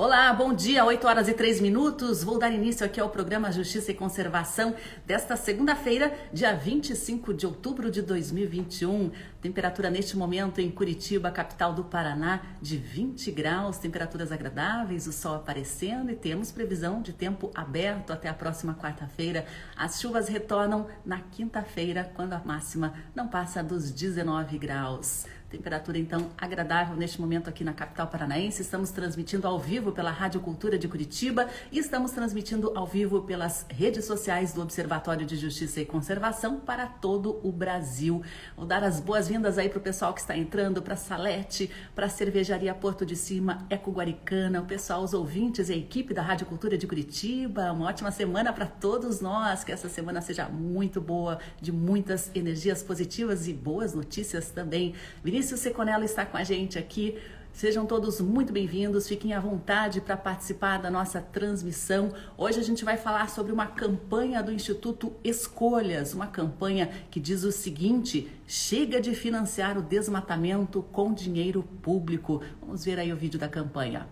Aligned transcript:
Olá, 0.00 0.32
bom 0.32 0.54
dia, 0.54 0.84
8 0.84 1.08
horas 1.08 1.26
e 1.26 1.34
3 1.34 1.60
minutos. 1.60 2.22
Vou 2.22 2.38
dar 2.38 2.52
início 2.52 2.86
aqui 2.86 3.00
ao 3.00 3.08
programa 3.08 3.50
Justiça 3.50 3.90
e 3.90 3.94
Conservação 3.94 4.76
desta 5.04 5.34
segunda-feira, 5.34 6.16
dia 6.32 6.54
25 6.54 7.34
de 7.34 7.44
outubro 7.44 7.90
de 7.90 8.00
2021. 8.00 9.10
Temperatura 9.40 9.88
neste 9.88 10.16
momento 10.16 10.60
em 10.60 10.68
Curitiba, 10.68 11.30
capital 11.30 11.72
do 11.72 11.84
Paraná, 11.84 12.42
de 12.60 12.76
20 12.76 13.30
graus, 13.30 13.78
temperaturas 13.78 14.32
agradáveis, 14.32 15.06
o 15.06 15.12
sol 15.12 15.36
aparecendo 15.36 16.10
e 16.10 16.16
temos 16.16 16.50
previsão 16.50 17.00
de 17.00 17.12
tempo 17.12 17.52
aberto 17.54 18.12
até 18.12 18.28
a 18.28 18.34
próxima 18.34 18.74
quarta-feira. 18.74 19.46
As 19.76 20.00
chuvas 20.00 20.26
retornam 20.26 20.88
na 21.06 21.20
quinta-feira, 21.20 22.10
quando 22.16 22.32
a 22.32 22.42
máxima 22.44 22.94
não 23.14 23.28
passa 23.28 23.62
dos 23.62 23.92
19 23.92 24.58
graus. 24.58 25.24
Temperatura 25.50 25.96
então 25.96 26.30
agradável 26.36 26.94
neste 26.94 27.18
momento 27.18 27.48
aqui 27.48 27.64
na 27.64 27.72
capital 27.72 28.06
paranaense. 28.06 28.60
Estamos 28.60 28.90
transmitindo 28.90 29.46
ao 29.46 29.58
vivo 29.58 29.92
pela 29.92 30.10
Rádio 30.10 30.42
Cultura 30.42 30.78
de 30.78 30.86
Curitiba 30.86 31.48
e 31.72 31.78
estamos 31.78 32.10
transmitindo 32.10 32.70
ao 32.76 32.86
vivo 32.86 33.22
pelas 33.22 33.64
redes 33.70 34.04
sociais 34.04 34.52
do 34.52 34.60
Observatório 34.60 35.24
de 35.24 35.36
Justiça 35.36 35.80
e 35.80 35.86
Conservação 35.86 36.60
para 36.60 36.86
todo 36.86 37.40
o 37.42 37.50
Brasil. 37.50 38.22
Vou 38.54 38.66
dar 38.66 38.84
as 38.84 39.00
boas-vindas 39.28 39.58
aí 39.58 39.68
para 39.68 39.78
o 39.78 39.82
pessoal 39.82 40.14
que 40.14 40.20
está 40.20 40.34
entrando, 40.34 40.80
para 40.80 40.96
Salete, 40.96 41.70
para 41.94 42.06
a 42.06 42.08
Cervejaria 42.08 42.74
Porto 42.74 43.04
de 43.04 43.14
Cima, 43.14 43.66
Eco 43.68 43.90
Guaricana, 43.90 44.62
o 44.62 44.64
pessoal, 44.64 45.02
os 45.02 45.12
ouvintes 45.12 45.68
e 45.68 45.74
a 45.74 45.76
equipe 45.76 46.14
da 46.14 46.22
Rádio 46.22 46.46
Cultura 46.46 46.78
de 46.78 46.86
Curitiba. 46.86 47.70
Uma 47.72 47.88
ótima 47.88 48.10
semana 48.10 48.54
para 48.54 48.64
todos 48.64 49.20
nós, 49.20 49.62
que 49.62 49.70
essa 49.70 49.86
semana 49.86 50.22
seja 50.22 50.48
muito 50.48 50.98
boa, 50.98 51.38
de 51.60 51.70
muitas 51.70 52.30
energias 52.34 52.82
positivas 52.82 53.46
e 53.46 53.52
boas 53.52 53.92
notícias 53.92 54.50
também. 54.50 54.94
Vinícius 55.22 55.60
Seconello 55.60 56.04
está 56.04 56.24
com 56.24 56.38
a 56.38 56.42
gente 56.42 56.78
aqui. 56.78 57.18
Sejam 57.58 57.84
todos 57.84 58.20
muito 58.20 58.52
bem-vindos, 58.52 59.08
fiquem 59.08 59.34
à 59.34 59.40
vontade 59.40 60.00
para 60.00 60.16
participar 60.16 60.78
da 60.78 60.88
nossa 60.88 61.20
transmissão. 61.20 62.14
Hoje 62.36 62.60
a 62.60 62.62
gente 62.62 62.84
vai 62.84 62.96
falar 62.96 63.28
sobre 63.28 63.50
uma 63.50 63.66
campanha 63.66 64.40
do 64.40 64.52
Instituto 64.52 65.12
Escolhas, 65.24 66.14
uma 66.14 66.28
campanha 66.28 66.88
que 67.10 67.18
diz 67.18 67.42
o 67.42 67.50
seguinte: 67.50 68.30
chega 68.46 69.00
de 69.00 69.12
financiar 69.12 69.76
o 69.76 69.82
desmatamento 69.82 70.84
com 70.92 71.12
dinheiro 71.12 71.64
público. 71.82 72.40
Vamos 72.60 72.84
ver 72.84 72.96
aí 73.00 73.12
o 73.12 73.16
vídeo 73.16 73.40
da 73.40 73.48
campanha. 73.48 74.06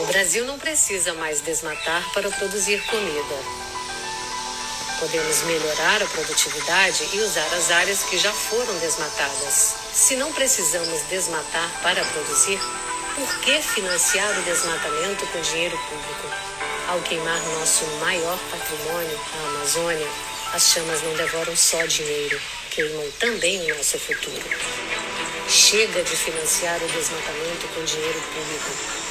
O 0.00 0.06
Brasil 0.06 0.46
não 0.46 0.60
precisa 0.60 1.12
mais 1.14 1.40
desmatar 1.40 2.08
para 2.14 2.30
produzir 2.30 2.80
comida. 2.86 3.67
Podemos 4.98 5.42
melhorar 5.42 6.02
a 6.02 6.06
produtividade 6.06 7.08
e 7.12 7.20
usar 7.20 7.46
as 7.54 7.70
áreas 7.70 8.02
que 8.02 8.18
já 8.18 8.32
foram 8.32 8.76
desmatadas. 8.78 9.76
Se 9.92 10.16
não 10.16 10.32
precisamos 10.32 11.02
desmatar 11.02 11.70
para 11.82 12.04
produzir, 12.04 12.58
por 13.14 13.40
que 13.40 13.62
financiar 13.62 14.28
o 14.38 14.42
desmatamento 14.42 15.24
com 15.28 15.40
dinheiro 15.40 15.78
público? 15.88 16.28
Ao 16.88 17.00
queimar 17.02 17.40
nosso 17.58 17.84
maior 18.00 18.38
patrimônio, 18.50 19.20
a 19.34 19.48
Amazônia, 19.50 20.08
as 20.52 20.68
chamas 20.68 21.02
não 21.02 21.14
devoram 21.14 21.54
só 21.54 21.84
dinheiro, 21.86 22.40
queimam 22.70 23.08
também 23.20 23.70
o 23.70 23.76
nosso 23.76 23.98
futuro. 24.00 24.50
Chega 25.48 26.02
de 26.02 26.16
financiar 26.16 26.82
o 26.82 26.88
desmatamento 26.88 27.68
com 27.74 27.84
dinheiro 27.84 28.20
público. 28.20 29.07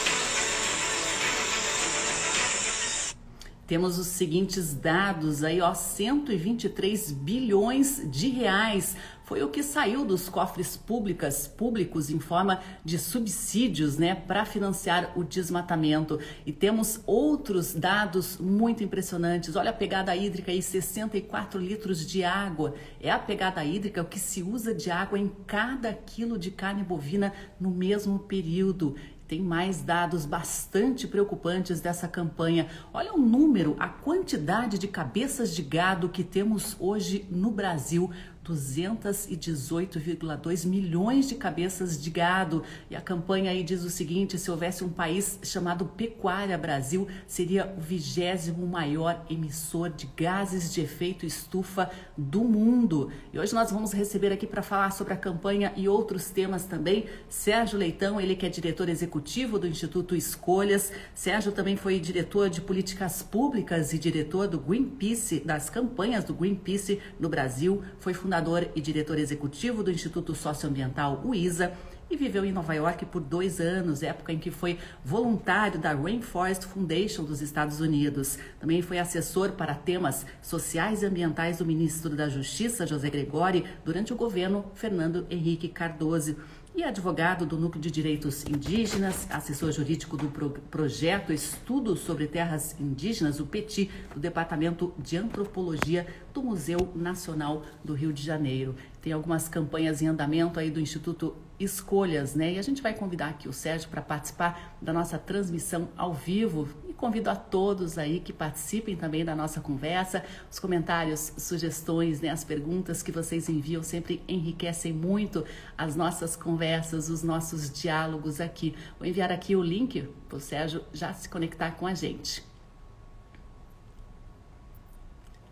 Temos 3.68 4.00
os 4.00 4.08
seguintes 4.08 4.74
dados 4.74 5.44
aí, 5.44 5.60
ó, 5.60 5.74
123 5.74 7.12
bilhões 7.12 8.02
de 8.10 8.30
reais 8.30 8.96
foi 9.28 9.44
o 9.44 9.50
que 9.50 9.62
saiu 9.62 10.06
dos 10.06 10.30
cofres 10.30 10.78
públicas, 10.78 11.50
públicos 11.50 12.10
em 12.10 12.18
forma 12.18 12.62
de 12.86 12.98
subsídios, 12.98 13.98
né, 13.98 14.16
para 14.16 14.46
financiar 14.46 15.12
o 15.18 15.24
desmatamento. 15.26 16.18
E 16.46 16.54
temos 16.54 17.02
outros 17.06 17.74
dados 17.74 18.38
muito 18.38 18.86
impressionantes. 18.86 19.58
Olha 19.58 19.72
a 19.72 19.74
pegada 19.74 20.16
hídrica 20.16 20.50
aí, 20.50 20.62
64 20.62 21.60
litros 21.60 22.08
de 22.08 22.24
água. 22.24 22.74
É 23.02 23.12
a 23.12 23.20
pegada 23.20 23.66
hídrica 23.66 24.02
o 24.02 24.06
que 24.06 24.18
se 24.18 24.42
usa 24.42 24.74
de 24.74 24.90
água 24.90 25.20
em 25.20 25.30
cada 25.46 25.92
quilo 25.92 26.40
de 26.40 26.50
carne 26.50 26.82
bovina 26.82 27.34
no 27.60 27.70
mesmo 27.70 28.20
período. 28.20 28.96
Tem 29.28 29.42
mais 29.42 29.82
dados 29.82 30.26
bastante 30.26 31.06
preocupantes 31.06 31.82
dessa 31.82 32.08
campanha. 32.08 32.68
Olha 32.94 33.14
o 33.14 33.18
número, 33.18 33.76
a 33.78 33.90
quantidade 33.90 34.78
de 34.78 34.88
cabeças 34.88 35.54
de 35.54 35.62
gado 35.62 36.08
que 36.08 36.24
temos 36.24 36.78
hoje 36.80 37.28
no 37.30 37.52
Brasil 37.52 38.10
218,2 38.48 40.66
milhões 40.66 41.28
de 41.28 41.36
cabeças 41.36 42.02
de 42.02 42.10
gado. 42.10 42.64
E 42.90 42.96
a 42.96 43.02
campanha 43.02 43.52
aí 43.52 43.62
diz 43.64 43.84
o 43.84 43.90
seguinte: 43.90 44.40
se 44.40 44.50
houvesse 44.50 44.82
um 44.84 44.90
país 44.90 45.38
chamado 45.44 45.86
Pecuária 45.86 46.58
Brasil, 46.58 47.08
seria 47.28 47.74
o 47.78 47.82
vigésimo 47.82 48.66
maior 48.66 49.26
emissor 49.30 49.90
de 49.90 50.10
gases 50.16 50.74
de 50.74 50.82
efeito 50.82 51.26
estufa 51.26 51.92
do 52.18 52.44
mundo. 52.44 53.12
E 53.34 53.40
hoje 53.40 53.54
nós 53.54 53.72
vamos 53.72 53.92
receber 53.92 54.32
aqui 54.32 54.48
para 54.48 54.64
falar 54.64 54.92
sobre 54.92 55.14
a 55.14 55.18
campanha 55.18 55.74
e 55.76 55.88
outros 55.88 56.30
temas 56.30 56.66
também 56.66 57.06
Sérgio 57.30 57.78
Leitão, 57.78 58.20
ele 58.20 58.36
que 58.36 58.46
é 58.46 58.50
diretor 58.50 58.90
executivo 58.90 59.60
do 59.60 59.68
Instituto 59.68 60.16
Escolhas. 60.16 60.92
Sérgio 61.14 61.52
também 61.52 61.76
foi 61.76 62.00
diretor 62.00 62.50
de 62.50 62.62
políticas 62.62 63.22
públicas 63.22 63.94
e 63.94 64.00
diretor 64.00 64.48
do 64.48 64.60
Greenpeace, 64.60 65.42
das 65.42 65.70
campanhas 65.70 66.24
do 66.24 66.34
Greenpeace 66.34 67.00
no 67.20 67.30
Brasil. 67.30 67.84
Foi 68.00 68.14
fundador 68.14 68.37
fundador 68.38 68.70
e 68.76 68.82
diretor 68.82 69.18
executivo 69.18 69.84
do 69.84 69.92
Instituto 69.92 70.36
Socioambiental, 70.36 71.22
o 71.26 71.34
ISA, 71.34 71.74
e 72.10 72.16
viveu 72.16 72.46
em 72.46 72.54
Nova 72.54 72.74
York 72.74 73.06
por 73.08 73.20
dois 73.20 73.60
anos, 73.60 74.02
época 74.02 74.32
em 74.32 74.40
que 74.40 74.50
foi 74.50 74.78
voluntário 75.04 75.78
da 75.78 75.94
Rainforest 75.94 76.66
Foundation 76.66 77.24
dos 77.24 77.42
Estados 77.42 77.82
Unidos. 77.82 78.38
Também 78.60 78.82
foi 78.82 78.98
assessor 78.98 79.52
para 79.52 79.76
temas 79.76 80.26
sociais 80.42 81.02
e 81.02 81.06
ambientais 81.06 81.58
do 81.58 81.66
ministro 81.66 82.16
da 82.16 82.30
Justiça, 82.30 82.88
José 82.88 83.10
Gregori, 83.10 83.66
durante 83.84 84.14
o 84.14 84.16
governo 84.16 84.66
Fernando 84.74 85.26
Henrique 85.30 85.68
Cardoso 85.68 86.38
e 86.78 86.84
advogado 86.84 87.44
do 87.44 87.58
Núcleo 87.58 87.82
de 87.82 87.90
Direitos 87.90 88.46
Indígenas, 88.46 89.28
assessor 89.32 89.72
jurídico 89.72 90.16
do 90.16 90.28
pro 90.28 90.52
projeto 90.52 91.34
Estudo 91.34 91.96
sobre 91.96 92.28
Terras 92.28 92.80
Indígenas, 92.80 93.40
o 93.40 93.48
PETI, 93.48 93.90
do 94.14 94.20
Departamento 94.20 94.94
de 94.96 95.18
Antropologia 95.18 96.06
do 96.32 96.44
Museu 96.44 96.94
Nacional 96.94 97.64
do 97.84 97.96
Rio 97.96 98.14
de 98.14 98.22
Janeiro. 98.22 98.76
Tem 99.02 99.12
algumas 99.12 99.50
campanhas 99.50 100.04
em 100.04 100.08
andamento 100.08 100.60
aí 100.60 100.70
do 100.70 100.80
Instituto 100.80 101.36
Escolhas, 101.60 102.36
né? 102.36 102.54
E 102.54 102.60
a 102.60 102.62
gente 102.62 102.84
vai 102.84 102.94
convidar 102.94 103.30
aqui 103.30 103.50
o 103.50 103.54
Sérgio 103.54 103.90
para 103.90 104.04
participar 104.04 104.78
da 104.80 104.94
nossa 104.94 105.18
transmissão 105.18 105.90
ao 105.98 106.14
vivo 106.14 106.70
convido 106.98 107.30
a 107.30 107.36
todos 107.36 107.98
aí 107.98 108.20
que 108.20 108.34
participem 108.34 108.96
também 108.96 109.24
da 109.24 109.36
nossa 109.36 109.62
conversa. 109.62 110.26
Os 110.52 110.60
comentários, 110.60 111.32
sugestões, 111.38 112.20
né, 112.20 112.30
as 112.30 112.44
perguntas 112.44 113.04
que 113.04 113.12
vocês 113.12 113.48
enviam 113.48 113.84
sempre 113.84 114.22
enriquecem 114.28 114.92
muito 114.92 115.46
as 115.78 115.96
nossas 115.96 116.36
conversas, 116.36 117.08
os 117.08 117.22
nossos 117.24 117.72
diálogos 117.72 118.42
aqui. 118.42 118.76
Vou 118.98 119.08
enviar 119.08 119.32
aqui 119.32 119.56
o 119.56 119.62
link 119.62 120.10
para 120.28 120.38
o 120.38 120.42
Sérgio 120.42 120.84
já 120.92 121.14
se 121.14 121.30
conectar 121.30 121.72
com 121.72 121.86
a 121.86 121.94
gente. 121.94 122.44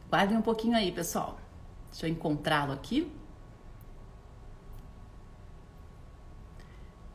Guardem 0.10 0.38
um 0.38 0.42
pouquinho 0.42 0.76
aí, 0.76 0.92
pessoal. 0.92 1.40
Deixa 1.92 2.08
eu 2.08 2.12
encontrá-lo 2.12 2.74
aqui. 2.74 3.12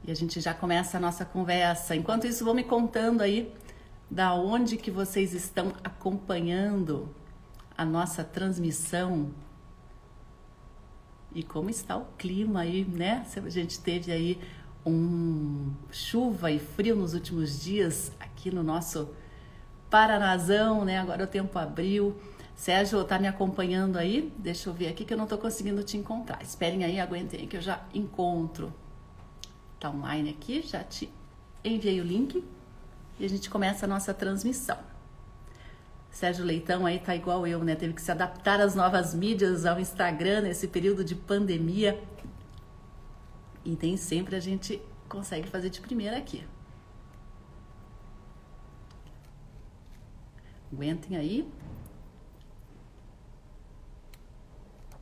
E 0.05 0.11
a 0.11 0.15
gente 0.15 0.41
já 0.41 0.55
começa 0.55 0.97
a 0.97 1.01
nossa 1.01 1.25
conversa. 1.25 1.95
Enquanto 1.95 2.27
isso, 2.27 2.45
vou 2.45 2.55
me 2.55 2.65
contando 2.65 3.23
aí 3.23 3.53
da 4.11 4.35
onde 4.35 4.77
que 4.77 4.91
vocês 4.91 5.33
estão 5.33 5.73
acompanhando 5.85 7.09
a 7.77 7.85
nossa 7.85 8.25
transmissão 8.25 9.31
e 11.33 11.45
como 11.45 11.71
está 11.71 11.97
o 11.97 12.07
clima 12.19 12.61
aí, 12.61 12.85
né? 12.85 13.25
A 13.37 13.49
gente 13.49 13.79
teve 13.79 14.11
aí 14.11 14.41
um 14.85 15.73
chuva 15.91 16.51
e 16.51 16.59
frio 16.59 16.97
nos 16.97 17.15
últimos 17.15 17.63
dias 17.63 18.11
aqui 18.19 18.51
no 18.51 18.65
nosso 18.65 19.11
Paranazão, 19.89 20.85
né? 20.85 20.99
Agora 20.99 21.25
o 21.25 21.27
tempo 21.27 21.57
abriu. 21.57 22.17
Sérgio, 22.57 23.03
tá 23.05 23.19
me 23.19 23.29
acompanhando 23.29 23.97
aí? 23.97 24.33
Deixa 24.39 24.69
eu 24.69 24.75
ver 24.75 24.89
aqui 24.89 25.05
que 25.05 25.15
eu 25.15 25.19
não 25.19 25.27
tô 25.27 25.39
conseguindo 25.39 25.83
te 25.85 25.97
encontrar. 25.97 26.43
Esperem 26.43 26.85
aí, 26.85 26.99
aguentem 26.99 27.47
que 27.47 27.57
eu 27.57 27.63
já 27.63 27.81
encontro. 27.95 28.73
Tá 29.79 29.89
online 29.91 30.31
aqui, 30.31 30.61
já 30.63 30.83
te 30.83 31.09
enviei 31.65 32.01
o 32.01 32.05
link 32.05 32.45
e 33.21 33.25
a 33.27 33.29
gente 33.29 33.51
começa 33.51 33.85
a 33.85 33.89
nossa 33.89 34.15
transmissão. 34.15 34.79
Sérgio 36.11 36.45
Leitão 36.45 36.87
aí 36.87 36.99
tá 36.99 37.15
igual 37.15 37.47
eu, 37.47 37.63
né? 37.63 37.77
Teve 37.77 37.93
que 37.93 38.03
se 38.03 38.11
adaptar 38.11 38.61
às 38.61 38.75
novas 38.75 39.15
mídias, 39.15 39.67
ao 39.67 39.79
Instagram 39.79 40.41
nesse 40.41 40.67
período 40.67 41.05
de 41.05 41.15
pandemia. 41.15 42.03
E 43.65 43.79
nem 43.81 43.97
sempre 43.97 44.35
a 44.35 44.41
gente 44.41 44.83
consegue 45.09 45.49
fazer 45.49 45.69
de 45.69 45.81
primeira 45.81 46.17
aqui. 46.17 46.45
Aguentem 50.73 51.17
aí. 51.17 51.49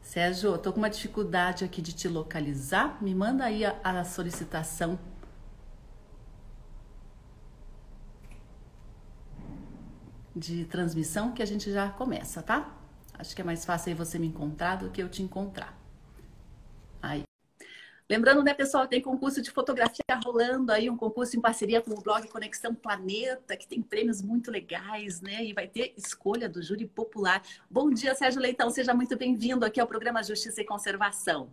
Sérgio, 0.00 0.52
eu 0.52 0.58
tô 0.58 0.72
com 0.72 0.78
uma 0.78 0.90
dificuldade 0.90 1.64
aqui 1.64 1.80
de 1.80 1.92
te 1.92 2.08
localizar. 2.08 2.98
Me 3.00 3.14
manda 3.14 3.44
aí 3.44 3.64
a, 3.64 3.78
a 3.84 4.04
solicitação 4.04 4.98
de 10.38 10.64
transmissão 10.64 11.32
que 11.32 11.42
a 11.42 11.46
gente 11.46 11.70
já 11.72 11.90
começa, 11.90 12.42
tá? 12.42 12.72
Acho 13.18 13.34
que 13.34 13.42
é 13.42 13.44
mais 13.44 13.64
fácil 13.64 13.90
aí 13.90 13.94
você 13.94 14.18
me 14.18 14.28
encontrar 14.28 14.76
do 14.76 14.90
que 14.90 15.02
eu 15.02 15.08
te 15.08 15.22
encontrar. 15.22 15.76
Aí. 17.02 17.22
Lembrando, 18.08 18.42
né, 18.42 18.54
pessoal, 18.54 18.86
tem 18.86 19.02
concurso 19.02 19.42
de 19.42 19.50
fotografia 19.50 20.02
rolando 20.24 20.72
aí, 20.72 20.88
um 20.88 20.96
concurso 20.96 21.36
em 21.36 21.40
parceria 21.40 21.82
com 21.82 21.90
o 21.90 22.00
blog 22.00 22.26
Conexão 22.28 22.74
Planeta, 22.74 23.56
que 23.56 23.66
tem 23.66 23.82
prêmios 23.82 24.22
muito 24.22 24.50
legais, 24.50 25.20
né? 25.20 25.44
E 25.44 25.52
vai 25.52 25.66
ter 25.66 25.92
escolha 25.96 26.48
do 26.48 26.62
júri 26.62 26.86
popular. 26.86 27.42
Bom 27.68 27.90
dia, 27.90 28.14
Sérgio 28.14 28.40
Leitão, 28.40 28.70
seja 28.70 28.94
muito 28.94 29.16
bem-vindo 29.16 29.64
aqui 29.66 29.78
ao 29.78 29.86
programa 29.86 30.22
Justiça 30.22 30.62
e 30.62 30.64
Conservação. 30.64 31.50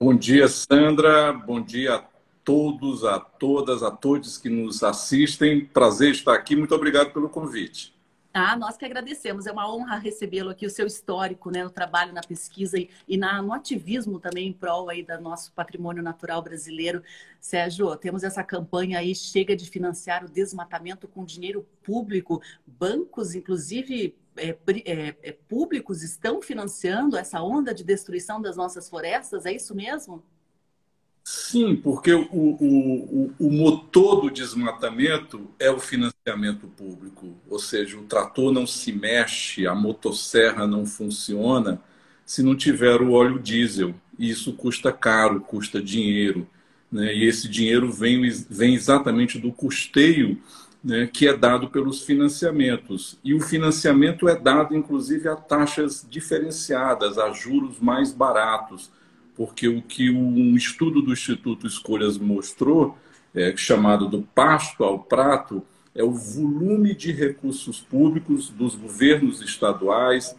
Bom 0.00 0.14
dia, 0.14 0.48
Sandra. 0.48 1.32
Bom 1.32 1.60
dia 1.60 1.96
a 1.96 2.04
todos, 2.42 3.04
a 3.04 3.20
todas, 3.20 3.82
a 3.82 3.90
todos 3.90 4.38
que 4.38 4.48
nos 4.48 4.82
assistem. 4.82 5.66
Prazer 5.66 6.12
estar 6.12 6.34
aqui. 6.34 6.56
Muito 6.56 6.74
obrigado 6.74 7.12
pelo 7.12 7.28
convite. 7.28 7.92
Ah, 8.34 8.56
nós 8.56 8.76
que 8.78 8.84
agradecemos. 8.84 9.46
É 9.46 9.52
uma 9.52 9.72
honra 9.72 9.98
recebê-lo 9.98 10.50
aqui, 10.50 10.64
o 10.64 10.70
seu 10.70 10.86
histórico, 10.86 11.50
né, 11.50 11.62
no 11.62 11.70
trabalho, 11.70 12.14
na 12.14 12.22
pesquisa 12.22 12.78
e, 12.78 12.88
e 13.06 13.16
na, 13.18 13.42
no 13.42 13.52
ativismo 13.52 14.18
também 14.18 14.48
em 14.48 14.52
prol 14.52 14.88
aí 14.88 15.02
do 15.02 15.20
nosso 15.20 15.52
patrimônio 15.52 16.02
natural 16.02 16.40
brasileiro. 16.40 17.02
Sérgio, 17.38 17.94
temos 17.96 18.24
essa 18.24 18.42
campanha 18.42 18.98
aí, 18.98 19.14
chega 19.14 19.54
de 19.54 19.68
financiar 19.68 20.24
o 20.24 20.30
desmatamento 20.30 21.06
com 21.06 21.24
dinheiro 21.24 21.66
público. 21.82 22.40
Bancos, 22.66 23.34
inclusive, 23.34 24.16
é, 24.36 24.56
é, 24.86 25.16
é, 25.22 25.32
públicos 25.32 26.02
estão 26.02 26.40
financiando 26.40 27.18
essa 27.18 27.42
onda 27.42 27.74
de 27.74 27.84
destruição 27.84 28.40
das 28.40 28.56
nossas 28.56 28.88
florestas, 28.88 29.44
é 29.44 29.52
isso 29.52 29.74
mesmo? 29.74 30.24
Sim, 31.24 31.76
porque 31.76 32.12
o, 32.12 32.26
o, 32.32 33.32
o, 33.38 33.50
motor 33.50 34.22
do 34.22 34.30
desmatamento 34.30 35.48
é 35.58 35.70
o 35.70 35.78
financiamento 35.78 36.66
público. 36.66 37.36
Ou 37.48 37.60
seja, 37.60 37.96
o 37.96 38.02
trator 38.02 38.52
não 38.52 38.66
se 38.66 38.92
mexe, 38.92 39.66
a 39.66 39.74
motosserra 39.74 40.66
não 40.66 40.84
funciona 40.84 41.80
se 42.26 42.42
não 42.42 42.56
tiver 42.56 43.00
o 43.00 43.12
óleo 43.12 43.38
diesel. 43.38 43.94
E 44.18 44.30
isso 44.30 44.52
custa 44.54 44.92
caro, 44.92 45.40
custa 45.40 45.80
dinheiro. 45.80 46.48
Né? 46.90 47.14
E 47.14 47.24
esse 47.24 47.48
dinheiro 47.48 47.90
vem, 47.90 48.28
vem 48.50 48.74
exatamente 48.74 49.38
do 49.38 49.52
custeio 49.52 50.40
né, 50.82 51.06
que 51.06 51.28
é 51.28 51.36
dado 51.36 51.70
pelos 51.70 52.02
financiamentos. 52.02 53.16
E 53.22 53.32
o 53.32 53.40
financiamento 53.40 54.28
é 54.28 54.34
dado, 54.34 54.74
inclusive, 54.74 55.28
a 55.28 55.36
taxas 55.36 56.04
diferenciadas, 56.08 57.16
a 57.16 57.30
juros 57.30 57.78
mais 57.78 58.12
baratos 58.12 58.90
porque 59.44 59.66
o 59.66 59.82
que 59.82 60.08
um 60.08 60.54
estudo 60.54 61.02
do 61.02 61.12
Instituto 61.12 61.66
Escolhas 61.66 62.16
mostrou, 62.16 62.96
é, 63.34 63.56
chamado 63.56 64.06
do 64.06 64.22
pasto 64.22 64.84
ao 64.84 65.00
prato, 65.00 65.64
é 65.92 66.04
o 66.04 66.12
volume 66.12 66.94
de 66.94 67.10
recursos 67.10 67.80
públicos 67.80 68.50
dos 68.50 68.76
governos 68.76 69.42
estaduais, 69.42 70.36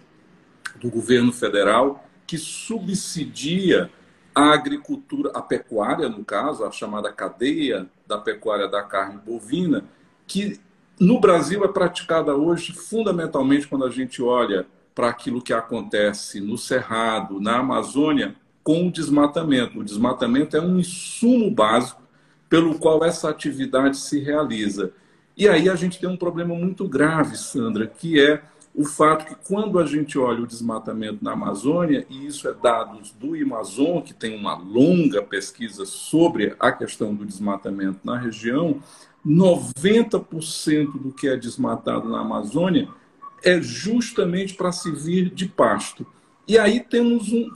do 0.80 0.90
governo 0.90 1.34
federal, 1.34 2.08
que 2.26 2.38
subsidia 2.38 3.92
a 4.34 4.54
agricultura, 4.54 5.32
a 5.34 5.42
pecuária, 5.42 6.08
no 6.08 6.24
caso, 6.24 6.64
a 6.64 6.72
chamada 6.72 7.12
cadeia 7.12 7.90
da 8.08 8.18
pecuária 8.18 8.70
da 8.70 8.84
carne 8.84 9.20
bovina, 9.20 9.84
que 10.26 10.62
no 10.98 11.20
Brasil 11.20 11.66
é 11.66 11.68
praticada 11.68 12.38
hoje 12.38 12.72
fundamentalmente 12.72 13.68
quando 13.68 13.84
a 13.84 13.90
gente 13.90 14.24
olha 14.24 14.66
para 14.96 15.10
aquilo 15.10 15.42
que 15.42 15.52
acontece 15.52 16.40
no 16.40 16.58
Cerrado, 16.58 17.42
na 17.42 17.58
Amazônia, 17.58 18.42
com 18.64 18.88
o 18.88 18.92
desmatamento. 18.92 19.80
O 19.80 19.84
desmatamento 19.84 20.56
é 20.56 20.62
um 20.62 20.80
insumo 20.80 21.52
básico 21.52 22.02
pelo 22.50 22.78
qual 22.78 23.04
essa 23.04 23.30
atividade 23.30 23.98
se 23.98 24.20
realiza. 24.20 24.92
E 25.36 25.48
aí 25.50 25.68
a 25.68 25.76
gente 25.76 26.00
tem 26.00 26.08
um 26.08 26.18
problema 26.18 26.54
muito 26.54 26.88
grave, 26.88 27.36
Sandra, 27.36 27.88
que 27.88 28.22
é 28.22 28.42
o 28.76 28.86
fato 28.86 29.26
que 29.26 29.36
quando 29.48 29.78
a 29.80 29.86
gente 29.86 30.18
olha 30.18 30.42
o 30.42 30.48
desmatamento 30.48 31.24
na 31.24 31.34
Amazônia, 31.34 32.06
e 32.10 32.26
isso 32.26 32.48
é 32.48 32.54
dados 32.54 33.12
do 33.12 33.36
Amazon, 33.36 34.02
que 34.02 34.14
tem 34.14 34.36
uma 34.36 34.56
longa 34.56 35.22
pesquisa 35.22 35.86
sobre 35.86 36.56
a 36.60 36.72
questão 36.72 37.14
do 37.14 37.26
desmatamento 37.26 38.00
na 38.04 38.18
região, 38.18 38.80
90% 39.26 41.02
do 41.02 41.12
que 41.12 41.28
é 41.28 41.38
desmatado 41.38 42.10
na 42.10 42.22
Amazônia 42.22 42.88
é 43.44 43.62
justamente 43.62 44.54
para 44.54 44.72
servir 44.72 45.30
de 45.30 45.48
pasto. 45.48 46.06
E 46.48 46.58
aí 46.58 46.80
temos 46.80 47.32
um 47.32 47.52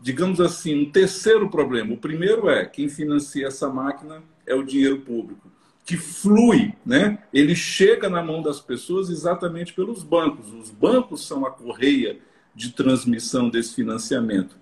digamos 0.00 0.40
assim, 0.40 0.82
um 0.82 0.90
terceiro 0.90 1.48
problema. 1.50 1.94
O 1.94 1.98
primeiro 1.98 2.48
é 2.48 2.64
quem 2.64 2.88
financia 2.88 3.46
essa 3.46 3.68
máquina 3.68 4.22
é 4.46 4.54
o 4.54 4.62
dinheiro 4.62 5.00
público, 5.00 5.50
que 5.84 5.96
flui, 5.96 6.74
né? 6.84 7.18
Ele 7.32 7.54
chega 7.54 8.08
na 8.08 8.22
mão 8.22 8.42
das 8.42 8.60
pessoas 8.60 9.10
exatamente 9.10 9.72
pelos 9.72 10.02
bancos. 10.02 10.52
Os 10.52 10.70
bancos 10.70 11.26
são 11.26 11.46
a 11.46 11.50
correia 11.50 12.18
de 12.54 12.70
transmissão 12.72 13.48
desse 13.48 13.74
financiamento. 13.74 14.56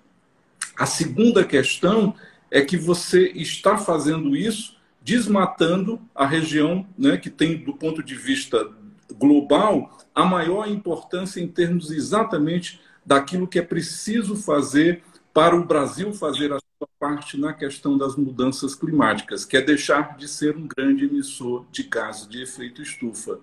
A 0.78 0.86
segunda 0.86 1.44
questão 1.44 2.14
é 2.50 2.60
que 2.60 2.76
você 2.76 3.28
está 3.28 3.76
fazendo 3.76 4.36
isso 4.36 4.76
desmatando 5.02 6.00
a 6.14 6.26
região, 6.26 6.86
né, 6.98 7.16
que 7.16 7.30
tem 7.30 7.56
do 7.56 7.72
ponto 7.72 8.02
de 8.02 8.14
vista 8.14 8.68
global 9.14 9.98
a 10.14 10.24
maior 10.24 10.68
importância 10.68 11.40
em 11.40 11.46
termos 11.46 11.90
exatamente 11.90 12.80
daquilo 13.04 13.46
que 13.46 13.58
é 13.58 13.62
preciso 13.62 14.34
fazer 14.34 15.02
para 15.36 15.54
o 15.54 15.66
Brasil 15.66 16.14
fazer 16.14 16.50
a 16.50 16.58
sua 16.58 16.88
parte 16.98 17.38
na 17.38 17.52
questão 17.52 17.98
das 17.98 18.16
mudanças 18.16 18.74
climáticas, 18.74 19.44
que 19.44 19.54
é 19.54 19.60
deixar 19.60 20.16
de 20.16 20.26
ser 20.26 20.56
um 20.56 20.66
grande 20.66 21.04
emissor 21.04 21.66
de 21.70 21.82
gases 21.82 22.26
de 22.26 22.42
efeito 22.42 22.80
estufa. 22.80 23.38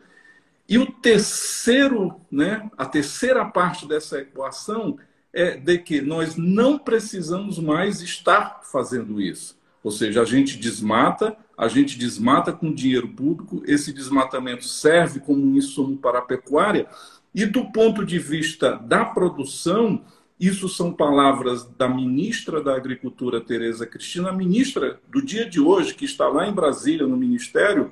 E 0.68 0.80
o 0.80 0.92
terceiro, 0.92 2.20
né, 2.32 2.68
a 2.76 2.84
terceira 2.88 3.46
parte 3.46 3.88
dessa 3.88 4.18
equação 4.18 4.98
é 5.32 5.56
de 5.56 5.78
que 5.78 6.02
nós 6.02 6.36
não 6.36 6.80
precisamos 6.80 7.60
mais 7.60 8.02
estar 8.02 8.62
fazendo 8.64 9.22
isso. 9.22 9.56
Ou 9.84 9.92
seja, 9.92 10.24
a 10.24 10.26
gente 10.26 10.58
desmata, 10.58 11.38
a 11.56 11.68
gente 11.68 11.96
desmata 11.96 12.52
com 12.52 12.74
dinheiro 12.74 13.10
público, 13.10 13.62
esse 13.68 13.94
desmatamento 13.94 14.64
serve 14.64 15.20
como 15.20 15.46
um 15.46 15.56
insumo 15.56 15.96
para 15.96 16.18
a 16.18 16.24
pecuária, 16.24 16.88
e 17.36 17.46
do 17.46 17.72
ponto 17.72 18.04
de 18.04 18.18
vista 18.18 18.78
da 18.78 19.06
produção, 19.06 20.04
isso 20.40 20.68
são 20.68 20.92
palavras 20.92 21.66
da 21.78 21.88
ministra 21.88 22.62
da 22.62 22.76
Agricultura, 22.76 23.40
Tereza 23.40 23.86
Cristina, 23.86 24.30
a 24.30 24.34
ministra 24.34 25.00
do 25.08 25.22
dia 25.22 25.50
de 25.50 25.60
hoje, 25.60 25.94
que 25.94 26.06
está 26.06 26.28
lá 26.28 26.48
em 26.48 26.54
Brasília, 26.54 27.08
no 27.08 27.16
Ministério. 27.16 27.92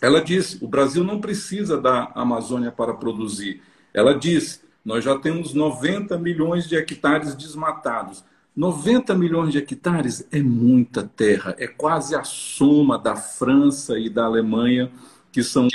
Ela 0.00 0.20
disse: 0.22 0.64
o 0.64 0.68
Brasil 0.68 1.04
não 1.04 1.20
precisa 1.20 1.80
da 1.80 2.12
Amazônia 2.14 2.70
para 2.72 2.94
produzir. 2.94 3.62
Ela 3.92 4.14
disse: 4.14 4.60
nós 4.84 5.02
já 5.02 5.18
temos 5.18 5.54
90 5.54 6.18
milhões 6.18 6.68
de 6.68 6.76
hectares 6.76 7.34
desmatados. 7.34 8.24
90 8.54 9.14
milhões 9.14 9.50
de 9.50 9.58
hectares 9.58 10.26
é 10.30 10.40
muita 10.40 11.02
terra, 11.02 11.56
é 11.58 11.66
quase 11.66 12.14
a 12.14 12.22
soma 12.22 12.96
da 12.96 13.16
França 13.16 13.98
e 13.98 14.08
da 14.08 14.26
Alemanha, 14.26 14.92
que 15.32 15.42
são 15.42 15.66
os 15.66 15.74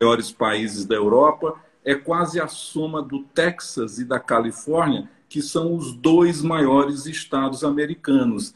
maiores 0.00 0.32
países 0.32 0.84
da 0.84 0.96
Europa, 0.96 1.54
é 1.84 1.94
quase 1.94 2.40
a 2.40 2.48
soma 2.48 3.00
do 3.00 3.22
Texas 3.22 3.98
e 3.98 4.04
da 4.04 4.18
Califórnia, 4.18 5.08
que 5.28 5.42
são 5.42 5.74
os 5.74 5.92
dois 5.92 6.42
maiores 6.42 7.06
estados 7.06 7.62
americanos. 7.62 8.54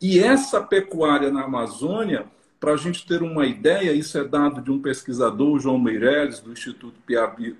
E 0.00 0.18
essa 0.18 0.60
pecuária 0.60 1.30
na 1.30 1.44
Amazônia, 1.44 2.26
para 2.58 2.72
a 2.72 2.76
gente 2.76 3.06
ter 3.06 3.22
uma 3.22 3.46
ideia, 3.46 3.92
isso 3.92 4.18
é 4.18 4.24
dado 4.24 4.60
de 4.60 4.70
um 4.70 4.80
pesquisador, 4.80 5.58
João 5.60 5.78
Meireles, 5.78 6.40
do 6.40 6.52
Instituto 6.52 6.96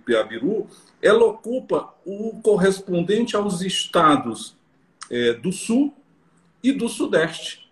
Piabiru, 0.04 0.66
ela 1.00 1.24
ocupa 1.24 1.94
o 2.04 2.40
correspondente 2.42 3.36
aos 3.36 3.60
estados 3.62 4.56
é, 5.10 5.32
do 5.34 5.52
Sul 5.52 5.94
e 6.62 6.72
do 6.72 6.88
Sudeste. 6.88 7.68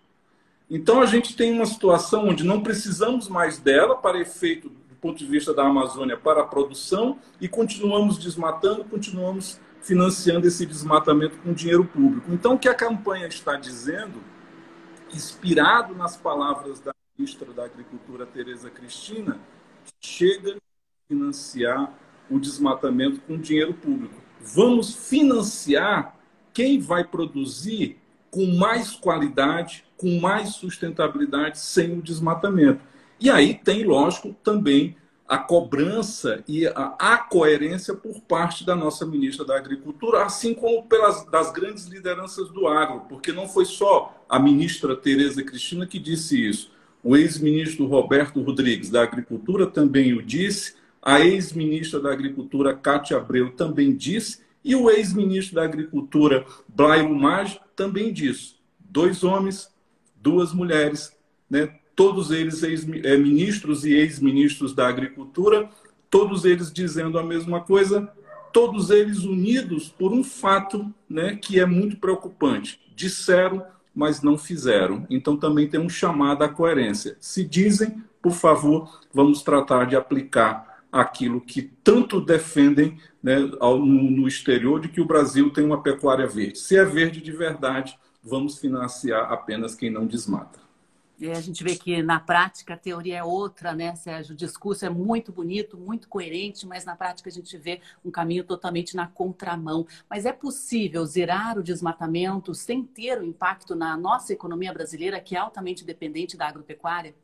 Então 0.69 1.01
a 1.01 1.05
gente 1.05 1.35
tem 1.35 1.53
uma 1.53 1.65
situação 1.65 2.27
onde 2.27 2.43
não 2.43 2.61
precisamos 2.61 3.27
mais 3.29 3.57
dela 3.57 3.95
para 3.95 4.19
efeito 4.19 4.69
do 4.69 4.95
ponto 4.99 5.17
de 5.17 5.25
vista 5.25 5.53
da 5.53 5.63
Amazônia 5.63 6.17
para 6.17 6.41
a 6.41 6.45
produção 6.45 7.19
e 7.39 7.47
continuamos 7.47 8.17
desmatando, 8.17 8.83
continuamos 8.83 9.59
financiando 9.87 10.45
esse 10.45 10.65
desmatamento 10.65 11.37
com 11.37 11.53
dinheiro 11.53 11.85
público. 11.85 12.29
Então, 12.33 12.55
o 12.55 12.59
que 12.59 12.67
a 12.67 12.73
campanha 12.73 13.25
está 13.25 13.55
dizendo, 13.55 14.21
inspirado 15.13 15.95
nas 15.95 16.17
palavras 16.17 16.81
da 16.81 16.93
ministra 17.17 17.53
da 17.53 17.63
Agricultura, 17.63 18.25
Tereza 18.25 18.69
Cristina, 18.69 19.39
chega 20.01 20.57
a 20.57 20.57
financiar 21.07 21.93
o 22.29 22.37
desmatamento 22.37 23.21
com 23.21 23.39
dinheiro 23.39 23.73
público. 23.73 24.15
Vamos 24.41 24.93
financiar 24.93 26.17
quem 26.53 26.81
vai 26.81 27.05
produzir 27.05 27.97
com 28.29 28.45
mais 28.57 28.91
qualidade, 28.91 29.85
com 29.95 30.19
mais 30.19 30.49
sustentabilidade, 30.49 31.59
sem 31.59 31.97
o 31.97 32.01
desmatamento. 32.01 32.81
E 33.21 33.29
aí 33.29 33.53
tem, 33.53 33.85
lógico, 33.85 34.35
também 34.43 34.97
a 35.27 35.37
cobrança 35.37 36.43
e 36.47 36.65
a, 36.67 36.95
a, 36.97 37.17
coerência 37.17 37.93
por 37.93 38.21
parte 38.21 38.65
da 38.65 38.75
nossa 38.75 39.05
ministra 39.05 39.43
da 39.43 39.57
Agricultura, 39.57 40.23
assim 40.23 40.53
como 40.53 40.83
pelas 40.83 41.25
das 41.25 41.51
grandes 41.51 41.85
lideranças 41.85 42.49
do 42.49 42.67
agro, 42.67 43.01
porque 43.09 43.33
não 43.33 43.47
foi 43.47 43.65
só 43.65 44.23
a 44.29 44.39
ministra 44.39 44.95
Tereza 44.95 45.43
Cristina 45.43 45.85
que 45.85 45.99
disse 45.99 46.47
isso. 46.47 46.71
O 47.03 47.15
ex-ministro 47.17 47.85
Roberto 47.85 48.41
Rodrigues 48.41 48.89
da 48.89 49.03
Agricultura 49.03 49.67
também 49.67 50.13
o 50.13 50.23
disse, 50.23 50.75
a 51.01 51.19
ex-ministra 51.19 51.99
da 51.99 52.11
Agricultura, 52.11 52.75
Cátia 52.75 53.17
Abreu, 53.17 53.51
também 53.51 53.95
disse, 53.95 54.41
e 54.63 54.75
o 54.75 54.89
ex-ministro 54.89 55.55
da 55.55 55.63
Agricultura, 55.63 56.45
Blairo 56.67 57.13
Maggi, 57.13 57.59
também 57.75 58.11
disse. 58.11 58.55
Dois 58.79 59.23
homens, 59.23 59.69
duas 60.15 60.53
mulheres, 60.53 61.15
né? 61.49 61.79
Todos 61.97 62.29
eles 62.29 62.61
ex-ministros 62.61 63.83
e 63.83 63.95
ex-ministros 63.95 64.71
da 64.71 64.87
Agricultura, 64.87 65.67
todos 66.11 66.45
eles 66.45 66.71
dizendo 66.71 67.17
a 67.17 67.23
mesma 67.23 67.61
coisa, 67.61 68.07
todos 68.53 68.91
eles 68.91 69.23
unidos 69.23 69.89
por 69.89 70.13
um 70.13 70.23
fato 70.23 70.93
né, 71.09 71.35
que 71.35 71.59
é 71.59 71.65
muito 71.65 71.97
preocupante. 71.97 72.79
Disseram, 72.95 73.65
mas 73.95 74.21
não 74.21 74.37
fizeram. 74.37 75.07
Então 75.09 75.35
também 75.35 75.67
tem 75.67 75.79
um 75.79 75.89
chamado 75.89 76.43
à 76.43 76.47
coerência. 76.47 77.17
Se 77.19 77.43
dizem, 77.43 78.03
por 78.21 78.33
favor, 78.33 79.01
vamos 79.11 79.41
tratar 79.41 79.85
de 79.85 79.95
aplicar 79.95 80.83
aquilo 80.91 81.41
que 81.41 81.63
tanto 81.83 82.21
defendem 82.21 82.99
né, 83.23 83.39
no 83.39 84.27
exterior 84.27 84.79
de 84.79 84.87
que 84.87 85.01
o 85.01 85.05
Brasil 85.05 85.49
tem 85.49 85.65
uma 85.65 85.81
pecuária 85.81 86.27
verde. 86.27 86.59
Se 86.59 86.77
é 86.77 86.85
verde 86.85 87.21
de 87.21 87.31
verdade, 87.31 87.97
vamos 88.23 88.59
financiar 88.59 89.31
apenas 89.31 89.73
quem 89.73 89.89
não 89.89 90.05
desmata. 90.05 90.66
E 91.19 91.31
a 91.31 91.41
gente 91.41 91.63
vê 91.63 91.75
que 91.75 92.03
na 92.03 92.19
prática 92.19 92.75
a 92.75 92.77
teoria 92.77 93.17
é 93.17 93.23
outra, 93.23 93.73
né, 93.73 93.95
Sérgio? 93.95 94.33
O 94.33 94.37
discurso 94.37 94.85
é 94.85 94.89
muito 94.89 95.31
bonito, 95.31 95.75
muito 95.75 96.07
coerente, 96.07 96.67
mas 96.67 96.85
na 96.85 96.95
prática 96.95 97.27
a 97.27 97.33
gente 97.33 97.57
vê 97.57 97.81
um 98.05 98.11
caminho 98.11 98.43
totalmente 98.43 98.95
na 98.95 99.07
contramão. 99.07 99.87
Mas 100.07 100.27
é 100.27 100.31
possível 100.31 101.03
zerar 101.07 101.57
o 101.57 101.63
desmatamento 101.63 102.53
sem 102.53 102.83
ter 102.83 103.19
o 103.19 103.25
impacto 103.25 103.73
na 103.75 103.97
nossa 103.97 104.31
economia 104.31 104.71
brasileira, 104.71 105.19
que 105.19 105.35
é 105.35 105.39
altamente 105.39 105.83
dependente 105.83 106.37
da 106.37 106.47
agropecuária? 106.47 107.15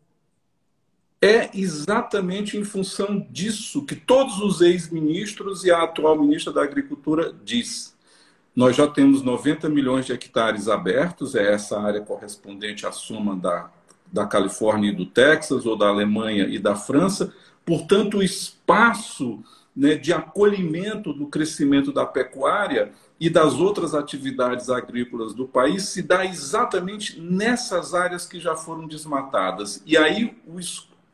É 1.21 1.51
exatamente 1.53 2.57
em 2.57 2.65
função 2.65 3.19
disso 3.29 3.85
que 3.85 3.95
todos 3.95 4.39
os 4.39 4.59
ex-ministros 4.59 5.63
e 5.65 5.71
a 5.71 5.83
atual 5.83 6.19
ministra 6.19 6.51
da 6.51 6.63
Agricultura 6.63 7.31
diz. 7.43 7.95
Nós 8.55 8.75
já 8.75 8.88
temos 8.88 9.21
90 9.21 9.69
milhões 9.69 10.05
de 10.05 10.13
hectares 10.13 10.67
abertos, 10.67 11.35
é 11.35 11.53
essa 11.53 11.79
área 11.79 12.01
correspondente 12.01 12.85
à 12.85 12.91
soma 12.91 13.35
da 13.35 13.71
da 14.13 14.27
Califórnia 14.27 14.91
e 14.91 14.96
do 14.96 15.08
Texas, 15.08 15.65
ou 15.65 15.75
da 15.75 15.88
Alemanha 15.88 16.46
e 16.46 16.60
da 16.60 16.75
França. 16.75 17.34
Portanto, 17.65 18.20
o 18.20 18.24
espaço 18.24 19.43
né, 19.75 19.96
de 19.96 20.13
acolhimento 20.13 21.12
do 21.12 21.25
crescimento 21.25 21.91
da 21.91 22.05
pecuária 22.05 22.91
e 23.20 23.27
das 23.29 23.55
outras 23.55 23.96
atividades 23.96 24.70
agrícolas 24.70 25.34
do 25.34 25.48
país 25.48 25.89
se 25.89 26.03
dá 26.03 26.24
exatamente 26.24 27.20
nessas 27.20 27.96
áreas 27.96 28.25
que 28.27 28.39
já 28.39 28.55
foram 28.55 28.88
desmatadas. 28.88 29.82
E 29.86 29.98
aí 29.98 30.38
o 30.46 30.60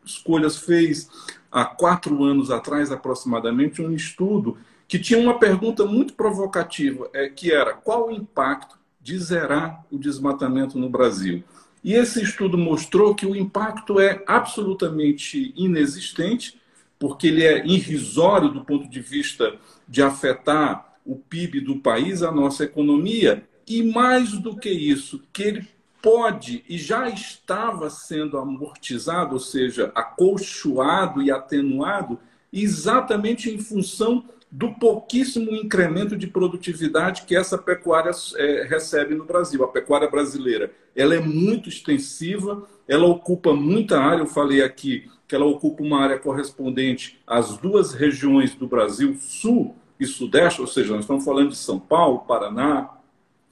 Escolhas 0.03 0.57
fez, 0.57 1.09
há 1.51 1.63
quatro 1.63 2.23
anos 2.23 2.51
atrás 2.51 2.91
aproximadamente, 2.91 3.81
um 3.81 3.93
estudo 3.93 4.57
que 4.87 4.99
tinha 4.99 5.19
uma 5.19 5.37
pergunta 5.37 5.85
muito 5.85 6.15
provocativa, 6.15 7.09
é, 7.13 7.29
que 7.29 7.51
era 7.51 7.73
qual 7.73 8.07
o 8.07 8.11
impacto 8.11 8.77
de 8.99 9.17
zerar 9.19 9.85
o 9.91 9.97
desmatamento 9.97 10.77
no 10.77 10.89
Brasil? 10.89 11.43
E 11.89 11.95
esse 11.95 12.21
estudo 12.21 12.55
mostrou 12.55 13.15
que 13.15 13.25
o 13.25 13.35
impacto 13.35 13.99
é 13.99 14.23
absolutamente 14.27 15.51
inexistente, 15.57 16.61
porque 16.99 17.25
ele 17.25 17.43
é 17.43 17.65
irrisório 17.65 18.49
do 18.49 18.63
ponto 18.63 18.87
de 18.87 19.01
vista 19.01 19.55
de 19.87 20.03
afetar 20.03 20.99
o 21.03 21.15
PIB 21.15 21.61
do 21.61 21.79
país, 21.79 22.21
a 22.21 22.31
nossa 22.31 22.63
economia, 22.63 23.43
e 23.67 23.81
mais 23.81 24.33
do 24.33 24.55
que 24.55 24.69
isso, 24.69 25.23
que 25.33 25.41
ele 25.41 25.67
pode 25.99 26.63
e 26.69 26.77
já 26.77 27.09
estava 27.09 27.89
sendo 27.89 28.37
amortizado, 28.37 29.33
ou 29.33 29.39
seja, 29.39 29.91
acolchoado 29.95 31.23
e 31.23 31.31
atenuado, 31.31 32.19
exatamente 32.53 33.49
em 33.49 33.57
função 33.57 34.25
do 34.51 34.73
pouquíssimo 34.73 35.51
incremento 35.51 36.17
de 36.17 36.25
produtividade 36.25 37.23
que 37.23 37.35
essa 37.35 37.57
pecuária 37.57 38.11
é, 38.35 38.63
recebe 38.67 39.13
no 39.13 39.25
Brasil. 39.25 39.63
A 39.63 39.67
pecuária 39.67 40.09
brasileira 40.09 40.71
ela 40.95 41.13
é 41.13 41.19
muito 41.19 41.69
extensiva, 41.69 42.67
ela 42.87 43.05
ocupa 43.05 43.53
muita 43.53 43.99
área. 43.99 44.21
Eu 44.21 44.27
falei 44.27 44.63
aqui 44.63 45.09
que 45.27 45.35
ela 45.35 45.45
ocupa 45.45 45.83
uma 45.83 46.01
área 46.01 46.17
correspondente 46.17 47.19
às 47.27 47.57
duas 47.57 47.93
regiões 47.93 48.55
do 48.55 48.67
Brasil, 48.67 49.15
Sul 49.19 49.75
e 49.99 50.05
Sudeste, 50.05 50.61
ou 50.61 50.67
seja, 50.67 50.93
nós 50.93 51.01
estamos 51.01 51.23
falando 51.23 51.49
de 51.49 51.57
São 51.57 51.79
Paulo, 51.79 52.19
Paraná, 52.19 52.89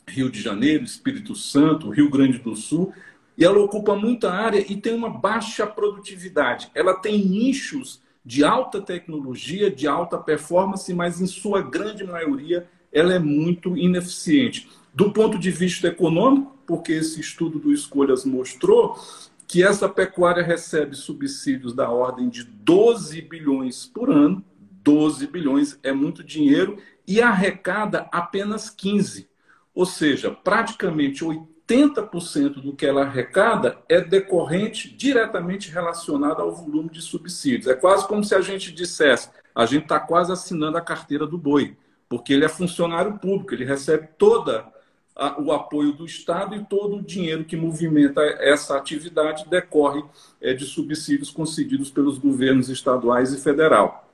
Rio 0.08 0.32
de 0.32 0.42
Janeiro, 0.42 0.84
Espírito 0.84 1.36
Santo, 1.36 1.90
Rio 1.90 2.10
Grande 2.10 2.40
do 2.40 2.56
Sul, 2.56 2.92
e 3.38 3.46
ela 3.46 3.60
ocupa 3.60 3.96
muita 3.96 4.32
área 4.32 4.60
e 4.60 4.76
tem 4.76 4.96
uma 4.96 5.10
baixa 5.10 5.68
produtividade. 5.68 6.72
Ela 6.74 6.96
tem 6.96 7.24
nichos 7.24 8.02
de 8.28 8.44
alta 8.44 8.82
tecnologia, 8.82 9.72
de 9.72 9.88
alta 9.88 10.18
performance, 10.18 10.94
mas 10.94 11.22
em 11.22 11.26
sua 11.26 11.62
grande 11.62 12.04
maioria 12.04 12.68
ela 12.92 13.14
é 13.14 13.20
muito 13.20 13.78
ineficiente. 13.78 14.68
Do 14.94 15.14
ponto 15.14 15.40
de 15.40 15.50
vista 15.50 15.88
econômico, 15.88 16.54
porque 16.68 16.92
esse 16.92 17.22
estudo 17.22 17.58
do 17.58 17.72
Escolhas 17.72 18.26
mostrou 18.26 19.00
que 19.48 19.64
essa 19.64 19.88
pecuária 19.88 20.44
recebe 20.44 20.94
subsídios 20.94 21.74
da 21.74 21.90
ordem 21.90 22.28
de 22.28 22.44
12 22.44 23.22
bilhões 23.22 23.86
por 23.86 24.10
ano, 24.10 24.44
12 24.84 25.26
bilhões 25.28 25.80
é 25.82 25.94
muito 25.94 26.22
dinheiro, 26.22 26.78
e 27.08 27.22
arrecada 27.22 28.10
apenas 28.12 28.70
15. 28.70 29.30
Ou 29.74 29.86
seja, 29.86 30.32
praticamente 30.32 31.24
80 31.70 32.04
80% 32.04 32.62
do 32.62 32.74
que 32.74 32.86
ela 32.86 33.04
arrecada 33.04 33.78
é 33.90 34.00
decorrente 34.00 34.90
diretamente 34.90 35.70
relacionado 35.70 36.42
ao 36.42 36.56
volume 36.56 36.90
de 36.90 37.02
subsídios. 37.02 37.68
É 37.68 37.76
quase 37.76 38.08
como 38.08 38.24
se 38.24 38.34
a 38.34 38.42
gente 38.42 38.72
dissesse: 38.72 39.30
a 39.54 39.66
gente 39.66 39.84
está 39.84 40.00
quase 40.00 40.32
assinando 40.32 40.78
a 40.78 40.82
carteira 40.82 41.28
do 41.28 41.38
boi, 41.38 41.76
porque 42.08 42.34
ele 42.34 42.46
é 42.46 42.50
funcionário 42.50 43.20
público, 43.20 43.54
ele 43.54 43.66
recebe 43.66 44.08
toda 44.18 44.66
a, 45.14 45.40
o 45.42 45.52
apoio 45.52 45.92
do 45.92 46.06
Estado 46.06 46.56
e 46.56 46.64
todo 46.64 46.98
o 46.98 47.04
dinheiro 47.04 47.44
que 47.44 47.58
movimenta 47.58 48.22
essa 48.22 48.78
atividade 48.78 49.46
decorre 49.50 50.04
é, 50.40 50.54
de 50.54 50.66
subsídios 50.66 51.30
concedidos 51.30 51.92
pelos 51.92 52.18
governos 52.18 52.70
estaduais 52.70 53.34
e 53.34 53.42
federal. 53.42 54.07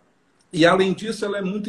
E, 0.53 0.67
além 0.67 0.93
disso, 0.93 1.25
ela 1.25 1.39
é 1.39 1.41
muito 1.41 1.67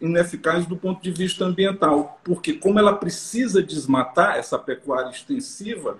ineficaz 0.00 0.64
do 0.64 0.78
ponto 0.78 1.02
de 1.02 1.10
vista 1.10 1.44
ambiental, 1.44 2.18
porque, 2.24 2.54
como 2.54 2.78
ela 2.78 2.96
precisa 2.96 3.62
desmatar 3.62 4.38
essa 4.38 4.58
pecuária 4.58 5.10
extensiva, 5.10 5.98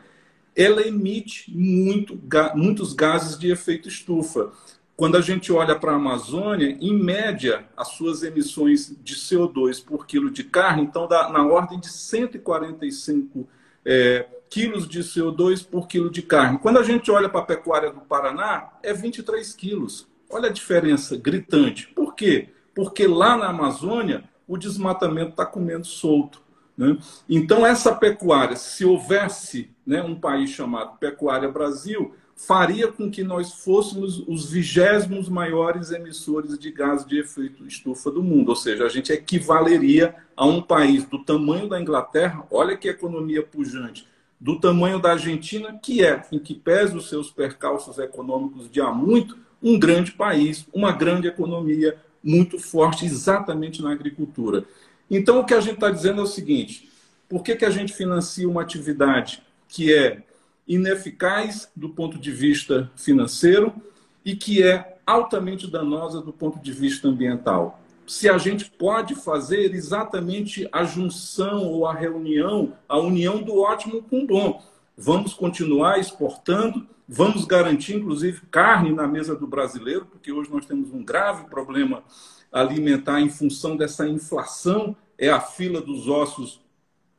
ela 0.57 0.81
emite 0.81 1.55
muito, 1.55 2.19
muitos 2.55 2.95
gases 2.95 3.39
de 3.39 3.51
efeito 3.51 3.89
estufa. 3.89 4.51
Quando 4.97 5.19
a 5.19 5.21
gente 5.21 5.53
olha 5.53 5.79
para 5.79 5.93
a 5.93 5.97
Amazônia, 5.97 6.79
em 6.81 6.99
média, 6.99 7.67
as 7.77 7.89
suas 7.89 8.23
emissões 8.23 8.97
de 9.03 9.17
CO2 9.17 9.85
por 9.85 10.07
quilo 10.07 10.31
de 10.31 10.45
carne 10.45 10.85
estão 10.85 11.07
na 11.07 11.45
ordem 11.45 11.79
de 11.79 11.89
145 11.89 13.47
é, 13.85 14.27
quilos 14.49 14.89
de 14.89 15.01
CO2 15.01 15.67
por 15.67 15.87
quilo 15.87 16.11
de 16.11 16.23
carne. 16.23 16.59
Quando 16.59 16.79
a 16.79 16.83
gente 16.83 17.11
olha 17.11 17.29
para 17.29 17.41
a 17.41 17.45
pecuária 17.45 17.93
do 17.93 18.01
Paraná, 18.01 18.71
é 18.83 18.95
23 18.95 19.53
quilos. 19.55 20.14
Olha 20.35 20.49
a 20.49 20.53
diferença 20.53 21.17
gritante. 21.17 21.87
Por 21.95 22.17
quê? 22.17 22.49
Porque 22.75 23.07
lá 23.07 23.37
na 23.37 23.51
Amazônia 23.51 24.25
o 24.49 24.59
desmatamento 24.59 25.31
está 25.31 25.47
comendo 25.47 25.87
solto. 25.87 26.43
Né? 26.77 26.99
Então, 27.29 27.65
essa 27.65 27.95
pecuária, 27.95 28.57
se 28.57 28.85
houvesse 28.85 29.71
né, 29.87 30.03
um 30.03 30.17
país 30.17 30.51
chamado 30.51 30.99
Pecuária 30.99 31.49
Brasil, 31.49 32.17
faria 32.35 32.91
com 32.91 33.09
que 33.09 33.23
nós 33.23 33.53
fôssemos 33.63 34.27
os 34.27 34.51
vigésimos 34.51 35.29
maiores 35.29 35.93
emissores 35.93 36.59
de 36.59 36.73
gás 36.73 37.07
de 37.07 37.21
efeito 37.21 37.65
estufa 37.65 38.11
do 38.11 38.21
mundo. 38.21 38.49
Ou 38.49 38.57
seja, 38.57 38.87
a 38.87 38.89
gente 38.89 39.13
equivaleria 39.13 40.17
a 40.37 40.45
um 40.45 40.61
país 40.61 41.05
do 41.05 41.25
tamanho 41.25 41.69
da 41.69 41.81
Inglaterra, 41.81 42.45
olha 42.51 42.77
que 42.77 42.89
economia 42.89 43.41
pujante, 43.41 44.05
do 44.41 44.59
tamanho 44.59 44.99
da 44.99 45.13
Argentina, 45.13 45.79
que 45.81 46.05
é, 46.05 46.25
em 46.33 46.41
que 46.41 46.55
pese 46.55 46.97
os 46.97 47.09
seus 47.09 47.31
percalços 47.31 48.01
econômicos 48.01 48.69
de 48.69 48.81
há 48.81 48.91
muito, 48.91 49.44
um 49.65 49.79
grande 49.79 50.13
país, 50.13 50.67
uma 50.75 50.93
grande 50.93 51.27
economia 51.27 51.97
muito 52.23 52.59
forte 52.59 53.07
exatamente 53.07 53.83
na 53.83 53.91
agricultura. 53.91 54.65
Então, 55.11 55.41
o 55.41 55.45
que 55.45 55.55
a 55.55 55.61
gente 55.61 55.75
está 55.75 55.91
dizendo 55.91 56.21
é 56.21 56.25
o 56.25 56.27
seguinte: 56.27 56.91
por 57.29 57.43
que, 57.43 57.57
que 57.57 57.65
a 57.65 57.71
gente 57.71 57.95
financia 57.95 58.49
uma 58.49 58.61
atividade 58.61 59.43
que 59.67 59.93
é 59.95 60.23
ineficaz 60.69 61.69
do 61.75 61.89
ponto 61.89 62.19
de 62.19 62.31
vista 62.31 62.91
financeiro 62.95 63.75
e 64.23 64.37
que 64.37 64.63
é 64.63 64.99
altamente 65.07 65.71
danosa 65.71 66.21
do 66.21 66.33
ponto 66.33 66.59
de 66.59 66.73
vista 66.73 67.09
ambiental? 67.09 67.81
Se 68.07 68.29
a 68.29 68.37
gente 68.37 68.67
pode 68.67 69.15
fazer 69.15 69.75
exatamente 69.75 70.69
a 70.71 70.85
junção 70.85 71.65
ou 71.65 71.87
a 71.87 71.95
reunião, 71.95 72.75
a 72.87 72.99
união 72.99 73.43
do 73.43 73.61
ótimo 73.61 74.03
com 74.03 74.25
o 74.25 74.27
bom. 74.27 74.63
Vamos 74.97 75.33
continuar 75.33 75.99
exportando, 75.99 76.87
Vamos 77.07 77.45
garantir, 77.45 77.97
inclusive, 77.97 78.43
carne 78.51 78.91
na 78.91 79.07
mesa 79.07 79.37
do 79.37 79.47
brasileiro, 79.47 80.07
porque 80.07 80.33
hoje 80.33 80.51
nós 80.51 80.65
temos 80.65 80.91
um 80.93 81.05
grave 81.05 81.45
problema 81.49 82.03
alimentar 82.51 83.21
em 83.21 83.29
função 83.29 83.77
dessa 83.77 84.09
inflação. 84.09 84.97
É 85.19 85.29
a 85.29 85.41
fila 85.41 85.81
dos 85.81 86.09
ossos 86.09 86.63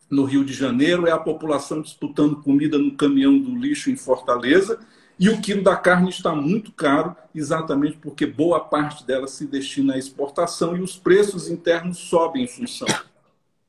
no 0.09 0.23
Rio 0.23 0.43
de 0.43 0.53
Janeiro, 0.53 1.07
é 1.07 1.11
a 1.11 1.17
população 1.17 1.81
disputando 1.81 2.41
comida 2.41 2.77
no 2.77 2.95
caminhão 2.95 3.37
do 3.37 3.55
lixo 3.55 3.91
em 3.91 3.95
Fortaleza. 3.95 4.79
E 5.19 5.29
o 5.29 5.39
quilo 5.39 5.63
da 5.63 5.75
carne 5.75 6.09
está 6.09 6.35
muito 6.35 6.71
caro, 6.71 7.15
exatamente 7.33 7.97
porque 7.97 8.25
boa 8.25 8.59
parte 8.59 9.05
dela 9.05 9.27
se 9.27 9.45
destina 9.45 9.93
à 9.93 9.97
exportação 9.97 10.75
e 10.75 10.81
os 10.81 10.97
preços 10.97 11.47
internos 11.47 11.97
sobem 11.97 12.43
em 12.43 12.47
função. 12.47 12.87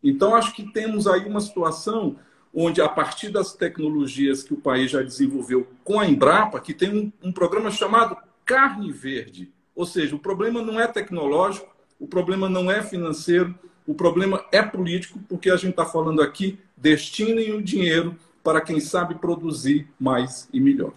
Então, 0.02 0.35
acho 0.35 0.54
que 0.54 0.73
temos 0.73 1.06
aí 1.06 1.25
uma 1.26 1.40
situação 1.40 2.16
onde, 2.58 2.80
a 2.80 2.88
partir 2.88 3.28
das 3.28 3.52
tecnologias 3.52 4.42
que 4.42 4.54
o 4.54 4.56
país 4.56 4.90
já 4.90 5.02
desenvolveu 5.02 5.66
com 5.84 6.00
a 6.00 6.06
Embrapa, 6.08 6.58
que 6.58 6.72
tem 6.72 7.12
um, 7.22 7.28
um 7.28 7.30
programa 7.30 7.70
chamado 7.70 8.16
Carne 8.46 8.90
Verde, 8.90 9.52
ou 9.75 9.84
seja, 9.84 10.16
o 10.16 10.18
problema 10.18 10.62
não 10.62 10.80
é 10.80 10.86
tecnológico, 10.86 11.68
o 12.00 12.06
problema 12.06 12.48
não 12.48 12.70
é 12.70 12.82
financeiro, 12.82 13.54
o 13.86 13.94
problema 13.94 14.42
é 14.50 14.62
político, 14.62 15.20
porque 15.28 15.50
a 15.50 15.56
gente 15.56 15.72
está 15.72 15.84
falando 15.84 16.22
aqui, 16.22 16.58
destinem 16.75 17.52
o 17.52 17.62
dinheiro 17.62 18.16
para 18.42 18.62
quem 18.62 18.80
sabe 18.80 19.16
produzir 19.16 19.86
mais 20.00 20.48
e 20.50 20.58
melhor. 20.58 20.94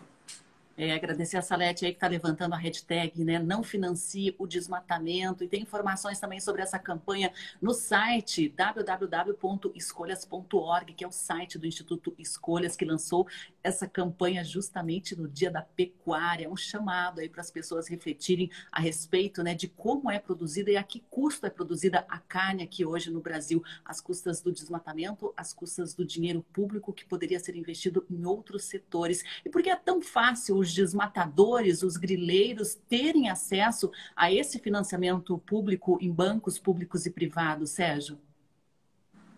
É, 0.81 0.93
agradecer 0.93 1.36
a 1.36 1.41
Salete 1.41 1.86
aí 1.86 1.91
que 1.91 1.98
está 1.98 2.07
levantando 2.07 2.55
a 2.55 2.57
hashtag, 2.57 3.25
né? 3.25 3.38
Não 3.38 3.62
financie 3.62 4.33
o 4.39 4.48
desmatamento. 4.48 5.43
E 5.43 5.48
tem 5.50 5.63
informações 5.63 6.21
também 6.21 6.39
sobre 6.39 6.62
essa 6.62 6.79
campanha 6.79 7.33
no 7.62 7.74
site 7.74 8.48
www.escolhas.org, 8.48 10.93
que 10.93 11.03
é 11.03 11.07
o 11.07 11.12
site 11.12 11.57
do 11.57 11.67
Instituto 11.67 12.15
Escolhas, 12.17 12.77
que 12.77 12.86
lançou 12.86 13.27
essa 13.62 13.89
campanha 13.89 14.41
justamente 14.41 15.17
no 15.17 15.27
Dia 15.27 15.51
da 15.51 15.62
Pecuária. 15.62 16.45
É 16.45 16.50
um 16.50 16.55
chamado 16.55 17.19
aí 17.19 17.27
para 17.27 17.41
as 17.41 17.51
pessoas 17.51 17.89
refletirem 17.89 18.50
a 18.71 18.79
respeito 18.79 19.43
né, 19.43 19.53
de 19.53 19.67
como 19.67 20.09
é 20.09 20.17
produzida 20.17 20.71
e 20.71 20.77
a 20.77 20.83
que 20.83 21.03
custo 21.09 21.45
é 21.45 21.50
produzida 21.50 22.05
a 22.07 22.19
carne 22.19 22.63
aqui 22.63 22.86
hoje 22.86 23.12
no 23.12 23.19
Brasil. 23.19 23.62
As 23.83 24.00
custas 24.00 24.41
do 24.41 24.50
desmatamento, 24.50 25.33
as 25.36 25.51
custas 25.51 25.93
do 25.93 26.05
dinheiro 26.05 26.41
público 26.53 26.93
que 26.93 27.03
poderia 27.03 27.38
ser 27.38 27.57
investido 27.57 28.05
em 28.09 28.25
outros 28.25 28.63
setores. 28.63 29.25
E 29.43 29.50
por 29.50 29.62
que 29.62 29.69
é 29.69 29.75
tão 29.75 30.01
fácil 30.01 30.68
os 30.69 30.75
desmatadores, 30.75 31.83
os 31.83 31.97
grileiros, 31.97 32.77
terem 32.88 33.29
acesso 33.29 33.91
a 34.15 34.31
esse 34.31 34.59
financiamento 34.59 35.38
público 35.39 35.97
em 36.01 36.11
bancos 36.11 36.57
públicos 36.59 37.05
e 37.05 37.11
privados, 37.11 37.71
Sérgio? 37.71 38.17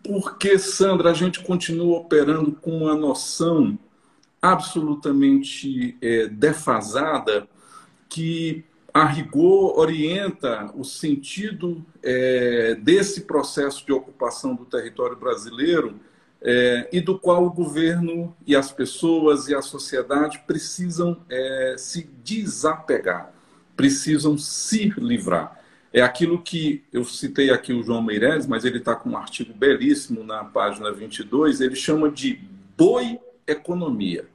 Porque, 0.04 0.58
Sandra, 0.58 1.10
a 1.10 1.14
gente 1.14 1.42
continua 1.42 1.98
operando 1.98 2.52
com 2.52 2.78
uma 2.78 2.94
noção 2.94 3.78
absolutamente 4.40 5.96
é, 6.02 6.26
defasada 6.26 7.48
que, 8.08 8.64
a 8.92 9.06
rigor, 9.06 9.78
orienta 9.78 10.72
o 10.74 10.84
sentido 10.84 11.84
é, 12.02 12.74
desse 12.74 13.22
processo 13.22 13.86
de 13.86 13.92
ocupação 13.92 14.54
do 14.56 14.64
território 14.64 15.16
brasileiro 15.16 16.00
é, 16.44 16.88
e 16.92 17.00
do 17.00 17.18
qual 17.18 17.44
o 17.44 17.52
governo 17.52 18.34
e 18.46 18.56
as 18.56 18.72
pessoas 18.72 19.48
e 19.48 19.54
a 19.54 19.62
sociedade 19.62 20.42
precisam 20.46 21.16
é, 21.30 21.76
se 21.78 22.10
desapegar, 22.24 23.32
precisam 23.76 24.36
se 24.36 24.92
livrar. 24.98 25.60
É 25.92 26.00
aquilo 26.00 26.40
que 26.40 26.82
eu 26.92 27.04
citei 27.04 27.50
aqui 27.50 27.72
o 27.72 27.82
João 27.82 28.02
Meireles, 28.02 28.46
mas 28.46 28.64
ele 28.64 28.78
está 28.78 28.96
com 28.96 29.10
um 29.10 29.16
artigo 29.16 29.52
belíssimo 29.52 30.24
na 30.24 30.42
página 30.42 30.90
22, 30.90 31.60
ele 31.60 31.76
chama 31.76 32.10
de 32.10 32.40
boi 32.76 33.20
economia. 33.46 34.26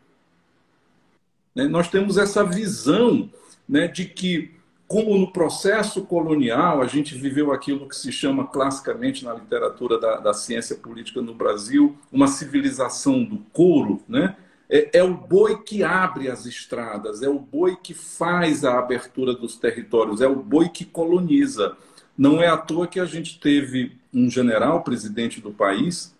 Né? 1.53 1.67
Nós 1.67 1.89
temos 1.89 2.17
essa 2.17 2.43
visão 2.43 3.29
né, 3.67 3.87
de 3.87 4.05
que 4.05 4.56
como 4.87 5.17
no 5.17 5.31
processo 5.31 6.03
colonial 6.05 6.81
a 6.81 6.87
gente 6.87 7.13
viveu 7.15 7.51
aquilo 7.51 7.87
que 7.87 7.95
se 7.95 8.11
chama 8.11 8.47
classicamente 8.47 9.25
na 9.25 9.33
literatura 9.33 9.99
da, 9.99 10.17
da 10.17 10.33
ciência 10.33 10.75
política 10.75 11.21
no 11.21 11.33
Brasil, 11.33 11.97
uma 12.11 12.27
civilização 12.27 13.23
do 13.23 13.37
couro, 13.51 14.01
né? 14.07 14.35
É, 14.69 14.99
é, 14.99 15.03
o 15.03 15.13
boi 15.13 15.61
que 15.63 15.81
abre 15.81 16.29
as 16.29 16.45
estradas, 16.45 17.23
é 17.23 17.29
o 17.29 17.39
boi 17.39 17.77
que 17.81 17.93
faz 17.93 18.65
a 18.65 18.77
abertura 18.77 19.33
dos 19.33 19.55
territórios, 19.55 20.19
é 20.19 20.27
o 20.27 20.35
boi 20.35 20.67
que 20.67 20.83
coloniza. 20.83 21.77
Não 22.17 22.41
é 22.41 22.47
à 22.47 22.57
toa 22.57 22.85
que 22.85 22.99
a 22.99 23.05
gente 23.05 23.39
teve 23.39 23.97
um 24.13 24.29
general 24.29 24.83
presidente 24.83 25.39
do 25.39 25.51
país, 25.51 26.13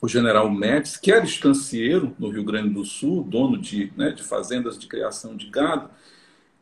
o 0.00 0.08
general 0.08 0.50
Médici, 0.50 1.00
que 1.00 1.12
era 1.12 1.24
estancieiro 1.24 2.14
no 2.18 2.30
Rio 2.30 2.44
Grande 2.44 2.70
do 2.70 2.84
Sul, 2.84 3.22
dono 3.22 3.58
de, 3.58 3.92
né, 3.94 4.10
de 4.10 4.22
fazendas 4.22 4.78
de 4.78 4.86
criação 4.86 5.36
de 5.36 5.48
gado, 5.50 5.90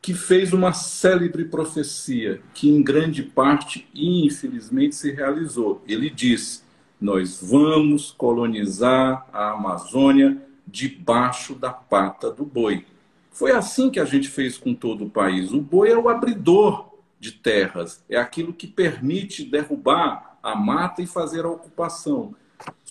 que 0.05 0.13
fez 0.13 0.53
uma 0.53 0.75
célebre 0.75 1.47
profecia 1.47 2.43
que, 2.53 2.69
em 2.69 2.83
grande 2.83 3.23
parte, 3.23 3.89
infelizmente, 3.95 4.95
se 4.95 5.11
realizou. 5.11 5.83
Ele 5.89 6.11
disse: 6.11 6.61
Nós 7.01 7.41
vamos 7.43 8.13
colonizar 8.13 9.27
a 9.33 9.53
Amazônia 9.53 10.37
debaixo 10.67 11.55
da 11.55 11.71
pata 11.73 12.31
do 12.31 12.45
boi. 12.45 12.85
Foi 13.31 13.53
assim 13.53 13.89
que 13.89 13.99
a 13.99 14.05
gente 14.05 14.29
fez 14.29 14.59
com 14.59 14.75
todo 14.75 15.07
o 15.07 15.11
país. 15.11 15.53
O 15.53 15.61
boi 15.63 15.91
é 15.91 15.97
o 15.97 16.11
abridor 16.11 16.91
de 17.19 17.33
terras, 17.33 18.05
é 18.07 18.19
aquilo 18.19 18.53
que 18.53 18.67
permite 18.67 19.43
derrubar 19.43 20.39
a 20.43 20.55
mata 20.55 21.01
e 21.01 21.07
fazer 21.07 21.47
a 21.47 21.51
ocupação. 21.51 22.35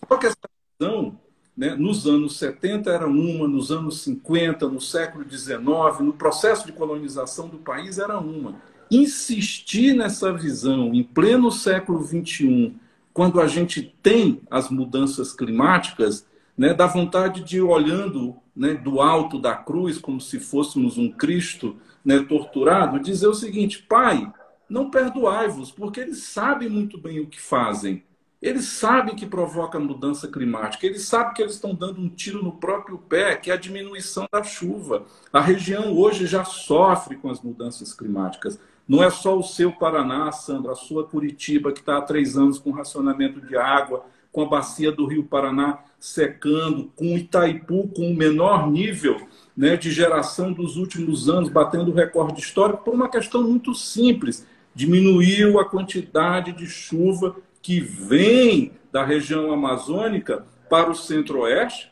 Só 0.09 0.17
que 0.17 0.25
essa 0.25 0.49
visão 0.79 1.19
né? 1.55 1.75
Nos 1.75 2.07
anos 2.07 2.37
70 2.37 2.89
era 2.89 3.07
uma, 3.07 3.47
nos 3.47 3.71
anos 3.71 4.01
50, 4.01 4.67
no 4.67 4.81
século 4.81 5.23
XIX, 5.29 5.59
no 6.01 6.13
processo 6.13 6.65
de 6.65 6.71
colonização 6.71 7.47
do 7.47 7.57
país 7.57 7.99
era 7.99 8.17
uma. 8.17 8.55
Insistir 8.89 9.95
nessa 9.95 10.33
visão 10.33 10.93
em 10.93 11.03
pleno 11.03 11.51
século 11.51 12.03
XXI, 12.03 12.75
quando 13.13 13.39
a 13.39 13.47
gente 13.47 13.95
tem 14.01 14.41
as 14.49 14.69
mudanças 14.69 15.31
climáticas, 15.33 16.25
né, 16.57 16.73
dá 16.73 16.87
vontade 16.87 17.43
de 17.43 17.57
ir 17.57 17.61
olhando 17.61 18.35
né, 18.55 18.73
do 18.73 19.01
alto 19.01 19.39
da 19.39 19.55
cruz, 19.55 19.97
como 19.97 20.19
se 20.21 20.39
fôssemos 20.39 20.97
um 20.97 21.11
Cristo 21.11 21.75
né, 22.03 22.19
torturado, 22.19 22.99
dizer 22.99 23.27
o 23.27 23.33
seguinte: 23.33 23.83
Pai, 23.87 24.31
não 24.69 24.89
perdoai-vos, 24.89 25.71
porque 25.71 25.99
eles 25.99 26.23
sabem 26.23 26.69
muito 26.69 26.97
bem 26.97 27.19
o 27.19 27.27
que 27.27 27.39
fazem. 27.39 28.03
Eles 28.43 28.65
sabem 28.65 29.15
que 29.15 29.25
provoca 29.25 29.79
mudança 29.79 30.27
climática, 30.27 30.85
eles 30.85 31.03
sabem 31.03 31.33
que 31.33 31.41
eles 31.41 31.53
estão 31.53 31.73
dando 31.73 32.01
um 32.01 32.09
tiro 32.09 32.43
no 32.43 32.51
próprio 32.51 32.97
pé, 32.97 33.37
que 33.37 33.49
é 33.49 33.53
a 33.53 33.57
diminuição 33.57 34.27
da 34.29 34.43
chuva. 34.43 35.05
A 35.31 35.39
região 35.39 35.97
hoje 35.97 36.25
já 36.27 36.43
sofre 36.43 37.15
com 37.15 37.29
as 37.29 37.39
mudanças 37.39 37.93
climáticas. 37.93 38.59
Não 38.85 39.01
é 39.01 39.09
só 39.09 39.37
o 39.37 39.43
seu 39.43 39.71
Paraná, 39.71 40.29
Sandra, 40.33 40.73
a 40.73 40.75
sua 40.75 41.05
Curitiba, 41.05 41.71
que 41.71 41.79
está 41.79 41.97
há 41.97 42.01
três 42.01 42.37
anos 42.37 42.59
com 42.59 42.71
racionamento 42.71 43.39
de 43.39 43.55
água, 43.55 44.05
com 44.29 44.41
a 44.41 44.49
bacia 44.49 44.91
do 44.91 45.05
Rio 45.05 45.23
Paraná 45.23 45.79
secando, 45.97 46.91
com 46.97 47.17
Itaipu 47.17 47.87
com 47.95 48.11
o 48.11 48.13
menor 48.13 48.69
nível 48.69 49.25
né, 49.55 49.77
de 49.77 49.89
geração 49.89 50.51
dos 50.51 50.75
últimos 50.75 51.29
anos, 51.29 51.47
batendo 51.47 51.93
recorde 51.93 52.41
histórico, 52.41 52.83
por 52.83 52.93
uma 52.93 53.07
questão 53.07 53.41
muito 53.41 53.73
simples. 53.73 54.45
Diminuiu 54.75 55.61
a 55.61 55.69
quantidade 55.69 56.51
de 56.51 56.67
chuva 56.67 57.37
que 57.63 57.79
vem 57.79 58.73
da 58.91 59.03
região 59.03 59.51
amazônica 59.51 60.45
para 60.69 60.91
o 60.91 60.95
centro-oeste, 60.95 61.91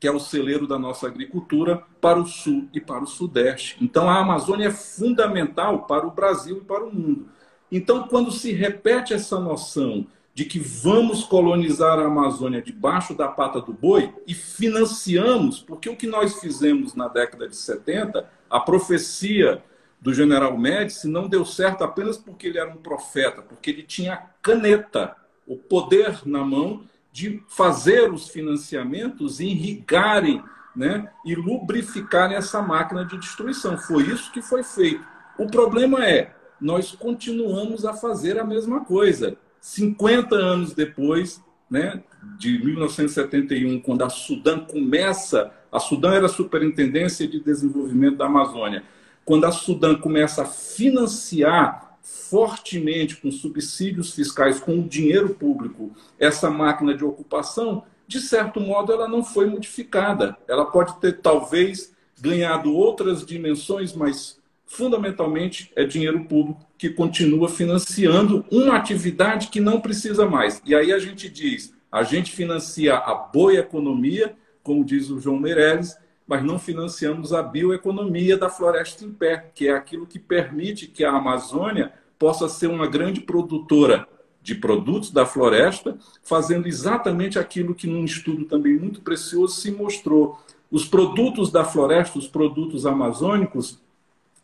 que 0.00 0.06
é 0.06 0.10
o 0.10 0.20
celeiro 0.20 0.66
da 0.66 0.78
nossa 0.78 1.06
agricultura, 1.06 1.82
para 2.00 2.20
o 2.20 2.26
sul 2.26 2.68
e 2.74 2.80
para 2.80 3.02
o 3.02 3.06
sudeste. 3.06 3.76
Então, 3.80 4.10
a 4.10 4.18
Amazônia 4.18 4.66
é 4.66 4.70
fundamental 4.72 5.86
para 5.86 6.06
o 6.06 6.10
Brasil 6.10 6.58
e 6.58 6.64
para 6.64 6.84
o 6.84 6.94
mundo. 6.94 7.28
Então, 7.70 8.08
quando 8.08 8.30
se 8.30 8.52
repete 8.52 9.14
essa 9.14 9.38
noção 9.38 10.06
de 10.34 10.44
que 10.44 10.58
vamos 10.58 11.24
colonizar 11.24 11.98
a 11.98 12.06
Amazônia 12.06 12.62
debaixo 12.62 13.14
da 13.14 13.28
pata 13.28 13.60
do 13.60 13.72
boi 13.72 14.12
e 14.26 14.34
financiamos, 14.34 15.60
porque 15.60 15.88
o 15.88 15.96
que 15.96 16.06
nós 16.06 16.40
fizemos 16.40 16.94
na 16.94 17.08
década 17.08 17.48
de 17.48 17.56
70, 17.56 18.28
a 18.48 18.60
profecia 18.60 19.62
do 20.00 20.14
general 20.14 20.56
Médici 20.56 21.08
não 21.08 21.28
deu 21.28 21.44
certo 21.44 21.82
apenas 21.82 22.16
porque 22.16 22.46
ele 22.46 22.58
era 22.58 22.70
um 22.70 22.76
profeta, 22.76 23.42
porque 23.42 23.70
ele 23.70 23.82
tinha 23.82 24.14
a 24.14 24.16
caneta, 24.42 25.16
o 25.46 25.56
poder 25.56 26.20
na 26.24 26.44
mão 26.44 26.84
de 27.12 27.42
fazer 27.48 28.12
os 28.12 28.28
financiamentos 28.28 29.40
irrigarem 29.40 30.42
né, 30.76 31.10
e 31.24 31.34
lubrificarem 31.34 32.36
essa 32.36 32.62
máquina 32.62 33.04
de 33.04 33.18
destruição. 33.18 33.76
Foi 33.76 34.04
isso 34.04 34.30
que 34.30 34.40
foi 34.40 34.62
feito. 34.62 35.04
O 35.36 35.46
problema 35.46 36.06
é, 36.06 36.32
nós 36.60 36.92
continuamos 36.92 37.84
a 37.84 37.92
fazer 37.94 38.38
a 38.38 38.44
mesma 38.44 38.84
coisa. 38.84 39.36
50 39.60 40.36
anos 40.36 40.74
depois, 40.74 41.42
né, 41.68 42.02
de 42.38 42.64
1971, 42.64 43.80
quando 43.80 44.04
a 44.04 44.08
Sudã 44.08 44.60
começa, 44.60 45.52
a 45.72 45.80
Sudã 45.80 46.12
era 46.12 46.26
a 46.26 46.30
Superintendência 46.30 47.26
de 47.26 47.40
Desenvolvimento 47.40 48.18
da 48.18 48.26
Amazônia, 48.26 48.84
quando 49.28 49.44
a 49.44 49.52
Sudã 49.52 49.94
começa 49.94 50.40
a 50.40 50.46
financiar 50.46 51.98
fortemente 52.00 53.16
com 53.16 53.30
subsídios 53.30 54.14
fiscais, 54.14 54.58
com 54.58 54.78
o 54.78 54.88
dinheiro 54.88 55.34
público, 55.34 55.90
essa 56.18 56.48
máquina 56.50 56.94
de 56.94 57.04
ocupação, 57.04 57.84
de 58.06 58.22
certo 58.22 58.58
modo 58.58 58.90
ela 58.90 59.06
não 59.06 59.22
foi 59.22 59.44
modificada. 59.44 60.34
Ela 60.48 60.64
pode 60.64 60.98
ter 60.98 61.18
talvez 61.18 61.92
ganhado 62.18 62.74
outras 62.74 63.22
dimensões, 63.22 63.92
mas 63.92 64.38
fundamentalmente 64.64 65.70
é 65.76 65.84
dinheiro 65.84 66.24
público 66.24 66.66
que 66.78 66.88
continua 66.88 67.50
financiando 67.50 68.46
uma 68.50 68.76
atividade 68.76 69.48
que 69.48 69.60
não 69.60 69.78
precisa 69.78 70.24
mais. 70.24 70.62
E 70.64 70.74
aí 70.74 70.90
a 70.90 70.98
gente 70.98 71.28
diz, 71.28 71.74
a 71.92 72.02
gente 72.02 72.32
financia 72.32 72.94
a 72.94 73.14
boa 73.14 73.52
economia, 73.52 74.34
como 74.62 74.82
diz 74.82 75.10
o 75.10 75.20
João 75.20 75.38
Meirelles, 75.38 75.98
mas 76.28 76.44
não 76.44 76.58
financiamos 76.58 77.32
a 77.32 77.42
bioeconomia 77.42 78.36
da 78.36 78.50
floresta 78.50 79.02
em 79.02 79.10
pé, 79.10 79.50
que 79.54 79.66
é 79.66 79.72
aquilo 79.72 80.06
que 80.06 80.18
permite 80.18 80.86
que 80.86 81.02
a 81.02 81.12
Amazônia 81.12 81.90
possa 82.18 82.50
ser 82.50 82.66
uma 82.66 82.86
grande 82.86 83.22
produtora 83.22 84.06
de 84.42 84.54
produtos 84.54 85.10
da 85.10 85.24
floresta, 85.24 85.96
fazendo 86.22 86.68
exatamente 86.68 87.38
aquilo 87.38 87.74
que 87.74 87.86
num 87.86 88.04
estudo 88.04 88.44
também 88.44 88.78
muito 88.78 89.00
precioso 89.00 89.54
se 89.54 89.70
mostrou. 89.70 90.38
Os 90.70 90.84
produtos 90.84 91.50
da 91.50 91.64
floresta, 91.64 92.18
os 92.18 92.28
produtos 92.28 92.84
amazônicos, 92.84 93.80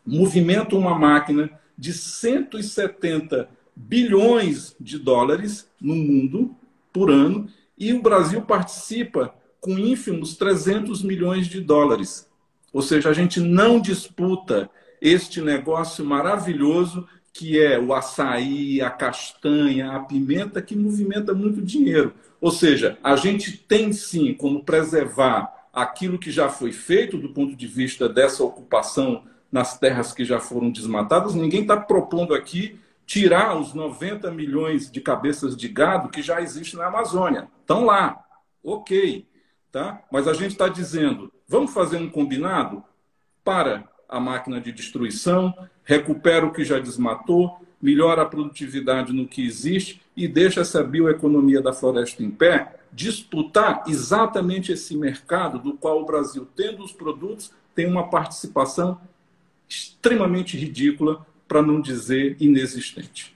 movimentam 0.05 0.79
uma 0.79 0.97
máquina 0.97 1.51
de 1.77 1.93
170 1.93 3.47
bilhões 3.75 4.75
de 4.79 4.97
dólares 4.97 5.69
no 5.79 5.95
mundo 5.95 6.55
por 6.91 7.11
ano 7.11 7.47
e 7.77 7.93
o 7.93 8.01
Brasil 8.01 8.41
participa 8.41 9.35
com 9.65 9.79
ínfimos 9.79 10.37
300 10.37 11.01
milhões 11.01 11.47
de 11.47 11.59
dólares. 11.59 12.29
Ou 12.71 12.83
seja, 12.83 13.09
a 13.09 13.13
gente 13.13 13.39
não 13.39 13.79
disputa 13.79 14.69
este 15.01 15.41
negócio 15.41 16.05
maravilhoso 16.05 17.07
que 17.33 17.59
é 17.59 17.79
o 17.79 17.91
açaí, 17.91 18.79
a 18.79 18.91
castanha, 18.91 19.91
a 19.91 19.99
pimenta, 20.01 20.61
que 20.61 20.75
movimenta 20.75 21.33
muito 21.33 21.63
dinheiro. 21.63 22.13
Ou 22.39 22.51
seja, 22.51 22.99
a 23.03 23.15
gente 23.15 23.57
tem 23.57 23.91
sim 23.91 24.35
como 24.35 24.63
preservar 24.63 25.51
aquilo 25.73 26.19
que 26.19 26.29
já 26.29 26.47
foi 26.47 26.71
feito 26.71 27.17
do 27.17 27.29
ponto 27.29 27.55
de 27.55 27.65
vista 27.65 28.07
dessa 28.07 28.43
ocupação 28.43 29.23
nas 29.51 29.79
terras 29.79 30.13
que 30.13 30.23
já 30.23 30.39
foram 30.39 30.69
desmatadas. 30.69 31.33
Ninguém 31.33 31.63
está 31.63 31.75
propondo 31.75 32.35
aqui 32.35 32.79
tirar 33.03 33.57
os 33.57 33.73
90 33.73 34.29
milhões 34.29 34.91
de 34.91 35.01
cabeças 35.01 35.57
de 35.57 35.67
gado 35.67 36.09
que 36.09 36.21
já 36.21 36.39
existem 36.39 36.79
na 36.79 36.85
Amazônia. 36.85 37.47
Estão 37.61 37.83
lá, 37.83 38.23
ok. 38.63 39.25
Tá? 39.75 40.01
Mas 40.09 40.25
a 40.25 40.31
gente 40.31 40.51
está 40.51 40.69
dizendo, 40.69 41.29
vamos 41.45 41.73
fazer 41.73 41.97
um 41.97 42.09
combinado 42.09 42.81
para 43.43 43.83
a 44.07 44.21
máquina 44.21 44.61
de 44.61 44.71
destruição, 44.71 45.53
recupera 45.83 46.45
o 46.45 46.53
que 46.53 46.63
já 46.63 46.79
desmatou, 46.79 47.59
melhora 47.81 48.21
a 48.21 48.25
produtividade 48.25 49.11
no 49.11 49.27
que 49.27 49.45
existe 49.45 50.01
e 50.15 50.29
deixa 50.29 50.61
essa 50.61 50.81
bioeconomia 50.81 51.61
da 51.61 51.73
floresta 51.73 52.23
em 52.23 52.31
pé 52.31 52.73
disputar 52.93 53.83
exatamente 53.85 54.71
esse 54.71 54.95
mercado 54.95 55.59
do 55.59 55.73
qual 55.73 56.01
o 56.01 56.05
Brasil, 56.05 56.47
tendo 56.55 56.81
os 56.81 56.93
produtos, 56.93 57.51
tem 57.75 57.85
uma 57.85 58.09
participação 58.09 58.97
extremamente 59.67 60.55
ridícula, 60.55 61.27
para 61.49 61.61
não 61.61 61.81
dizer 61.81 62.37
inexistente. 62.39 63.34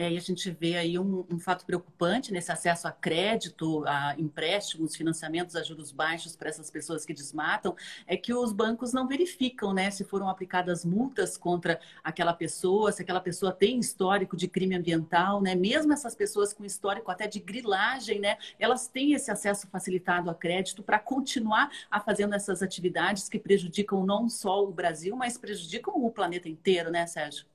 É, 0.00 0.10
e 0.10 0.16
a 0.16 0.20
gente 0.20 0.50
vê 0.50 0.78
aí 0.78 0.98
um, 0.98 1.26
um, 1.30 1.38
fato 1.38 1.66
preocupante 1.66 2.32
nesse 2.32 2.50
acesso 2.50 2.88
a 2.88 2.90
crédito, 2.90 3.84
a 3.86 4.14
empréstimos, 4.18 4.96
financiamentos 4.96 5.54
a 5.54 5.62
juros 5.62 5.92
baixos 5.92 6.34
para 6.34 6.48
essas 6.48 6.70
pessoas 6.70 7.04
que 7.04 7.12
desmatam, 7.12 7.76
é 8.06 8.16
que 8.16 8.32
os 8.32 8.50
bancos 8.50 8.94
não 8.94 9.06
verificam 9.06 9.74
né, 9.74 9.90
se 9.90 10.02
foram 10.02 10.26
aplicadas 10.30 10.86
multas 10.86 11.36
contra 11.36 11.78
aquela 12.02 12.32
pessoa, 12.32 12.90
se 12.90 13.02
aquela 13.02 13.20
pessoa 13.20 13.52
tem 13.52 13.78
histórico 13.78 14.38
de 14.38 14.48
crime 14.48 14.74
ambiental, 14.74 15.42
né? 15.42 15.54
Mesmo 15.54 15.92
essas 15.92 16.14
pessoas 16.14 16.54
com 16.54 16.64
histórico 16.64 17.10
até 17.10 17.26
de 17.26 17.38
grilagem, 17.38 18.20
né? 18.20 18.38
Elas 18.58 18.88
têm 18.88 19.12
esse 19.12 19.30
acesso 19.30 19.68
facilitado 19.68 20.30
a 20.30 20.34
crédito 20.34 20.82
para 20.82 20.98
continuar 20.98 21.70
a 21.90 22.00
fazendo 22.00 22.34
essas 22.34 22.62
atividades 22.62 23.28
que 23.28 23.38
prejudicam 23.38 24.06
não 24.06 24.30
só 24.30 24.64
o 24.64 24.72
Brasil, 24.72 25.14
mas 25.14 25.36
prejudicam 25.36 26.02
o 26.02 26.10
planeta 26.10 26.48
inteiro, 26.48 26.90
né, 26.90 27.06
Sérgio? 27.06 27.49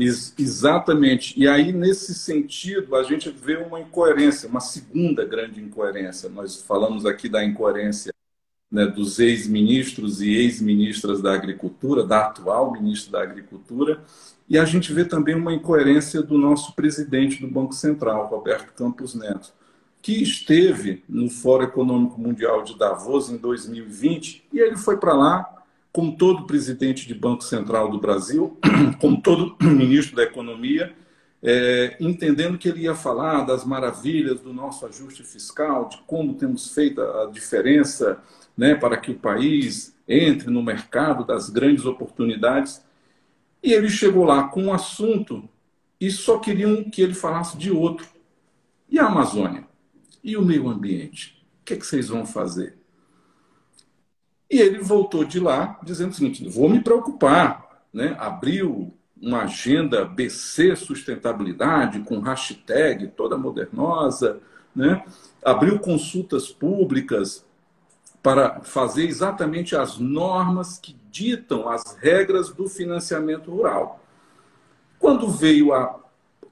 Ex 0.00 0.34
exatamente. 0.38 1.38
E 1.38 1.48
aí, 1.48 1.72
nesse 1.72 2.14
sentido, 2.14 2.96
a 2.96 3.02
gente 3.02 3.30
vê 3.30 3.56
uma 3.56 3.80
incoerência, 3.80 4.48
uma 4.48 4.60
segunda 4.60 5.24
grande 5.24 5.60
incoerência. 5.60 6.28
Nós 6.28 6.62
falamos 6.62 7.06
aqui 7.06 7.28
da 7.28 7.44
incoerência 7.44 8.12
né, 8.70 8.86
dos 8.86 9.18
ex-ministros 9.18 10.22
e 10.22 10.30
ex-ministras 10.30 11.20
da 11.20 11.34
Agricultura, 11.34 12.06
da 12.06 12.26
atual 12.26 12.72
ministra 12.72 13.12
da 13.12 13.22
Agricultura, 13.22 14.02
e 14.48 14.58
a 14.58 14.64
gente 14.64 14.92
vê 14.92 15.04
também 15.04 15.34
uma 15.34 15.52
incoerência 15.52 16.22
do 16.22 16.38
nosso 16.38 16.74
presidente 16.74 17.40
do 17.40 17.48
Banco 17.48 17.72
Central, 17.72 18.26
Roberto 18.26 18.72
Campos 18.72 19.14
Neto, 19.14 19.52
que 20.02 20.22
esteve 20.22 21.02
no 21.08 21.28
Fórum 21.28 21.64
Econômico 21.64 22.20
Mundial 22.20 22.62
de 22.62 22.78
Davos 22.78 23.28
em 23.28 23.36
2020, 23.36 24.44
e 24.52 24.58
ele 24.58 24.76
foi 24.76 24.96
para 24.96 25.14
lá 25.14 25.59
como 25.92 26.16
todo 26.16 26.46
presidente 26.46 27.06
de 27.06 27.14
Banco 27.14 27.42
Central 27.42 27.90
do 27.90 27.98
Brasil, 27.98 28.58
como 29.00 29.20
todo 29.20 29.56
ministro 29.60 30.16
da 30.16 30.22
Economia, 30.22 30.94
é, 31.42 31.96
entendendo 31.98 32.58
que 32.58 32.68
ele 32.68 32.82
ia 32.82 32.94
falar 32.94 33.44
das 33.44 33.64
maravilhas 33.64 34.40
do 34.40 34.52
nosso 34.52 34.86
ajuste 34.86 35.22
fiscal, 35.22 35.88
de 35.88 35.98
como 36.06 36.34
temos 36.34 36.72
feito 36.74 37.00
a 37.00 37.26
diferença 37.26 38.22
né, 38.56 38.74
para 38.74 38.96
que 38.96 39.10
o 39.10 39.18
país 39.18 39.94
entre 40.06 40.50
no 40.50 40.62
mercado 40.62 41.24
das 41.24 41.48
grandes 41.48 41.86
oportunidades. 41.86 42.82
E 43.62 43.72
ele 43.72 43.88
chegou 43.88 44.24
lá 44.24 44.44
com 44.44 44.64
um 44.64 44.72
assunto 44.72 45.48
e 46.00 46.10
só 46.10 46.38
queriam 46.38 46.84
que 46.84 47.00
ele 47.00 47.14
falasse 47.14 47.56
de 47.56 47.70
outro. 47.70 48.06
E 48.88 48.98
a 48.98 49.06
Amazônia? 49.06 49.66
E 50.22 50.36
o 50.36 50.44
meio 50.44 50.68
ambiente? 50.68 51.46
O 51.60 51.64
que, 51.64 51.74
é 51.74 51.76
que 51.76 51.86
vocês 51.86 52.08
vão 52.08 52.26
fazer? 52.26 52.79
E 54.50 54.58
ele 54.58 54.78
voltou 54.78 55.24
de 55.24 55.38
lá 55.38 55.78
dizendo 55.82 56.10
o 56.10 56.14
seguinte: 56.14 56.48
vou 56.48 56.68
me 56.68 56.80
preocupar. 56.80 57.68
Né? 57.92 58.16
Abriu 58.18 58.92
uma 59.20 59.42
agenda 59.42 60.04
BC 60.04 60.76
Sustentabilidade 60.76 62.00
com 62.00 62.20
hashtag 62.20 63.08
toda 63.08 63.36
modernosa, 63.36 64.40
né? 64.74 65.04
abriu 65.44 65.78
consultas 65.78 66.48
públicas 66.48 67.44
para 68.22 68.60
fazer 68.60 69.06
exatamente 69.06 69.74
as 69.74 69.98
normas 69.98 70.78
que 70.78 70.96
ditam 71.10 71.68
as 71.68 71.96
regras 71.96 72.50
do 72.50 72.68
financiamento 72.68 73.50
rural. 73.50 74.00
Quando 74.98 75.28
veio 75.28 75.72
a 75.72 75.98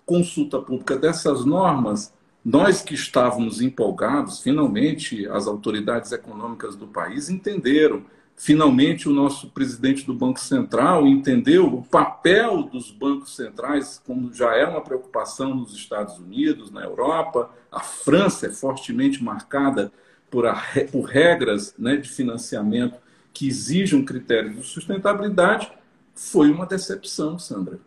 consulta 0.06 0.58
pública 0.58 0.96
dessas 0.96 1.44
normas, 1.44 2.12
nós 2.50 2.80
que 2.80 2.94
estávamos 2.94 3.60
empolgados, 3.60 4.40
finalmente 4.40 5.28
as 5.28 5.46
autoridades 5.46 6.12
econômicas 6.12 6.74
do 6.74 6.86
país 6.86 7.28
entenderam. 7.28 8.06
Finalmente, 8.34 9.06
o 9.06 9.12
nosso 9.12 9.50
presidente 9.50 10.06
do 10.06 10.14
Banco 10.14 10.40
Central 10.40 11.06
entendeu 11.06 11.66
o 11.66 11.82
papel 11.82 12.62
dos 12.62 12.90
bancos 12.90 13.36
centrais, 13.36 14.00
como 14.06 14.32
já 14.32 14.56
é 14.56 14.64
uma 14.64 14.80
preocupação 14.80 15.54
nos 15.54 15.74
Estados 15.74 16.18
Unidos, 16.18 16.70
na 16.70 16.82
Europa. 16.84 17.50
A 17.70 17.80
França 17.80 18.46
é 18.46 18.50
fortemente 18.50 19.22
marcada 19.22 19.92
por, 20.30 20.46
a, 20.46 20.58
por 20.90 21.02
regras 21.02 21.74
né, 21.78 21.98
de 21.98 22.08
financiamento 22.08 22.96
que 23.34 23.46
exigem 23.46 23.98
um 23.98 24.04
critério 24.06 24.54
de 24.54 24.62
sustentabilidade. 24.62 25.70
Foi 26.14 26.50
uma 26.50 26.64
decepção, 26.64 27.38
Sandra, 27.38 27.78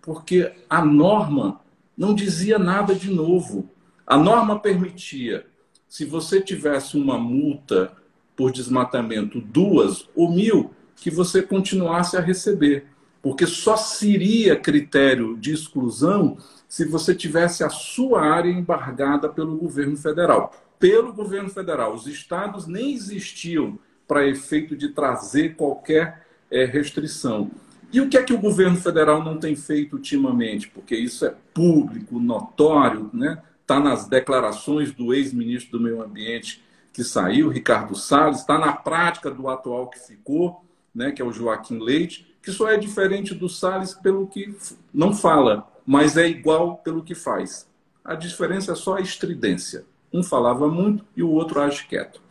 porque 0.00 0.54
a 0.70 0.82
norma 0.82 1.60
não 1.94 2.14
dizia 2.14 2.58
nada 2.58 2.94
de 2.94 3.10
novo 3.10 3.75
a 4.06 4.16
norma 4.16 4.60
permitia, 4.60 5.46
se 5.88 6.04
você 6.04 6.40
tivesse 6.40 6.96
uma 6.96 7.18
multa 7.18 7.92
por 8.36 8.52
desmatamento, 8.52 9.40
duas 9.40 10.08
ou 10.14 10.30
mil, 10.30 10.70
que 10.94 11.10
você 11.10 11.42
continuasse 11.42 12.16
a 12.16 12.20
receber. 12.20 12.86
Porque 13.22 13.46
só 13.46 13.76
seria 13.76 14.54
critério 14.54 15.36
de 15.36 15.52
exclusão 15.52 16.36
se 16.68 16.84
você 16.84 17.14
tivesse 17.14 17.64
a 17.64 17.70
sua 17.70 18.22
área 18.22 18.50
embargada 18.50 19.28
pelo 19.28 19.56
governo 19.56 19.96
federal. 19.96 20.52
Pelo 20.78 21.12
governo 21.12 21.48
federal. 21.48 21.94
Os 21.94 22.06
estados 22.06 22.66
nem 22.66 22.92
existiam 22.92 23.78
para 24.06 24.28
efeito 24.28 24.76
de 24.76 24.90
trazer 24.90 25.56
qualquer 25.56 26.26
é, 26.50 26.64
restrição. 26.64 27.50
E 27.92 28.00
o 28.00 28.08
que 28.08 28.16
é 28.16 28.22
que 28.22 28.34
o 28.34 28.38
governo 28.38 28.76
federal 28.76 29.24
não 29.24 29.38
tem 29.38 29.56
feito 29.56 29.94
ultimamente? 29.94 30.68
Porque 30.68 30.94
isso 30.94 31.24
é 31.24 31.34
público, 31.52 32.20
notório, 32.20 33.10
né? 33.12 33.42
Está 33.66 33.80
nas 33.80 34.06
declarações 34.06 34.92
do 34.92 35.12
ex-ministro 35.12 35.76
do 35.76 35.82
Meio 35.82 36.00
Ambiente 36.00 36.62
que 36.92 37.02
saiu, 37.02 37.48
Ricardo 37.48 37.96
Salles, 37.96 38.38
está 38.38 38.56
na 38.56 38.72
prática 38.72 39.28
do 39.28 39.48
atual 39.48 39.90
que 39.90 39.98
ficou, 39.98 40.64
né, 40.94 41.10
que 41.10 41.20
é 41.20 41.24
o 41.24 41.32
Joaquim 41.32 41.80
Leite, 41.80 42.38
que 42.40 42.52
só 42.52 42.70
é 42.70 42.76
diferente 42.78 43.34
do 43.34 43.48
Salles 43.48 43.92
pelo 43.92 44.28
que 44.28 44.56
não 44.94 45.12
fala, 45.12 45.68
mas 45.84 46.16
é 46.16 46.28
igual 46.28 46.76
pelo 46.76 47.02
que 47.02 47.14
faz. 47.14 47.68
A 48.04 48.14
diferença 48.14 48.70
é 48.70 48.74
só 48.76 48.96
a 48.96 49.00
estridência. 49.00 49.84
Um 50.12 50.22
falava 50.22 50.68
muito 50.68 51.04
e 51.16 51.22
o 51.22 51.30
outro 51.30 51.60
age 51.60 51.86
quieto. 51.88 52.22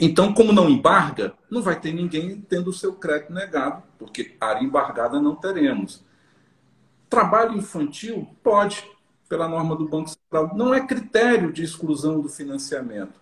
Então, 0.00 0.34
como 0.34 0.52
não 0.52 0.68
embarga, 0.68 1.32
não 1.48 1.62
vai 1.62 1.78
ter 1.78 1.92
ninguém 1.92 2.40
tendo 2.40 2.70
o 2.70 2.72
seu 2.72 2.92
crédito 2.92 3.32
negado, 3.32 3.84
porque 3.98 4.36
área 4.40 4.64
embargada 4.64 5.20
não 5.20 5.36
teremos. 5.36 6.04
Trabalho 7.08 7.56
infantil? 7.56 8.28
Pode 8.42 8.84
pela 9.32 9.48
norma 9.48 9.74
do 9.74 9.88
Banco 9.88 10.10
Central. 10.10 10.54
Não 10.54 10.74
é 10.74 10.86
critério 10.86 11.50
de 11.50 11.64
exclusão 11.64 12.20
do 12.20 12.28
financiamento. 12.28 13.18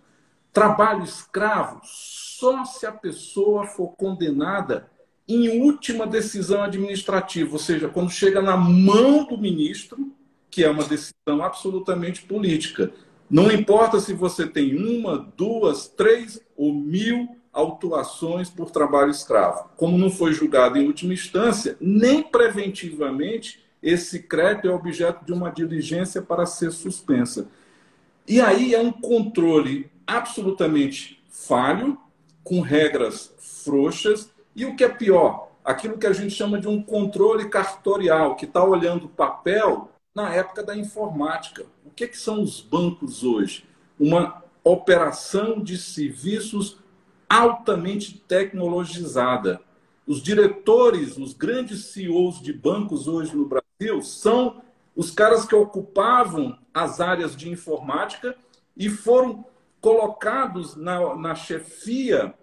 Trabalho 0.52 1.04
escravo 1.04 1.80
só 1.84 2.64
se 2.64 2.84
a 2.84 2.90
pessoa 2.90 3.64
for 3.64 3.90
condenada 3.90 4.90
em 5.28 5.60
última 5.62 6.08
decisão 6.08 6.64
administrativa, 6.64 7.52
ou 7.52 7.60
seja, 7.60 7.88
quando 7.88 8.10
chega 8.10 8.42
na 8.42 8.56
mão 8.56 9.24
do 9.24 9.38
ministro, 9.38 10.10
que 10.50 10.64
é 10.64 10.68
uma 10.68 10.82
decisão 10.82 11.44
absolutamente 11.44 12.22
política. 12.22 12.92
Não 13.30 13.48
importa 13.48 14.00
se 14.00 14.12
você 14.12 14.48
tem 14.48 14.74
uma, 14.74 15.16
duas, 15.36 15.86
três 15.86 16.44
ou 16.56 16.74
mil 16.74 17.36
autuações 17.52 18.50
por 18.50 18.72
trabalho 18.72 19.12
escravo. 19.12 19.70
Como 19.76 19.96
não 19.96 20.10
foi 20.10 20.32
julgado 20.32 20.76
em 20.76 20.88
última 20.88 21.14
instância, 21.14 21.76
nem 21.80 22.20
preventivamente 22.20 23.69
esse 23.82 24.22
crédito 24.22 24.68
é 24.68 24.70
objeto 24.70 25.24
de 25.24 25.32
uma 25.32 25.50
diligência 25.50 26.20
para 26.20 26.46
ser 26.46 26.70
suspensa. 26.70 27.48
E 28.26 28.40
aí 28.40 28.74
é 28.74 28.80
um 28.80 28.92
controle 28.92 29.90
absolutamente 30.06 31.22
falho, 31.28 31.98
com 32.44 32.60
regras 32.60 33.34
frouxas, 33.38 34.30
e 34.54 34.66
o 34.66 34.76
que 34.76 34.84
é 34.84 34.88
pior, 34.88 35.50
aquilo 35.64 35.98
que 35.98 36.06
a 36.06 36.12
gente 36.12 36.34
chama 36.34 36.58
de 36.58 36.68
um 36.68 36.82
controle 36.82 37.48
cartorial, 37.48 38.36
que 38.36 38.44
está 38.44 38.62
olhando 38.62 39.08
papel 39.08 39.90
na 40.14 40.34
época 40.34 40.62
da 40.62 40.76
informática. 40.76 41.64
O 41.84 41.90
que, 41.90 42.06
que 42.08 42.18
são 42.18 42.42
os 42.42 42.60
bancos 42.60 43.22
hoje? 43.22 43.64
Uma 43.98 44.42
operação 44.64 45.60
de 45.60 45.78
serviços 45.78 46.78
altamente 47.28 48.18
tecnologizada. 48.26 49.60
Os 50.06 50.20
diretores, 50.20 51.16
os 51.16 51.32
grandes 51.32 51.86
CEOs 51.86 52.40
de 52.40 52.52
bancos 52.52 53.06
hoje 53.06 53.36
no 53.36 53.46
Brasil 53.46 53.59
são 54.02 54.60
os 54.94 55.10
caras 55.10 55.44
que 55.44 55.54
ocupavam 55.54 56.58
as 56.72 57.00
áreas 57.00 57.34
de 57.34 57.48
informática 57.48 58.36
e 58.76 58.88
foram 58.88 59.44
colocados 59.80 60.76
na, 60.76 61.16
na 61.16 61.34
chefia 61.34 62.34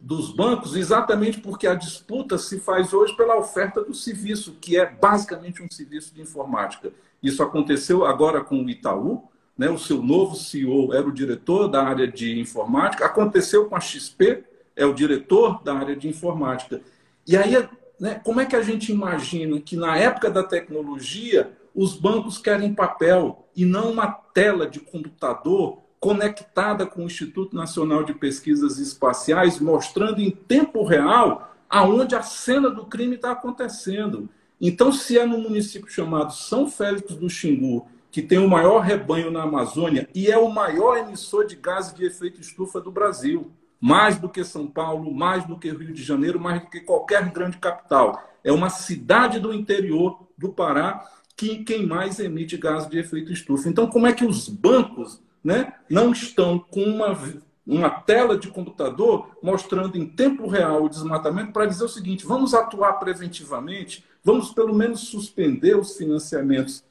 dos 0.00 0.32
bancos 0.32 0.76
exatamente 0.76 1.40
porque 1.40 1.66
a 1.66 1.74
disputa 1.74 2.38
se 2.38 2.60
faz 2.60 2.92
hoje 2.92 3.16
pela 3.16 3.36
oferta 3.36 3.82
do 3.82 3.92
serviço, 3.92 4.56
que 4.60 4.76
é 4.76 4.86
basicamente 4.86 5.62
um 5.62 5.70
serviço 5.70 6.14
de 6.14 6.20
informática. 6.20 6.92
Isso 7.22 7.42
aconteceu 7.42 8.04
agora 8.06 8.42
com 8.42 8.62
o 8.62 8.70
Itaú, 8.70 9.24
né? 9.56 9.68
o 9.68 9.78
seu 9.78 10.00
novo 10.00 10.36
CEO 10.36 10.94
era 10.94 11.06
o 11.06 11.12
diretor 11.12 11.66
da 11.66 11.82
área 11.82 12.06
de 12.06 12.38
informática, 12.38 13.04
aconteceu 13.04 13.66
com 13.66 13.74
a 13.74 13.80
XP, 13.80 14.44
é 14.76 14.86
o 14.86 14.94
diretor 14.94 15.60
da 15.64 15.74
área 15.74 15.96
de 15.96 16.06
informática. 16.06 16.80
E 17.26 17.36
aí, 17.36 17.56
né, 18.00 18.20
como 18.24 18.40
é 18.40 18.46
que 18.46 18.56
a 18.56 18.62
gente 18.62 18.92
imagina 18.92 19.60
que 19.60 19.76
na 19.76 19.96
época 19.96 20.30
da 20.30 20.42
tecnologia 20.42 21.50
os 21.74 21.94
bancos 21.94 22.38
querem 22.38 22.74
papel 22.74 23.48
e 23.54 23.64
não 23.64 23.92
uma 23.92 24.06
tela 24.06 24.66
de 24.66 24.80
computador 24.80 25.80
conectada 26.00 26.86
com 26.86 27.02
o 27.02 27.06
Instituto 27.06 27.56
Nacional 27.56 28.04
de 28.04 28.14
Pesquisas 28.14 28.78
Espaciais, 28.78 29.58
mostrando 29.58 30.20
em 30.20 30.30
tempo 30.30 30.84
real 30.84 31.54
aonde 31.68 32.14
a 32.14 32.22
cena 32.22 32.70
do 32.70 32.86
crime 32.86 33.16
está 33.16 33.32
acontecendo. 33.32 34.28
Então, 34.60 34.92
se 34.92 35.18
é 35.18 35.26
no 35.26 35.38
município 35.38 35.90
chamado 35.90 36.32
São 36.32 36.68
Félix 36.68 37.14
do 37.14 37.28
Xingu, 37.28 37.86
que 38.10 38.22
tem 38.22 38.38
o 38.38 38.48
maior 38.48 38.80
rebanho 38.80 39.30
na 39.30 39.42
Amazônia 39.42 40.08
e 40.14 40.30
é 40.30 40.38
o 40.38 40.50
maior 40.50 40.96
emissor 40.96 41.46
de 41.46 41.56
gases 41.56 41.94
de 41.94 42.04
efeito 42.04 42.40
estufa 42.40 42.80
do 42.80 42.90
Brasil, 42.90 43.50
mais 43.80 44.18
do 44.18 44.28
que 44.28 44.44
São 44.44 44.66
Paulo, 44.66 45.12
mais 45.12 45.44
do 45.46 45.58
que 45.58 45.70
Rio 45.70 45.92
de 45.92 46.02
Janeiro, 46.02 46.40
mais 46.40 46.60
do 46.62 46.68
que 46.68 46.80
qualquer 46.80 47.30
grande 47.30 47.58
capital. 47.58 48.22
É 48.42 48.52
uma 48.52 48.70
cidade 48.70 49.38
do 49.38 49.52
interior 49.52 50.26
do 50.36 50.48
Pará 50.50 51.06
que 51.36 51.62
quem 51.64 51.86
mais 51.86 52.18
emite 52.18 52.56
gases 52.56 52.88
de 52.88 52.98
efeito 52.98 53.32
estufa. 53.32 53.68
Então, 53.68 53.86
como 53.86 54.06
é 54.06 54.12
que 54.12 54.24
os 54.24 54.48
bancos 54.48 55.22
né, 55.42 55.72
não 55.88 56.10
estão 56.10 56.58
com 56.58 56.82
uma, 56.82 57.16
uma 57.64 57.90
tela 57.90 58.36
de 58.36 58.48
computador 58.48 59.30
mostrando 59.40 59.96
em 59.96 60.06
tempo 60.06 60.48
real 60.48 60.84
o 60.84 60.88
desmatamento 60.88 61.52
para 61.52 61.66
dizer 61.66 61.84
o 61.84 61.88
seguinte: 61.88 62.26
vamos 62.26 62.54
atuar 62.54 62.94
preventivamente, 62.94 64.04
vamos 64.24 64.50
pelo 64.50 64.74
menos 64.74 65.00
suspender 65.00 65.76
os 65.76 65.96
financiamentos 65.96 66.82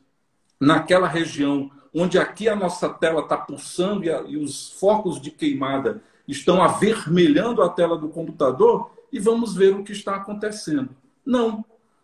naquela 0.60 1.08
região 1.08 1.70
onde 1.94 2.18
aqui 2.18 2.48
a 2.48 2.56
nossa 2.56 2.90
tela 2.90 3.22
está 3.22 3.38
pulsando 3.38 4.06
e, 4.06 4.10
a, 4.10 4.22
e 4.22 4.38
os 4.38 4.72
focos 4.80 5.20
de 5.20 5.32
queimada 5.32 6.02
estão 6.28 6.62
avermelhando 6.62 7.62
a 7.62 7.70
tela 7.70 7.98
do 7.98 8.10
computador 8.10 8.92
e 9.12 9.20
vamos 9.20 9.56
ver 9.56 9.74
o 9.74 9.84
que 9.84 9.92
está 9.92 10.16
acontecendo. 10.16 10.90
Não. 11.26 11.64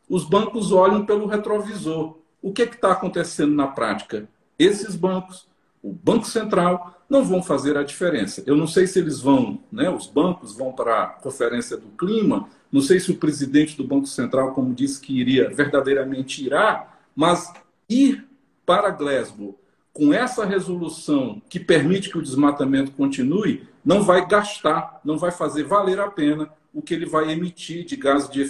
Os 0.09 0.23
bancos 0.23 0.71
olham 0.71 1.05
pelo 1.05 1.27
retrovisor. 1.27 2.17
O 2.41 2.51
que 2.51 2.61
é 2.61 2.65
está 2.65 2.91
acontecendo 2.91 3.53
na 3.53 3.67
prática? 3.67 4.27
Esses 4.57 4.95
bancos 4.95 5.47
o 5.83 5.91
Banco 5.91 6.25
Central 6.25 6.97
não 7.09 7.25
vão 7.25 7.43
fazer 7.43 7.77
a 7.77 7.83
diferença. 7.83 8.41
Eu 8.45 8.55
não 8.55 8.65
sei 8.65 8.87
se 8.87 8.97
eles 8.97 9.19
vão, 9.19 9.59
né, 9.69 9.89
os 9.89 10.07
bancos 10.07 10.55
vão 10.55 10.71
para 10.71 11.03
a 11.03 11.07
Conferência 11.07 11.75
do 11.75 11.89
Clima, 11.89 12.47
não 12.71 12.79
sei 12.79 13.01
se 13.01 13.11
o 13.11 13.17
presidente 13.17 13.75
do 13.75 13.83
Banco 13.83 14.07
Central, 14.07 14.53
como 14.53 14.73
disse 14.73 15.01
que 15.01 15.19
iria, 15.19 15.49
verdadeiramente 15.49 16.43
irá, 16.43 16.97
mas 17.13 17.53
ir 17.89 18.25
para 18.65 18.89
Glasgow 18.89 19.59
com 19.93 20.13
essa 20.13 20.45
resolução 20.45 21.41
que 21.47 21.59
permite 21.59 22.09
que 22.09 22.17
o 22.17 22.21
desmatamento 22.21 22.91
continue, 22.91 23.67
não 23.85 24.01
vai 24.01 24.27
gastar, 24.27 24.99
não 25.05 25.17
vai 25.17 25.31
fazer 25.31 25.63
valer 25.63 25.99
a 25.99 26.09
pena 26.09 26.49
o 26.73 26.81
que 26.81 26.93
ele 26.93 27.05
vai 27.05 27.31
emitir 27.31 27.85
de 27.85 27.95
gás 27.95 28.27
de 28.27 28.43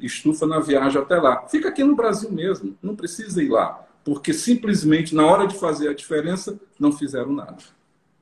estufa 0.00 0.44
na 0.46 0.58
viagem 0.58 1.00
até 1.00 1.16
lá. 1.16 1.46
Fica 1.46 1.68
aqui 1.68 1.84
no 1.84 1.94
Brasil 1.94 2.32
mesmo, 2.32 2.76
não 2.82 2.96
precisa 2.96 3.40
ir 3.40 3.48
lá 3.48 3.88
porque 4.08 4.32
simplesmente 4.32 5.14
na 5.14 5.26
hora 5.26 5.46
de 5.46 5.54
fazer 5.58 5.88
a 5.88 5.94
diferença 5.94 6.58
não 6.80 6.90
fizeram 6.90 7.30
nada. 7.30 7.58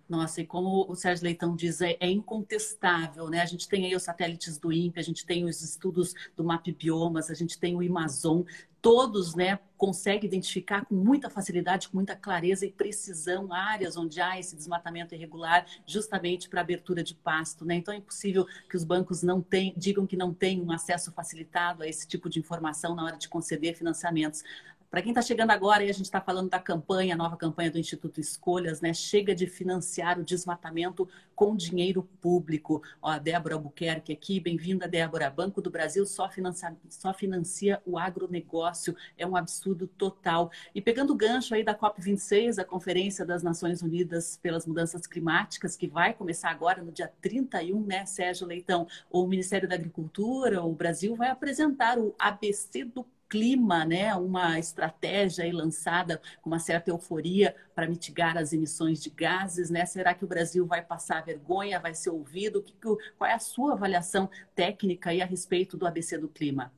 Nossa, 0.09 0.41
e 0.41 0.47
como 0.47 0.87
o 0.89 0.95
Sérgio 0.95 1.25
Leitão 1.25 1.57
diz, 1.57 1.81
é, 1.81 1.97
é, 1.99 2.09
incontestável, 2.09 3.29
né? 3.29 3.41
A 3.41 3.47
gente 3.47 3.69
tem 3.69 3.87
aí 3.87 3.97
os 3.97 4.05
satélites 4.05 4.57
do 4.57 4.73
INPE, 4.73 5.01
a 5.01 5.03
gente 5.03 5.27
tem 5.27 5.45
os 5.45 5.61
estudos 5.63 6.15
do 6.37 6.45
MAP 6.45 6.69
Biomas, 6.69 7.29
a 7.29 7.35
gente 7.35 7.59
tem 7.59 7.75
o 7.75 7.81
Amazon, 7.81 8.43
todos, 8.81 9.35
né, 9.35 9.59
conseguem 9.77 10.29
identificar 10.29 10.85
com 10.85 10.95
muita 10.95 11.29
facilidade, 11.29 11.89
com 11.89 11.97
muita 11.97 12.15
clareza 12.15 12.65
e 12.65 12.71
precisão 12.71 13.53
áreas 13.53 13.97
onde 13.97 14.21
há 14.21 14.39
esse 14.39 14.55
desmatamento 14.55 15.13
irregular, 15.13 15.67
justamente 15.85 16.49
para 16.49 16.61
abertura 16.61 17.03
de 17.03 17.13
pasto, 17.13 17.65
né? 17.65 17.75
Então 17.75 17.93
é 17.93 17.97
impossível 17.97 18.47
que 18.71 18.77
os 18.77 18.85
bancos 18.85 19.25
não 19.25 19.43
tenham, 19.43 19.75
digam 19.77 20.07
que 20.07 20.17
não 20.17 20.33
têm 20.33 20.63
um 20.63 20.71
acesso 20.71 21.11
facilitado 21.11 21.83
a 21.83 21.89
esse 21.89 22.07
tipo 22.07 22.31
de 22.31 22.39
informação 22.39 22.95
na 22.95 23.05
hora 23.05 23.17
de 23.17 23.29
conceder 23.29 23.75
financiamentos. 23.75 24.45
Para 24.91 25.03
quem 25.03 25.11
está 25.11 25.21
chegando 25.21 25.51
agora 25.51 25.83
e 25.85 25.91
a 25.91 25.93
gente 25.93 26.05
está 26.05 26.21
falando 26.21 26.49
da 26.49 26.61
campanha, 26.61 27.15
a 27.15 27.17
nova 27.19 27.37
campanha 27.37 27.71
do 27.71 27.79
Instituto 27.79 28.21
Escolhas, 28.21 28.81
né? 28.81 28.95
Chega 28.95 29.35
de 29.35 29.47
financiar 29.47 30.19
o 30.19 30.25
desmatamento 30.25 31.09
com 31.35 31.57
dinheiro 31.57 32.05
público. 32.21 32.83
Ó, 33.03 33.11
a 33.11 33.19
Débora 33.19 33.57
Albuquerque 33.57 34.13
aqui, 34.13 34.39
bem-vinda, 34.39 34.87
Débora. 34.87 35.29
Banco 35.29 35.61
do 35.61 35.71
Brasil 35.71 36.07
só 36.07 36.29
financia, 36.29 36.77
só 36.89 37.13
financia 37.13 37.83
o 37.85 37.99
agronegócio. 37.99 38.97
É 39.19 39.27
um 39.27 39.35
absurdo 39.35 39.89
total. 39.89 40.53
E 40.73 40.81
pegando 40.81 41.13
o 41.13 41.17
gancho 41.17 41.55
aí 41.55 41.65
da 41.65 41.75
COP26, 41.75 42.59
a 42.59 42.65
Conferência 42.65 43.27
das 43.27 43.43
Nações 43.43 43.83
Unidas 43.83 44.39
pelas 44.41 44.67
Mudanças 44.67 45.05
Climáticas, 45.07 45.77
que 45.77 45.89
vai 45.89 46.15
começar 46.15 46.51
agora 46.51 46.81
no 46.81 46.93
dia 46.93 47.13
31, 47.21 47.85
né, 47.85 48.07
Sérgio 48.07 48.47
Leitão? 48.47 48.87
O 49.11 49.27
Ministério 49.27 49.69
da 49.69 49.75
Agricultura, 49.75 50.63
o 50.63 50.73
Brasil, 50.73 51.17
vai 51.17 51.29
apresentar 51.29 51.99
o 51.99 52.15
ABC 52.19 52.85
do 52.85 53.05
clima, 53.37 53.85
né, 53.85 54.15
uma 54.15 54.59
estratégia 54.59 55.45
aí 55.45 55.53
lançada 55.53 56.23
com 56.41 56.49
uma 56.49 56.59
certa 56.59 56.91
euforia 56.91 57.55
para 57.75 57.87
mitigar 57.87 58.39
as 58.39 58.55
emissões 58.55 59.03
de 59.03 59.11
gases, 59.11 59.69
né? 59.69 59.85
Será 59.85 60.15
que 60.15 60.25
o 60.25 60.27
Brasil 60.27 60.65
vai 60.67 60.81
passar 60.81 61.23
vergonha, 61.23 61.79
vai 61.79 61.93
ser 61.93 62.09
ouvido? 62.09 62.63
Que, 62.63 62.73
qual 63.19 63.31
é 63.31 63.35
a 63.35 63.39
sua 63.39 63.75
avaliação 63.75 64.31
técnica 64.55 65.11
aí 65.11 65.21
a 65.21 65.27
respeito 65.27 65.77
do 65.77 65.87
ABC 65.87 66.17
do 66.17 66.29
clima? 66.29 66.73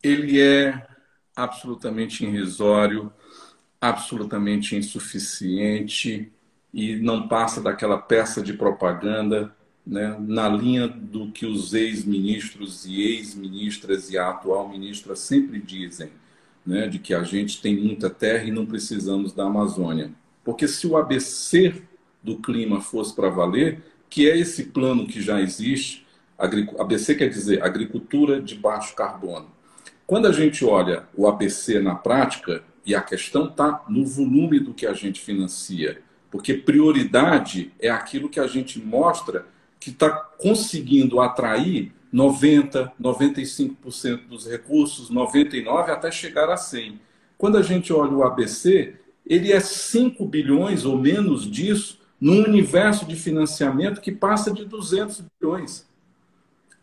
Ele 0.00 0.40
é 0.40 0.86
absolutamente 1.34 2.24
irrisório, 2.24 3.12
absolutamente 3.80 4.76
insuficiente 4.76 6.32
e 6.72 6.94
não 6.96 7.26
passa 7.26 7.60
daquela 7.60 7.98
peça 7.98 8.40
de 8.40 8.52
propaganda 8.52 9.52
né, 9.88 10.14
na 10.20 10.46
linha 10.50 10.86
do 10.86 11.32
que 11.32 11.46
os 11.46 11.72
ex-ministros 11.72 12.84
e 12.84 13.00
ex-ministras 13.00 14.10
e 14.10 14.18
a 14.18 14.28
atual 14.28 14.68
ministra 14.68 15.16
sempre 15.16 15.58
dizem, 15.58 16.10
né, 16.64 16.86
de 16.86 16.98
que 16.98 17.14
a 17.14 17.22
gente 17.22 17.62
tem 17.62 17.74
muita 17.74 18.10
terra 18.10 18.44
e 18.44 18.52
não 18.52 18.66
precisamos 18.66 19.32
da 19.32 19.44
Amazônia. 19.44 20.12
Porque 20.44 20.68
se 20.68 20.86
o 20.86 20.98
ABC 20.98 21.82
do 22.22 22.36
clima 22.36 22.82
fosse 22.82 23.16
para 23.16 23.30
valer, 23.30 23.80
que 24.10 24.28
é 24.28 24.36
esse 24.36 24.64
plano 24.64 25.06
que 25.06 25.22
já 25.22 25.40
existe, 25.40 26.06
ABC 26.36 27.14
quer 27.14 27.28
dizer 27.28 27.62
agricultura 27.62 28.42
de 28.42 28.54
baixo 28.54 28.94
carbono. 28.94 29.50
Quando 30.06 30.26
a 30.26 30.32
gente 30.32 30.64
olha 30.64 31.04
o 31.16 31.26
ABC 31.26 31.80
na 31.80 31.94
prática, 31.94 32.62
e 32.84 32.94
a 32.94 33.02
questão 33.02 33.46
está 33.46 33.84
no 33.88 34.04
volume 34.06 34.60
do 34.60 34.72
que 34.72 34.86
a 34.86 34.94
gente 34.94 35.20
financia, 35.20 36.00
porque 36.30 36.54
prioridade 36.54 37.72
é 37.78 37.90
aquilo 37.90 38.28
que 38.30 38.40
a 38.40 38.46
gente 38.46 38.78
mostra 38.78 39.46
que 39.78 39.90
está 39.90 40.10
conseguindo 40.10 41.20
atrair 41.20 41.92
90%, 42.12 42.90
95% 43.00 44.28
dos 44.28 44.46
recursos, 44.46 45.10
99% 45.10 45.88
até 45.88 46.10
chegar 46.10 46.48
a 46.48 46.56
100%. 46.56 46.98
Quando 47.36 47.56
a 47.56 47.62
gente 47.62 47.92
olha 47.92 48.12
o 48.12 48.24
ABC, 48.24 48.96
ele 49.24 49.52
é 49.52 49.60
5 49.60 50.24
bilhões 50.26 50.84
ou 50.84 50.98
menos 50.98 51.48
disso 51.48 52.00
num 52.20 52.42
universo 52.42 53.06
de 53.06 53.14
financiamento 53.14 54.00
que 54.00 54.10
passa 54.10 54.52
de 54.52 54.64
200 54.64 55.22
bilhões. 55.40 55.86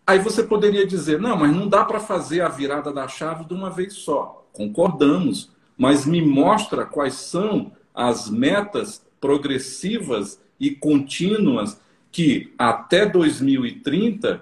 Aí 0.08 0.20
você 0.20 0.44
poderia 0.44 0.86
dizer, 0.86 1.20
não, 1.20 1.36
mas 1.36 1.54
não 1.54 1.68
dá 1.68 1.84
para 1.84 2.00
fazer 2.00 2.42
a 2.42 2.48
virada 2.48 2.94
da 2.94 3.08
chave 3.08 3.44
de 3.44 3.54
uma 3.54 3.70
vez 3.70 3.94
só. 3.94 4.48
Concordamos, 4.54 5.52
mas 5.78 6.06
me 6.06 6.22
mostra 6.22 6.86
quais 6.86 7.16
são 7.16 7.72
as 7.94 8.30
metas 8.30 9.04
progressivas 9.20 10.40
e 10.60 10.72
contínuas 10.72 11.82
que 12.16 12.54
até 12.58 13.06
2030 13.06 14.42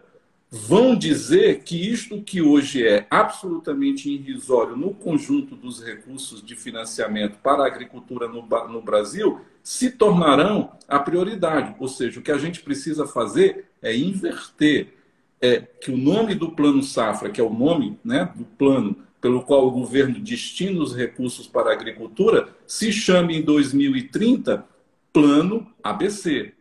vão 0.51 0.95
dizer 0.95 1.63
que 1.63 1.91
isto 1.91 2.21
que 2.21 2.39
hoje 2.39 2.85
é 2.85 3.07
absolutamente 3.09 4.11
irrisório 4.11 4.77
no 4.77 4.93
conjunto 4.93 5.55
dos 5.55 5.83
recursos 5.83 6.45
de 6.45 6.55
financiamento 6.55 7.39
para 7.41 7.63
a 7.63 7.65
agricultura 7.65 8.27
no, 8.27 8.45
no 8.69 8.79
Brasil 8.79 9.41
se 9.63 9.89
tornarão 9.89 10.73
a 10.87 10.99
prioridade. 10.99 11.75
Ou 11.79 11.87
seja, 11.87 12.19
o 12.19 12.21
que 12.21 12.31
a 12.31 12.37
gente 12.37 12.59
precisa 12.59 13.07
fazer 13.07 13.65
é 13.81 13.97
inverter. 13.97 14.93
É 15.41 15.59
que 15.59 15.89
o 15.89 15.97
nome 15.97 16.35
do 16.35 16.51
Plano 16.51 16.83
Safra, 16.83 17.31
que 17.31 17.41
é 17.41 17.43
o 17.43 17.51
nome 17.51 17.97
né, 18.05 18.31
do 18.35 18.45
plano 18.45 18.95
pelo 19.19 19.41
qual 19.41 19.65
o 19.65 19.71
governo 19.71 20.19
destina 20.19 20.79
os 20.79 20.95
recursos 20.95 21.47
para 21.47 21.71
a 21.71 21.73
agricultura, 21.73 22.49
se 22.67 22.91
chame 22.91 23.39
em 23.39 23.41
2030 23.41 24.63
Plano 25.11 25.65
ABC. 25.83 26.53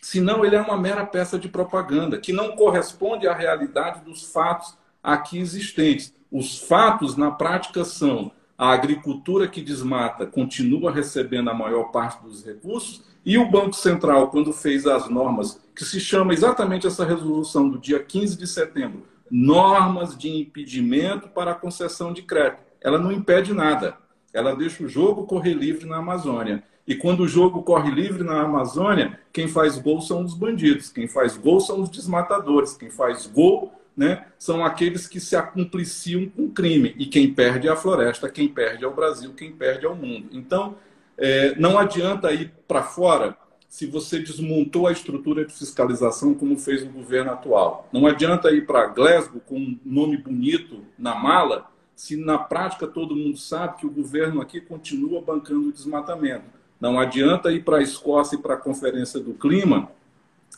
Senão 0.00 0.44
ele 0.44 0.56
é 0.56 0.60
uma 0.60 0.76
mera 0.76 1.04
peça 1.04 1.38
de 1.38 1.48
propaganda, 1.48 2.18
que 2.18 2.32
não 2.32 2.52
corresponde 2.52 3.28
à 3.28 3.34
realidade 3.34 4.04
dos 4.04 4.32
fatos 4.32 4.76
aqui 5.02 5.38
existentes. 5.38 6.14
Os 6.30 6.58
fatos, 6.58 7.16
na 7.16 7.30
prática, 7.30 7.84
são 7.84 8.32
a 8.56 8.72
agricultura 8.72 9.48
que 9.48 9.62
desmata 9.62 10.26
continua 10.26 10.92
recebendo 10.92 11.50
a 11.50 11.54
maior 11.54 11.84
parte 11.84 12.22
dos 12.22 12.44
recursos, 12.44 13.02
e 13.24 13.36
o 13.36 13.50
Banco 13.50 13.74
Central, 13.74 14.28
quando 14.30 14.52
fez 14.52 14.86
as 14.86 15.08
normas, 15.08 15.60
que 15.74 15.84
se 15.84 16.00
chama 16.00 16.32
exatamente 16.32 16.86
essa 16.86 17.04
resolução 17.04 17.68
do 17.68 17.78
dia 17.78 17.98
15 18.02 18.36
de 18.36 18.46
setembro, 18.46 19.06
normas 19.30 20.16
de 20.16 20.28
impedimento 20.28 21.28
para 21.28 21.52
a 21.52 21.54
concessão 21.54 22.12
de 22.12 22.22
crédito. 22.22 22.62
Ela 22.80 22.98
não 22.98 23.12
impede 23.12 23.52
nada. 23.52 23.96
Ela 24.32 24.54
deixa 24.54 24.84
o 24.84 24.88
jogo 24.88 25.26
correr 25.26 25.54
livre 25.54 25.86
na 25.86 25.96
Amazônia. 25.96 26.62
E 26.90 26.96
quando 26.96 27.20
o 27.20 27.28
jogo 27.28 27.62
corre 27.62 27.88
livre 27.88 28.24
na 28.24 28.42
Amazônia, 28.42 29.16
quem 29.32 29.46
faz 29.46 29.78
gol 29.78 30.00
são 30.00 30.24
os 30.24 30.34
bandidos, 30.34 30.90
quem 30.90 31.06
faz 31.06 31.36
gol 31.36 31.60
são 31.60 31.80
os 31.82 31.88
desmatadores, 31.88 32.76
quem 32.76 32.90
faz 32.90 33.28
gol 33.28 33.72
né, 33.96 34.26
são 34.36 34.64
aqueles 34.64 35.06
que 35.06 35.20
se 35.20 35.36
acumpliciam 35.36 36.28
com 36.28 36.46
o 36.46 36.50
crime. 36.50 36.92
E 36.98 37.06
quem 37.06 37.32
perde 37.32 37.68
é 37.68 37.70
a 37.70 37.76
floresta, 37.76 38.28
quem 38.28 38.48
perde 38.48 38.82
é 38.82 38.88
o 38.88 38.92
Brasil, 38.92 39.32
quem 39.34 39.52
perde 39.52 39.86
é 39.86 39.88
o 39.88 39.94
mundo. 39.94 40.30
Então, 40.32 40.74
é, 41.16 41.54
não 41.54 41.78
adianta 41.78 42.32
ir 42.32 42.52
para 42.66 42.82
fora 42.82 43.36
se 43.68 43.86
você 43.86 44.18
desmontou 44.18 44.88
a 44.88 44.92
estrutura 44.92 45.44
de 45.44 45.54
fiscalização 45.54 46.34
como 46.34 46.58
fez 46.58 46.82
o 46.82 46.88
governo 46.88 47.30
atual. 47.30 47.88
Não 47.92 48.04
adianta 48.04 48.50
ir 48.50 48.66
para 48.66 48.88
Glasgow 48.88 49.40
com 49.46 49.58
um 49.58 49.78
nome 49.84 50.16
bonito 50.16 50.84
na 50.98 51.14
mala, 51.14 51.70
se 51.94 52.16
na 52.16 52.36
prática 52.36 52.88
todo 52.88 53.14
mundo 53.14 53.36
sabe 53.36 53.76
que 53.76 53.86
o 53.86 53.90
governo 53.90 54.40
aqui 54.40 54.60
continua 54.60 55.22
bancando 55.22 55.68
o 55.68 55.72
desmatamento. 55.72 56.58
Não 56.80 56.98
adianta 56.98 57.52
ir 57.52 57.62
para 57.62 57.78
a 57.78 57.82
Escócia 57.82 58.36
e 58.36 58.38
para 58.38 58.54
a 58.54 58.58
Conferência 58.58 59.20
do 59.20 59.34
Clima 59.34 59.90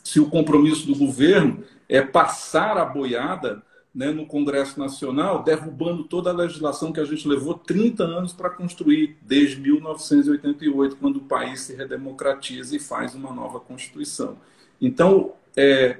se 0.03 0.19
o 0.19 0.29
compromisso 0.29 0.87
do 0.87 0.95
governo 0.95 1.63
é 1.87 2.01
passar 2.01 2.77
a 2.77 2.85
boiada 2.85 3.61
né, 3.93 4.11
no 4.11 4.25
Congresso 4.25 4.79
Nacional, 4.79 5.43
derrubando 5.43 6.03
toda 6.03 6.31
a 6.31 6.33
legislação 6.33 6.91
que 6.91 6.99
a 6.99 7.05
gente 7.05 7.27
levou 7.27 7.53
30 7.53 8.03
anos 8.03 8.33
para 8.33 8.49
construir, 8.49 9.17
desde 9.21 9.61
1988, 9.61 10.95
quando 10.95 11.17
o 11.17 11.21
país 11.21 11.61
se 11.61 11.75
redemocratiza 11.75 12.75
e 12.75 12.79
faz 12.79 13.13
uma 13.13 13.31
nova 13.31 13.59
Constituição. 13.59 14.37
Então, 14.81 15.33
é, 15.55 15.97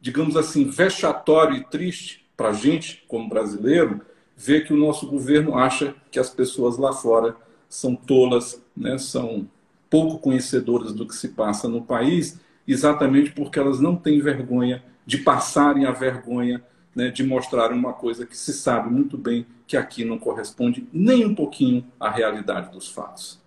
digamos 0.00 0.36
assim, 0.36 0.68
vexatório 0.68 1.56
e 1.56 1.64
triste 1.64 2.26
para 2.36 2.48
a 2.48 2.52
gente, 2.52 3.04
como 3.06 3.28
brasileiro, 3.28 4.00
ver 4.36 4.66
que 4.66 4.72
o 4.72 4.76
nosso 4.76 5.06
governo 5.06 5.56
acha 5.56 5.94
que 6.10 6.18
as 6.18 6.28
pessoas 6.28 6.76
lá 6.76 6.92
fora 6.92 7.36
são 7.68 7.94
tolas, 7.94 8.60
né, 8.76 8.98
são 8.98 9.48
pouco 9.88 10.18
conhecedoras 10.18 10.92
do 10.92 11.06
que 11.06 11.14
se 11.14 11.28
passa 11.28 11.68
no 11.68 11.82
país, 11.82 12.38
exatamente 12.66 13.30
porque 13.32 13.58
elas 13.58 13.80
não 13.80 13.96
têm 13.96 14.20
vergonha 14.20 14.82
de 15.04 15.18
passarem 15.18 15.86
a 15.86 15.92
vergonha 15.92 16.62
né, 16.94 17.10
de 17.10 17.22
mostrar 17.22 17.72
uma 17.72 17.92
coisa 17.92 18.26
que 18.26 18.36
se 18.36 18.52
sabe 18.52 18.90
muito 18.90 19.18
bem 19.18 19.46
que 19.66 19.76
aqui 19.76 20.04
não 20.04 20.18
corresponde 20.18 20.88
nem 20.92 21.26
um 21.26 21.34
pouquinho 21.34 21.84
à 22.00 22.10
realidade 22.10 22.72
dos 22.72 22.88
fatos. 22.88 23.38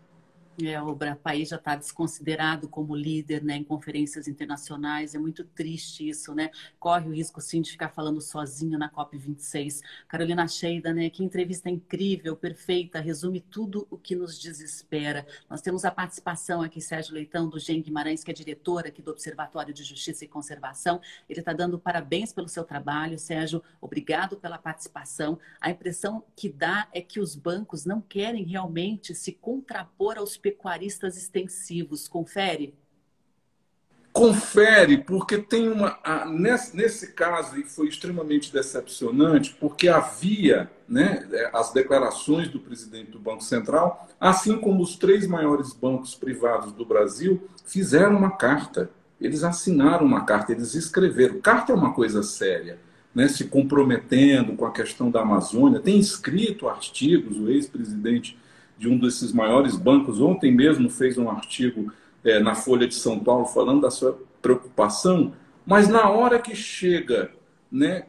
É, 0.67 0.81
o 0.81 0.95
país 1.15 1.49
já 1.49 1.55
está 1.55 1.75
desconsiderado 1.75 2.67
como 2.67 2.95
líder 2.95 3.43
né, 3.43 3.55
em 3.55 3.63
conferências 3.63 4.27
internacionais. 4.27 5.15
É 5.15 5.19
muito 5.19 5.43
triste 5.43 6.07
isso, 6.07 6.33
né? 6.33 6.51
Corre 6.79 7.07
o 7.07 7.13
risco, 7.13 7.39
sim, 7.39 7.61
de 7.61 7.71
ficar 7.71 7.89
falando 7.89 8.19
sozinho 8.19 8.77
na 8.77 8.89
COP26. 8.89 9.81
Carolina 10.07 10.47
Sheida, 10.47 10.93
né? 10.93 11.09
Que 11.09 11.23
entrevista 11.23 11.69
incrível, 11.69 12.35
perfeita, 12.35 12.99
resume 12.99 13.39
tudo 13.39 13.87
o 13.89 13.97
que 13.97 14.15
nos 14.15 14.39
desespera. 14.39 15.25
Nós 15.49 15.61
temos 15.61 15.85
a 15.85 15.91
participação 15.91 16.61
aqui, 16.61 16.81
Sérgio 16.81 17.13
Leitão, 17.13 17.47
do 17.47 17.59
Gen 17.59 17.81
Guimarães, 17.81 18.23
que 18.23 18.31
é 18.31 18.33
diretor 18.33 18.85
aqui 18.85 19.01
do 19.01 19.11
Observatório 19.11 19.73
de 19.73 19.83
Justiça 19.83 20.25
e 20.25 20.27
Conservação. 20.27 20.99
Ele 21.29 21.39
está 21.39 21.53
dando 21.53 21.79
parabéns 21.79 22.33
pelo 22.33 22.49
seu 22.49 22.63
trabalho. 22.63 23.17
Sérgio, 23.17 23.63
obrigado 23.79 24.37
pela 24.37 24.57
participação. 24.57 25.39
A 25.61 25.69
impressão 25.69 26.23
que 26.35 26.49
dá 26.49 26.87
é 26.91 27.01
que 27.01 27.19
os 27.19 27.35
bancos 27.35 27.85
não 27.85 28.01
querem 28.01 28.43
realmente 28.43 29.13
se 29.15 29.31
contrapor 29.31 30.17
aos 30.17 30.37
pecuaristas 30.51 31.17
extensivos. 31.17 32.07
Confere? 32.07 32.73
Confere, 34.11 34.97
porque 34.97 35.37
tem 35.37 35.69
uma. 35.69 35.97
nesse, 36.27 36.75
nesse 36.75 37.13
caso, 37.13 37.57
e 37.59 37.63
foi 37.63 37.87
extremamente 37.87 38.51
decepcionante, 38.51 39.55
porque 39.59 39.87
havia 39.87 40.69
né, 40.87 41.27
as 41.53 41.71
declarações 41.71 42.47
do 42.47 42.59
presidente 42.59 43.11
do 43.11 43.19
Banco 43.19 43.43
Central, 43.43 44.09
assim 44.19 44.57
como 44.57 44.81
os 44.81 44.95
três 44.97 45.27
maiores 45.27 45.73
bancos 45.73 46.15
privados 46.15 46.73
do 46.73 46.83
Brasil, 46.83 47.47
fizeram 47.65 48.17
uma 48.17 48.31
carta. 48.31 48.89
Eles 49.21 49.43
assinaram 49.43 50.05
uma 50.05 50.25
carta, 50.25 50.53
eles 50.53 50.73
escreveram. 50.73 51.39
Carta 51.39 51.71
é 51.71 51.75
uma 51.75 51.93
coisa 51.93 52.23
séria. 52.23 52.79
Né, 53.13 53.27
se 53.27 53.45
comprometendo 53.45 54.55
com 54.55 54.65
a 54.65 54.71
questão 54.71 55.09
da 55.09 55.21
Amazônia, 55.21 55.79
tem 55.79 55.97
escrito 55.97 56.69
artigos, 56.69 57.37
o 57.37 57.49
ex-presidente 57.49 58.37
de 58.79 58.87
um 58.87 58.97
desses 58.97 59.33
maiores 59.33 59.75
bancos, 59.75 60.21
ontem 60.21 60.51
mesmo 60.51 60.89
fez 60.89 61.17
um 61.17 61.29
artigo 61.29 61.91
é, 62.23 62.39
na 62.39 62.55
Folha 62.55 62.87
de 62.87 62.95
São 62.95 63.19
Paulo 63.19 63.45
falando 63.45 63.81
da 63.81 63.91
sua 63.91 64.17
preocupação, 64.41 65.33
mas 65.65 65.89
na 65.89 66.09
hora 66.09 66.39
que 66.39 66.55
chega 66.55 67.29
né, 67.69 68.05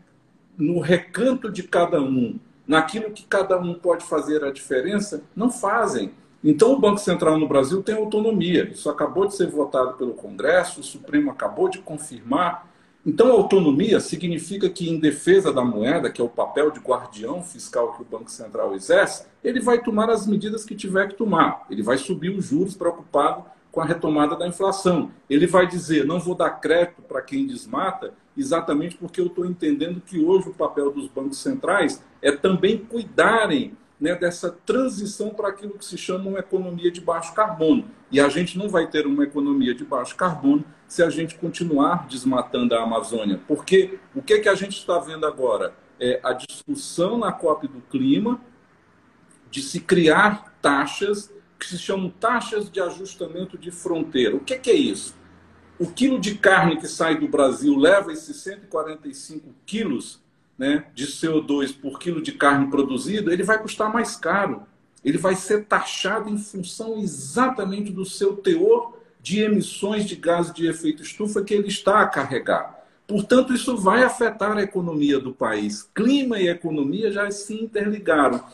no 0.57 0.79
recanto 0.79 1.51
de 1.51 1.65
cada 1.65 2.01
um, 2.01 2.39
naquilo 2.67 3.11
que 3.11 3.25
cada 3.25 3.59
um 3.59 3.75
pode 3.75 4.05
fazer 4.05 4.45
a 4.45 4.53
diferença, 4.53 5.25
não 5.35 5.51
fazem. 5.51 6.13
Então, 6.43 6.73
o 6.73 6.79
Banco 6.79 6.99
Central 6.99 7.37
no 7.37 7.49
Brasil 7.49 7.83
tem 7.83 7.97
autonomia. 7.97 8.71
Isso 8.71 8.89
acabou 8.89 9.27
de 9.27 9.35
ser 9.35 9.49
votado 9.49 9.95
pelo 9.95 10.15
Congresso, 10.15 10.81
o 10.81 10.85
Supremo 10.85 11.31
acabou 11.31 11.69
de 11.69 11.79
confirmar. 11.81 12.70
Então, 13.05 13.33
autonomia 13.33 13.99
significa 13.99 14.69
que, 14.69 14.91
em 14.91 14.99
defesa 14.99 15.53
da 15.53 15.65
moeda, 15.65 16.11
que 16.11 16.21
é 16.21 16.25
o 16.25 16.29
papel 16.29 16.71
de 16.71 16.81
guardião 16.81 17.43
fiscal 17.43 17.95
que 17.95 18.03
o 18.03 18.05
Banco 18.05 18.31
Central 18.31 18.75
exerce, 18.75 19.27
ele 19.43 19.59
vai 19.59 19.83
tomar 19.83 20.11
as 20.11 20.27
medidas 20.27 20.65
que 20.65 20.75
tiver 20.75 21.09
que 21.09 21.15
tomar. 21.15 21.67
Ele 21.71 21.83
vai 21.83 21.97
subir 21.97 22.31
os 22.31 22.45
juros 22.45 22.75
preocupado 22.75 23.45
com 23.73 23.81
a 23.81 23.87
retomada 23.87 24.37
da 24.37 24.47
inflação. 24.47 25.11
Ele 25.31 25.47
vai 25.47 25.67
dizer: 25.67 26.05
não 26.05 26.21
vou 26.21 26.35
dar 26.35 26.51
crédito 26.51 27.01
para 27.03 27.23
quem 27.23 27.47
desmata, 27.47 28.13
exatamente 28.37 28.97
porque 28.97 29.21
eu 29.21 29.27
estou 29.27 29.47
entendendo 29.47 30.03
que 30.05 30.23
hoje 30.23 30.51
o 30.51 30.55
papel 30.55 30.91
dos 30.91 31.09
bancos 31.09 31.39
centrais 31.39 32.03
é 32.21 32.33
também 32.33 32.79
cuidarem 32.79 33.77
né, 34.01 34.15
dessa 34.15 34.51
transição 34.51 35.31
para 35.31 35.49
aquilo 35.49 35.75
que 35.75 35.85
se 35.85 35.99
chama 35.99 36.31
uma 36.31 36.39
economia 36.39 36.91
de 36.91 37.01
baixo 37.01 37.35
carbono. 37.35 37.91
E 38.11 38.19
a 38.19 38.29
gente 38.29 38.57
não 38.57 38.69
vai 38.69 38.87
ter 38.87 39.07
uma 39.07 39.25
economia 39.25 39.75
de 39.75 39.85
baixo 39.85 40.17
carbono 40.17 40.65
se 40.89 41.03
a 41.03 41.11
gente 41.11 41.35
continuar 41.35 42.09
desmatando 42.09 42.75
a 42.75 42.83
Amazônia. 42.83 43.41
Porque 43.47 43.99
o 44.15 44.23
que, 44.23 44.39
que 44.39 44.49
a 44.49 44.55
gente 44.55 44.79
está 44.79 44.99
vendo 44.99 45.27
agora? 45.27 45.75
É 46.01 46.19
a 46.23 46.33
discussão 46.33 47.19
na 47.19 47.31
COP 47.31 47.69
do 47.69 47.81
clima 47.83 48.41
de 49.51 49.61
se 49.61 49.81
criar 49.81 50.57
taxas 50.63 51.31
que 51.59 51.67
se 51.67 51.79
chamam 51.79 52.09
taxas 52.09 52.71
de 52.71 52.81
ajustamento 52.81 53.59
de 53.59 53.71
fronteira. 53.71 54.35
O 54.35 54.41
que, 54.41 54.59
que 54.59 54.71
é 54.71 54.75
isso? 54.75 55.15
O 55.79 55.87
quilo 55.87 56.19
de 56.19 56.37
carne 56.37 56.79
que 56.79 56.89
sai 56.89 57.19
do 57.19 57.29
Brasil 57.29 57.77
leva 57.77 58.13
esses 58.13 58.37
145 58.39 59.55
quilos 59.67 60.23
né, 60.61 60.85
de 60.95 61.07
CO2 61.07 61.75
por 61.75 61.99
quilo 61.99 62.21
de 62.21 62.33
carne 62.33 62.71
produzida, 62.71 63.33
ele 63.33 63.43
vai 63.43 63.59
custar 63.59 63.91
mais 63.91 64.15
caro. 64.15 64.65
Ele 65.03 65.17
vai 65.17 65.35
ser 65.35 65.65
taxado 65.65 66.29
em 66.29 66.37
função 66.37 66.99
exatamente 66.99 67.91
do 67.91 68.05
seu 68.05 68.37
teor 68.37 68.95
de 69.23 69.41
emissões 69.41 70.05
de 70.05 70.15
gases 70.17 70.53
de 70.53 70.67
efeito 70.67 71.03
estufa 71.03 71.43
que 71.43 71.55
ele 71.55 71.69
está 71.69 72.03
a 72.03 72.07
carregar. 72.07 72.79
Portanto, 73.07 73.55
isso 73.55 73.75
vai 73.75 74.03
afetar 74.03 74.59
a 74.59 74.63
economia 74.63 75.19
do 75.19 75.33
país. 75.33 75.89
Clima 75.95 76.39
e 76.39 76.49
economia 76.49 77.11
já 77.11 77.31
se 77.31 77.55
interligaram. 77.55 78.45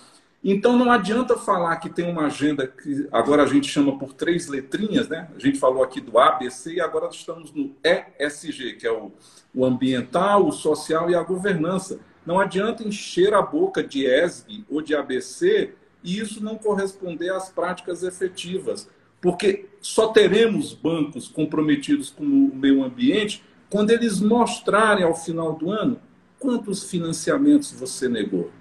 Então 0.48 0.78
não 0.78 0.92
adianta 0.92 1.36
falar 1.36 1.74
que 1.78 1.90
tem 1.90 2.08
uma 2.08 2.26
agenda 2.26 2.68
que 2.68 3.08
agora 3.10 3.42
a 3.42 3.46
gente 3.46 3.66
chama 3.66 3.98
por 3.98 4.12
três 4.12 4.46
letrinhas, 4.46 5.08
né? 5.08 5.28
A 5.34 5.40
gente 5.40 5.58
falou 5.58 5.82
aqui 5.82 6.00
do 6.00 6.20
ABC 6.20 6.74
e 6.74 6.80
agora 6.80 7.08
estamos 7.08 7.52
no 7.52 7.74
ESG, 7.82 8.74
que 8.74 8.86
é 8.86 8.92
o, 8.92 9.10
o 9.52 9.64
ambiental, 9.64 10.46
o 10.46 10.52
social 10.52 11.10
e 11.10 11.16
a 11.16 11.22
governança. 11.24 11.98
Não 12.24 12.38
adianta 12.38 12.86
encher 12.86 13.34
a 13.34 13.42
boca 13.42 13.82
de 13.82 14.06
ESG 14.06 14.64
ou 14.70 14.80
de 14.80 14.94
ABC 14.94 15.74
e 16.04 16.20
isso 16.20 16.40
não 16.40 16.54
corresponder 16.54 17.30
às 17.30 17.48
práticas 17.48 18.04
efetivas. 18.04 18.88
Porque 19.20 19.68
só 19.80 20.12
teremos 20.12 20.72
bancos 20.72 21.26
comprometidos 21.26 22.08
com 22.08 22.22
o 22.22 22.54
meio 22.54 22.84
ambiente 22.84 23.42
quando 23.68 23.90
eles 23.90 24.20
mostrarem 24.20 25.02
ao 25.02 25.16
final 25.16 25.54
do 25.54 25.72
ano 25.72 26.00
quantos 26.38 26.88
financiamentos 26.88 27.72
você 27.72 28.08
negou. 28.08 28.52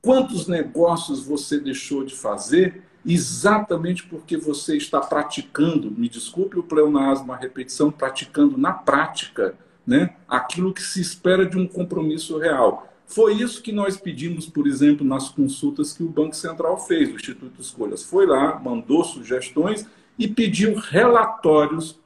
Quantos 0.00 0.46
negócios 0.46 1.24
você 1.24 1.58
deixou 1.58 2.04
de 2.04 2.14
fazer 2.14 2.82
exatamente 3.04 4.06
porque 4.06 4.36
você 4.36 4.76
está 4.76 5.00
praticando, 5.00 5.90
me 5.90 6.08
desculpe 6.08 6.58
o 6.58 6.62
pleonasmo, 6.62 7.32
a 7.32 7.36
repetição, 7.36 7.90
praticando 7.90 8.58
na 8.58 8.72
prática 8.72 9.54
né, 9.86 10.14
aquilo 10.28 10.74
que 10.74 10.82
se 10.82 11.00
espera 11.00 11.46
de 11.46 11.56
um 11.56 11.66
compromisso 11.66 12.38
real. 12.38 12.92
Foi 13.06 13.32
isso 13.32 13.62
que 13.62 13.72
nós 13.72 13.96
pedimos, 13.96 14.46
por 14.46 14.66
exemplo, 14.66 15.06
nas 15.06 15.30
consultas 15.30 15.94
que 15.94 16.02
o 16.02 16.08
Banco 16.10 16.36
Central 16.36 16.78
fez, 16.78 17.08
o 17.08 17.16
Instituto 17.16 17.62
Escolhas. 17.62 18.02
Foi 18.02 18.26
lá, 18.26 18.58
mandou 18.58 19.02
sugestões 19.02 19.86
e 20.18 20.28
pediu 20.28 20.74
relatórios 20.76 21.98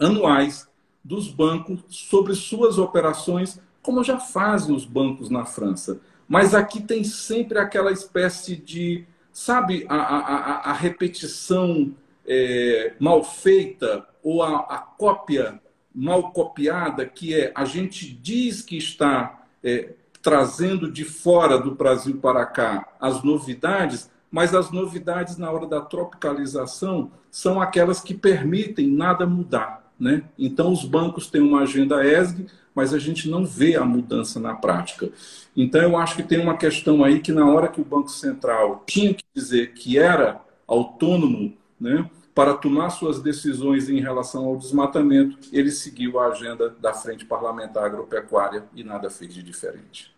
anuais 0.00 0.66
dos 1.04 1.28
bancos 1.28 1.80
sobre 1.88 2.34
suas 2.34 2.78
operações, 2.78 3.60
como 3.82 4.02
já 4.02 4.18
fazem 4.18 4.74
os 4.74 4.86
bancos 4.86 5.28
na 5.28 5.44
França. 5.44 6.00
Mas 6.28 6.54
aqui 6.54 6.80
tem 6.80 7.04
sempre 7.04 7.58
aquela 7.58 7.92
espécie 7.92 8.56
de, 8.56 9.04
sabe, 9.32 9.84
a, 9.88 9.96
a, 9.96 10.70
a 10.70 10.72
repetição 10.72 11.94
é, 12.26 12.94
mal 12.98 13.22
feita 13.24 14.06
ou 14.22 14.42
a, 14.42 14.60
a, 14.60 14.78
cópia 14.78 15.60
mal 15.94 16.32
copiada, 16.32 17.04
que 17.04 17.34
é 17.34 17.52
a 17.54 17.64
gente 17.64 18.12
diz 18.12 18.62
que 18.62 18.76
está 18.76 19.44
é, 19.62 19.90
trazendo 20.22 20.90
de 20.90 21.04
fora 21.04 21.58
do 21.58 21.74
Brasil 21.74 22.16
para 22.18 22.46
cá 22.46 22.88
as 23.00 23.22
novidades, 23.22 24.10
mas 24.30 24.54
as 24.54 24.70
novidades 24.70 25.36
na 25.36 25.50
hora 25.50 25.66
da 25.66 25.80
tropicalização 25.80 27.10
são 27.30 27.60
aquelas 27.60 28.00
que 28.00 28.14
permitem 28.14 28.86
nada 28.86 29.26
mudar. 29.26 29.81
Né? 30.02 30.24
Então, 30.36 30.72
os 30.72 30.84
bancos 30.84 31.28
têm 31.28 31.40
uma 31.40 31.60
agenda 31.60 32.04
ESG, 32.04 32.46
mas 32.74 32.92
a 32.92 32.98
gente 32.98 33.30
não 33.30 33.46
vê 33.46 33.76
a 33.76 33.84
mudança 33.84 34.40
na 34.40 34.52
prática. 34.52 35.08
Então, 35.56 35.80
eu 35.80 35.96
acho 35.96 36.16
que 36.16 36.24
tem 36.24 36.40
uma 36.40 36.56
questão 36.56 37.04
aí 37.04 37.20
que, 37.20 37.30
na 37.30 37.48
hora 37.48 37.68
que 37.68 37.80
o 37.80 37.84
Banco 37.84 38.10
Central 38.10 38.82
tinha 38.84 39.14
que 39.14 39.22
dizer 39.32 39.74
que 39.74 39.96
era 39.96 40.40
autônomo 40.66 41.56
né, 41.80 42.10
para 42.34 42.52
tomar 42.52 42.90
suas 42.90 43.22
decisões 43.22 43.88
em 43.88 44.00
relação 44.00 44.46
ao 44.46 44.56
desmatamento, 44.56 45.38
ele 45.52 45.70
seguiu 45.70 46.18
a 46.18 46.26
agenda 46.26 46.74
da 46.80 46.92
Frente 46.92 47.24
Parlamentar 47.24 47.84
Agropecuária 47.84 48.64
e 48.74 48.82
nada 48.82 49.08
fez 49.08 49.32
de 49.32 49.40
diferente 49.40 50.11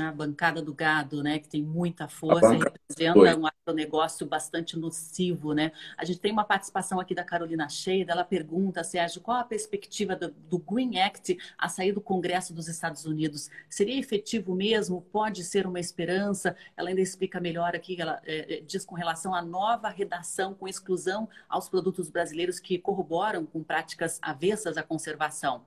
a 0.00 0.10
bancada 0.10 0.60
do 0.60 0.74
gado, 0.74 1.22
né, 1.22 1.38
que 1.38 1.48
tem 1.48 1.62
muita 1.62 2.08
força 2.08 2.52
representa 2.52 3.38
um 3.38 3.46
agronegócio 3.46 4.26
bastante 4.26 4.76
nocivo, 4.76 5.52
né? 5.52 5.70
A 5.96 6.04
gente 6.04 6.18
tem 6.18 6.32
uma 6.32 6.44
participação 6.44 6.98
aqui 6.98 7.14
da 7.14 7.22
Carolina 7.22 7.68
Sheida, 7.68 8.12
ela 8.12 8.24
pergunta, 8.24 8.82
Sérgio, 8.82 9.20
qual 9.20 9.38
a 9.38 9.44
perspectiva 9.44 10.16
do, 10.16 10.30
do, 10.30 10.58
Green 10.58 10.98
Act 10.98 11.38
a 11.56 11.68
sair 11.68 11.92
do 11.92 12.00
Congresso 12.00 12.52
dos 12.52 12.66
Estados 12.66 13.04
Unidos? 13.04 13.48
Seria 13.68 13.98
efetivo 13.98 14.54
mesmo? 14.54 15.02
Pode 15.12 15.44
ser 15.44 15.66
uma 15.66 15.78
esperança? 15.78 16.56
Ela 16.76 16.88
ainda 16.88 17.00
explica 17.00 17.40
melhor 17.40 17.76
aqui, 17.76 18.00
ela 18.00 18.20
é, 18.24 18.62
diz 18.66 18.84
com 18.84 18.94
relação 18.94 19.34
à 19.34 19.42
nova 19.42 19.88
redação 19.88 20.54
com 20.54 20.66
exclusão 20.66 21.28
aos 21.48 21.68
produtos 21.68 22.10
brasileiros 22.10 22.58
que 22.58 22.78
corroboram 22.78 23.46
com 23.46 23.62
práticas 23.62 24.18
avessas 24.20 24.76
à 24.76 24.82
conservação. 24.82 25.64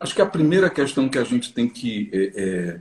Acho 0.00 0.14
que 0.14 0.22
a 0.22 0.26
primeira 0.26 0.70
questão 0.70 1.08
que 1.08 1.18
a 1.18 1.24
gente 1.24 1.52
tem 1.52 1.68
que 1.68 2.08
é, 2.12 2.32
é, 2.36 2.80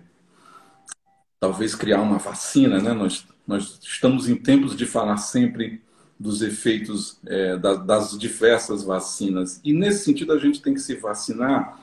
talvez 1.39 1.73
criar 1.73 2.01
uma 2.01 2.17
vacina, 2.17 2.79
né? 2.79 2.93
Nós, 2.93 3.25
nós 3.45 3.79
estamos 3.81 4.29
em 4.29 4.35
tempos 4.35 4.75
de 4.75 4.85
falar 4.85 5.17
sempre 5.17 5.81
dos 6.19 6.41
efeitos 6.41 7.19
é, 7.25 7.57
da, 7.57 7.75
das 7.75 8.17
diversas 8.17 8.83
vacinas 8.83 9.61
e 9.63 9.71
nesse 9.71 10.03
sentido 10.03 10.33
a 10.33 10.39
gente 10.39 10.61
tem 10.61 10.73
que 10.73 10.79
se 10.79 10.95
vacinar 10.95 11.79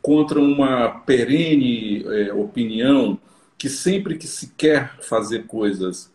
contra 0.00 0.40
uma 0.40 0.88
perene 1.00 2.02
é, 2.06 2.32
opinião 2.32 3.18
que 3.58 3.68
sempre 3.68 4.16
que 4.16 4.26
se 4.26 4.52
quer 4.56 4.96
fazer 5.02 5.46
coisas 5.46 6.10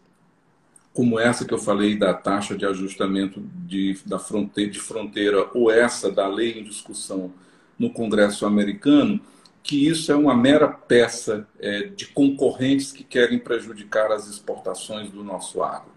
como 0.93 1.19
essa 1.19 1.45
que 1.45 1.53
eu 1.53 1.59
falei 1.59 1.95
da 1.95 2.13
taxa 2.13 2.57
de 2.57 2.65
ajustamento 2.65 3.41
de, 3.67 3.97
da 4.05 4.17
fronteira, 4.17 4.71
de 4.71 4.79
fronteira 4.79 5.49
ou 5.53 5.71
essa 5.71 6.11
da 6.11 6.27
lei 6.27 6.59
em 6.59 6.63
discussão 6.63 7.31
no 7.79 7.89
Congresso 7.89 8.45
americano 8.45 9.19
que 9.63 9.87
isso 9.87 10.11
é 10.11 10.15
uma 10.15 10.35
mera 10.35 10.67
peça 10.67 11.47
é, 11.59 11.83
de 11.83 12.07
concorrentes 12.07 12.91
que 12.91 13.03
querem 13.03 13.37
prejudicar 13.37 14.11
as 14.11 14.27
exportações 14.27 15.11
do 15.11 15.23
nosso 15.23 15.61
agro. 15.61 15.91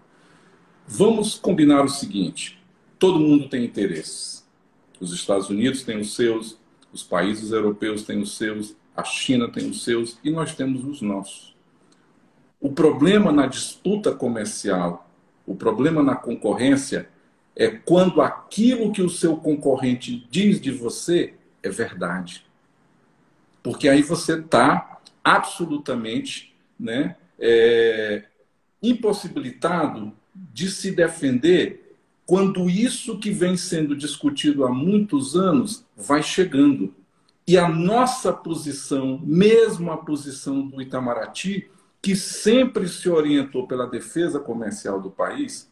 Vamos 0.87 1.35
combinar 1.35 1.83
o 1.83 1.89
seguinte: 1.89 2.61
todo 2.99 3.19
mundo 3.19 3.49
tem 3.49 3.63
interesses. 3.63 4.45
Os 4.99 5.11
Estados 5.11 5.49
Unidos 5.49 5.83
têm 5.83 5.99
os 5.99 6.15
seus, 6.15 6.57
os 6.91 7.03
países 7.03 7.51
europeus 7.51 8.03
têm 8.03 8.21
os 8.21 8.37
seus, 8.37 8.75
a 8.95 9.03
China 9.03 9.49
tem 9.49 9.69
os 9.69 9.83
seus 9.83 10.17
e 10.23 10.29
nós 10.29 10.55
temos 10.55 10.85
os 10.85 11.01
nossos. 11.01 11.55
O 12.59 12.71
problema 12.71 13.31
na 13.31 13.47
disputa 13.47 14.13
comercial, 14.13 15.09
o 15.45 15.55
problema 15.55 16.01
na 16.01 16.15
concorrência 16.15 17.09
é 17.55 17.67
quando 17.69 18.21
aquilo 18.21 18.91
que 18.91 19.01
o 19.01 19.09
seu 19.09 19.35
concorrente 19.35 20.25
diz 20.29 20.61
de 20.61 20.71
você 20.71 21.33
é 21.63 21.69
verdade. 21.69 22.45
Porque 23.63 23.87
aí 23.87 24.03
você 24.03 24.39
está 24.39 24.99
absolutamente 25.23 26.53
né, 26.77 27.15
é, 27.39 28.25
impossibilitado 28.81 30.13
de 30.35 30.69
se 30.69 30.91
defender 30.91 31.95
quando 32.25 32.69
isso 32.69 33.17
que 33.19 33.31
vem 33.31 33.55
sendo 33.55 33.95
discutido 33.95 34.65
há 34.65 34.71
muitos 34.71 35.35
anos 35.35 35.85
vai 35.95 36.21
chegando. 36.21 36.93
E 37.47 37.57
a 37.57 37.67
nossa 37.67 38.31
posição, 38.31 39.19
mesmo 39.23 39.91
a 39.91 39.97
posição 39.97 40.65
do 40.65 40.81
Itamaraty, 40.81 41.69
que 42.01 42.15
sempre 42.15 42.87
se 42.87 43.09
orientou 43.09 43.67
pela 43.67 43.87
defesa 43.87 44.39
comercial 44.39 45.01
do 45.01 45.09
país, 45.09 45.69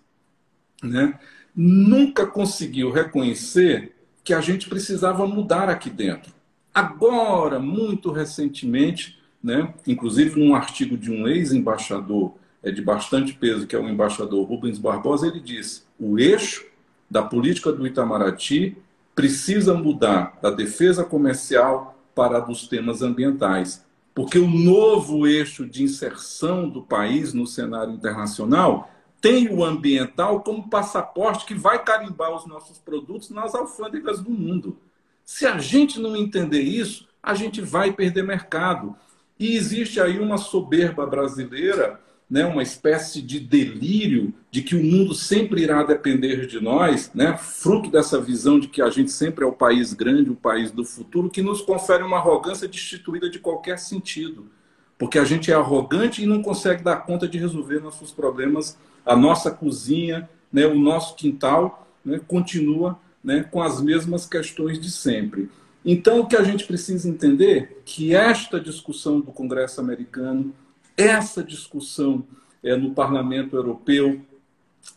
né, 0.81 1.19
nunca 1.55 2.25
conseguiu 2.25 2.91
reconhecer 2.91 3.95
que 4.23 4.33
a 4.33 4.41
gente 4.41 4.69
precisava 4.69 5.25
mudar 5.25 5.69
aqui 5.69 5.89
dentro. 5.89 6.31
Agora, 6.73 7.59
muito 7.59 8.11
recentemente, 8.11 9.19
né, 9.43 9.73
inclusive 9.85 10.39
num 10.39 10.55
artigo 10.55 10.97
de 10.97 11.11
um 11.11 11.27
ex-embaixador 11.27 12.33
é, 12.63 12.71
de 12.71 12.81
bastante 12.81 13.33
peso, 13.33 13.65
que 13.65 13.75
é 13.75 13.79
o 13.79 13.89
embaixador 13.89 14.47
Rubens 14.47 14.77
Barbosa, 14.77 15.27
ele 15.27 15.39
diz: 15.39 15.85
o 15.99 16.19
eixo 16.19 16.65
da 17.09 17.23
política 17.23 17.71
do 17.71 17.85
Itamaraty 17.85 18.77
precisa 19.15 19.73
mudar 19.73 20.37
da 20.41 20.49
defesa 20.49 21.03
comercial 21.03 21.99
para 22.15 22.37
a 22.37 22.39
dos 22.39 22.67
temas 22.67 23.01
ambientais. 23.01 23.83
Porque 24.13 24.37
o 24.37 24.47
novo 24.47 25.25
eixo 25.25 25.65
de 25.65 25.83
inserção 25.83 26.69
do 26.69 26.81
país 26.81 27.33
no 27.33 27.47
cenário 27.47 27.93
internacional 27.93 28.91
tem 29.21 29.53
o 29.53 29.63
ambiental 29.63 30.41
como 30.41 30.67
passaporte 30.67 31.45
que 31.45 31.53
vai 31.53 31.83
carimbar 31.83 32.35
os 32.35 32.47
nossos 32.47 32.79
produtos 32.79 33.29
nas 33.29 33.53
alfândegas 33.53 34.19
do 34.19 34.31
mundo. 34.31 34.77
Se 35.23 35.45
a 35.45 35.59
gente 35.59 35.99
não 35.99 36.15
entender 36.15 36.61
isso, 36.61 37.07
a 37.21 37.35
gente 37.35 37.61
vai 37.61 37.93
perder 37.93 38.23
mercado. 38.23 38.95
E 39.39 39.55
existe 39.55 40.01
aí 40.01 40.19
uma 40.19 40.37
soberba 40.37 41.05
brasileira, 41.05 41.99
né, 42.27 42.45
uma 42.45 42.63
espécie 42.63 43.21
de 43.21 43.39
delírio 43.39 44.33
de 44.49 44.63
que 44.63 44.75
o 44.75 44.83
mundo 44.83 45.13
sempre 45.13 45.61
irá 45.61 45.83
depender 45.83 46.47
de 46.47 46.59
nós, 46.59 47.11
né, 47.13 47.37
fruto 47.37 47.91
dessa 47.91 48.19
visão 48.19 48.59
de 48.59 48.69
que 48.69 48.81
a 48.81 48.89
gente 48.89 49.11
sempre 49.11 49.43
é 49.43 49.47
o 49.47 49.53
país 49.53 49.93
grande, 49.93 50.31
o 50.31 50.35
país 50.35 50.71
do 50.71 50.83
futuro, 50.83 51.29
que 51.29 51.41
nos 51.41 51.61
confere 51.61 52.03
uma 52.03 52.17
arrogância 52.17 52.67
destituída 52.67 53.29
de 53.29 53.37
qualquer 53.37 53.77
sentido. 53.77 54.49
Porque 54.97 55.19
a 55.19 55.25
gente 55.25 55.51
é 55.51 55.55
arrogante 55.55 56.23
e 56.23 56.25
não 56.25 56.41
consegue 56.41 56.83
dar 56.83 56.97
conta 56.97 57.27
de 57.27 57.37
resolver 57.37 57.79
nossos 57.79 58.11
problemas 58.11 58.77
a 59.05 59.15
nossa 59.15 59.51
cozinha, 59.51 60.29
né, 60.51 60.65
o 60.65 60.79
nosso 60.79 61.15
quintal, 61.15 61.87
né, 62.03 62.19
continua 62.27 62.99
né, 63.23 63.43
com 63.43 63.61
as 63.61 63.81
mesmas 63.81 64.25
questões 64.25 64.79
de 64.79 64.91
sempre. 64.91 65.49
Então, 65.83 66.19
o 66.19 66.27
que 66.27 66.35
a 66.35 66.43
gente 66.43 66.65
precisa 66.65 67.09
entender 67.09 67.57
é 67.57 67.81
que 67.85 68.15
esta 68.15 68.59
discussão 68.59 69.19
do 69.19 69.31
Congresso 69.31 69.79
americano, 69.81 70.53
essa 70.95 71.43
discussão 71.43 72.23
é, 72.63 72.75
no 72.75 72.91
Parlamento 72.91 73.55
Europeu, 73.55 74.21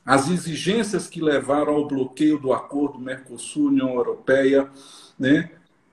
as 0.05 0.28
exigências 0.30 1.09
que 1.09 1.20
levaram 1.20 1.74
ao 1.74 1.86
bloqueio 1.86 2.38
do 2.38 2.52
acordo 2.52 2.98
Mercosul-União 2.98 3.94
Europeia, 3.94 4.68
né, 5.18 5.50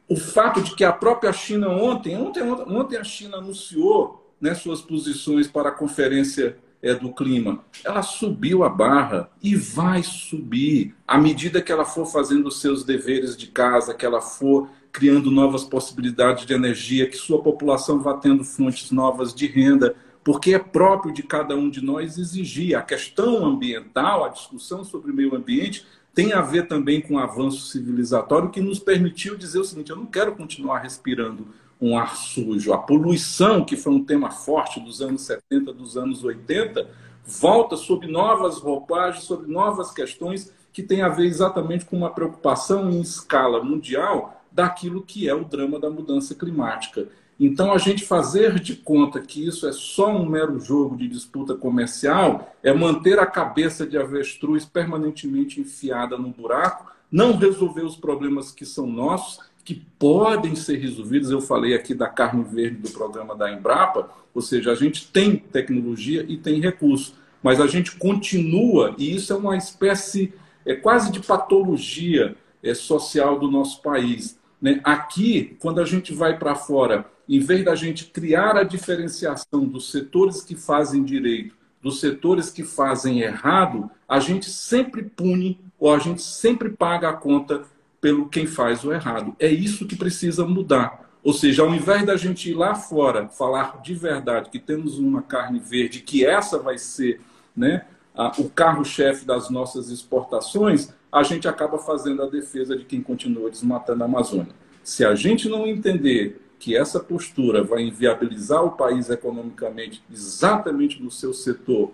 o 0.07 0.16
fato 0.18 0.62
de 0.62 0.76
que 0.76 0.84
a 0.84 0.91
própria 0.91 1.32
China 1.32 1.70
ontem, 1.70 2.18
ontem, 2.18 2.43
ontem 2.43 2.97
a 2.97 3.03
China 3.03 3.38
anunciou 3.38 4.30
né, 4.41 4.53
suas 4.53 4.82
posições 4.82 5.47
para 5.47 5.70
a 5.70 5.74
conferência 5.74 6.57
é, 6.82 6.95
do 6.95 7.13
clima, 7.13 7.63
ela 7.84 8.01
subiu 8.01 8.63
a 8.63 8.69
barra 8.69 9.29
e 9.41 9.55
vai 9.55 10.01
subir. 10.03 10.95
À 11.07 11.17
medida 11.17 11.61
que 11.61 11.71
ela 11.71 11.86
for 11.86 12.05
fazendo 12.05 12.47
os 12.47 12.59
seus 12.59 12.84
deveres 12.84 13.38
de 13.38 13.47
casa, 13.47 13.93
que 13.93 14.05
ela 14.05 14.21
for 14.21 14.69
criando 14.91 15.32
novas 15.32 15.63
possibilidades 15.63 16.45
de 16.45 16.53
energia, 16.53 17.07
que 17.07 17.15
sua 17.15 17.41
população 17.41 18.01
vá 18.01 18.15
tendo 18.15 18.43
fontes 18.43 18.91
novas 18.91 19.34
de 19.34 19.47
renda, 19.47 19.95
porque 20.23 20.53
é 20.53 20.59
próprio 20.59 21.13
de 21.13 21.23
cada 21.23 21.55
um 21.55 21.69
de 21.69 21.84
nós 21.84 22.17
exigir. 22.17 22.75
A 22.75 22.82
questão 22.82 23.45
ambiental, 23.45 24.23
a 24.23 24.29
discussão 24.29 24.84
sobre 24.84 25.11
o 25.11 25.15
meio 25.15 25.36
ambiente, 25.36 25.86
tem 26.13 26.34
a 26.34 26.41
ver 26.41 26.67
também 26.67 26.99
com 26.99 27.15
o 27.15 27.19
avanço 27.19 27.67
civilizatório 27.67 28.49
que 28.49 28.59
nos 28.59 28.79
permitiu 28.79 29.38
dizer 29.38 29.59
o 29.59 29.63
seguinte: 29.63 29.91
eu 29.91 29.95
não 29.95 30.05
quero 30.05 30.36
continuar 30.36 30.79
respirando 30.79 31.47
um 31.82 31.97
ar 31.97 32.15
sujo. 32.15 32.71
A 32.71 32.77
poluição, 32.77 33.65
que 33.65 33.75
foi 33.75 33.91
um 33.91 34.03
tema 34.03 34.29
forte 34.29 34.79
dos 34.79 35.01
anos 35.01 35.23
70, 35.23 35.73
dos 35.73 35.97
anos 35.97 36.23
80, 36.23 36.88
volta 37.25 37.75
sob 37.75 38.07
novas 38.07 38.59
roupagens, 38.59 39.23
sob 39.23 39.51
novas 39.51 39.91
questões 39.91 40.53
que 40.71 40.84
têm 40.84 41.01
a 41.01 41.09
ver 41.09 41.25
exatamente 41.25 41.86
com 41.86 41.97
uma 41.97 42.11
preocupação 42.11 42.89
em 42.89 43.01
escala 43.01 43.63
mundial 43.63 44.41
daquilo 44.51 45.01
que 45.01 45.27
é 45.27 45.34
o 45.34 45.43
drama 45.43 45.79
da 45.79 45.89
mudança 45.89 46.36
climática. 46.36 47.07
Então, 47.39 47.73
a 47.73 47.77
gente 47.79 48.05
fazer 48.05 48.59
de 48.59 48.75
conta 48.75 49.19
que 49.19 49.45
isso 49.47 49.67
é 49.67 49.71
só 49.71 50.15
um 50.15 50.27
mero 50.27 50.59
jogo 50.59 50.95
de 50.95 51.07
disputa 51.07 51.55
comercial 51.55 52.53
é 52.61 52.71
manter 52.71 53.17
a 53.17 53.25
cabeça 53.25 53.86
de 53.88 53.97
avestruz 53.97 54.63
permanentemente 54.63 55.59
enfiada 55.59 56.17
no 56.17 56.29
buraco, 56.29 56.91
não 57.11 57.36
resolver 57.36 57.82
os 57.82 57.95
problemas 57.95 58.51
que 58.51 58.65
são 58.65 58.86
nossos, 58.86 59.39
que 59.72 59.86
podem 59.97 60.53
ser 60.53 60.78
resolvidos. 60.80 61.32
Eu 61.32 61.39
falei 61.39 61.74
aqui 61.74 61.93
da 61.93 62.09
carne 62.09 62.43
verde 62.43 62.78
do 62.78 62.89
programa 62.89 63.34
da 63.34 63.49
Embrapa, 63.49 64.09
ou 64.34 64.41
seja, 64.41 64.74
a 64.74 64.76
gente 64.76 65.07
tem 65.07 65.38
tecnologia 65.38 66.26
e 66.28 66.36
tem 66.36 66.59
recurso, 66.59 67.15
mas 67.41 67.61
a 67.61 67.67
gente 67.67 67.95
continua, 67.95 68.93
e 68.97 69.15
isso 69.15 69.32
é 69.32 69.36
uma 69.36 69.55
espécie, 69.55 70.34
é 70.65 70.76
quase 70.76 71.09
de 71.09 71.22
patologia 71.22 72.36
é, 72.61 72.74
social 72.74 73.39
do 73.39 73.49
nosso 73.49 73.82
país. 73.82 74.38
Né? 74.61 74.82
Aqui, 74.84 75.55
quando 75.59 75.80
a 75.80 75.86
gente 75.86 76.13
vai 76.13 76.38
para 76.38 76.53
fora 76.53 77.05
em 77.30 77.39
vez 77.39 77.63
da 77.63 77.76
gente 77.76 78.05
criar 78.07 78.57
a 78.57 78.63
diferenciação 78.63 79.63
dos 79.63 79.89
setores 79.89 80.41
que 80.41 80.53
fazem 80.53 81.01
direito 81.01 81.55
dos 81.82 81.99
setores 81.99 82.51
que 82.51 82.63
fazem 82.63 83.22
errado, 83.22 83.89
a 84.07 84.19
gente 84.19 84.49
sempre 84.49 85.01
pune 85.01 85.59
ou 85.80 85.91
a 85.93 85.97
gente 85.97 86.22
sempre 86.22 86.69
paga 86.69 87.09
a 87.09 87.13
conta 87.13 87.63
pelo 88.02 88.28
quem 88.28 88.47
faz 88.47 88.84
o 88.84 88.91
errado. 88.91 89.36
É 89.39 89.47
isso 89.47 89.88
que 89.88 89.95
precisa 89.95 90.43
mudar. 90.45 91.12
Ou 91.24 91.32
seja, 91.32 91.62
ao 91.62 91.74
invés 91.74 92.04
da 92.04 92.18
gente 92.18 92.49
ir 92.49 92.56
lá 92.56 92.74
fora 92.74 93.30
falar 93.30 93.80
de 93.84 93.93
verdade 93.93 94.49
que 94.49 94.58
temos 94.58 94.97
uma 94.97 95.22
carne 95.22 95.60
verde, 95.60 96.02
que 96.02 96.26
essa 96.26 96.58
vai 96.58 96.80
ser 96.80 97.22
né, 97.56 97.86
a, 98.16 98.32
o 98.39 98.49
carro-chefe 98.49 99.24
das 99.24 99.49
nossas 99.52 99.89
exportações, 99.89 100.91
a 101.12 101.22
gente 101.22 101.47
acaba 101.47 101.78
fazendo 101.78 102.24
a 102.24 102.28
defesa 102.28 102.76
de 102.76 102.86
quem 102.86 103.02
continua 103.02 103.52
desmatando 103.52 104.02
a 104.04 104.08
Amazônia. 104.08 104.54
Se 104.84 105.06
a 105.06 105.14
gente 105.14 105.47
não 105.47 105.68
entender 105.68 106.41
que 106.58 106.76
essa 106.76 106.99
postura 106.99 107.64
vai 107.64 107.84
inviabilizar 107.84 108.64
o 108.64 108.72
país 108.72 109.10
economicamente, 109.10 110.02
exatamente 110.12 111.02
no 111.02 111.12
seu 111.12 111.34
setor 111.34 111.91